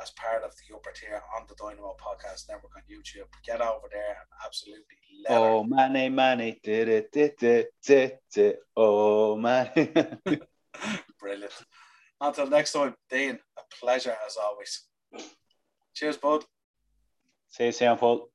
as 0.00 0.10
part 0.12 0.42
of 0.42 0.52
the 0.52 0.74
upper 0.74 0.90
tier 0.92 1.22
on 1.36 1.46
the 1.48 1.54
Dynamo 1.54 1.94
Podcast 2.00 2.48
Network 2.48 2.72
on 2.76 2.82
YouTube. 2.90 3.28
Get 3.44 3.60
over 3.60 3.88
there 3.90 4.08
and 4.08 4.44
absolutely 4.44 4.84
love. 5.28 5.38
Oh, 5.38 5.64
money, 5.64 6.08
money, 6.08 6.60
did 6.62 6.88
it, 6.88 7.12
did 7.12 7.42
it, 7.42 7.68
did 7.84 8.18
it, 8.36 8.58
oh, 8.76 9.36
money. 9.36 9.92
Brilliant. 11.22 11.52
Until 12.20 12.48
next 12.48 12.72
time, 12.72 12.94
Dean, 13.08 13.38
a 13.56 13.62
pleasure 13.80 14.16
as 14.26 14.36
always. 14.36 14.88
Cheers, 15.94 16.16
bud. 16.16 16.44
See 17.48 17.66
you 17.66 17.72
soon, 17.72 17.96
Paul. 17.96 18.31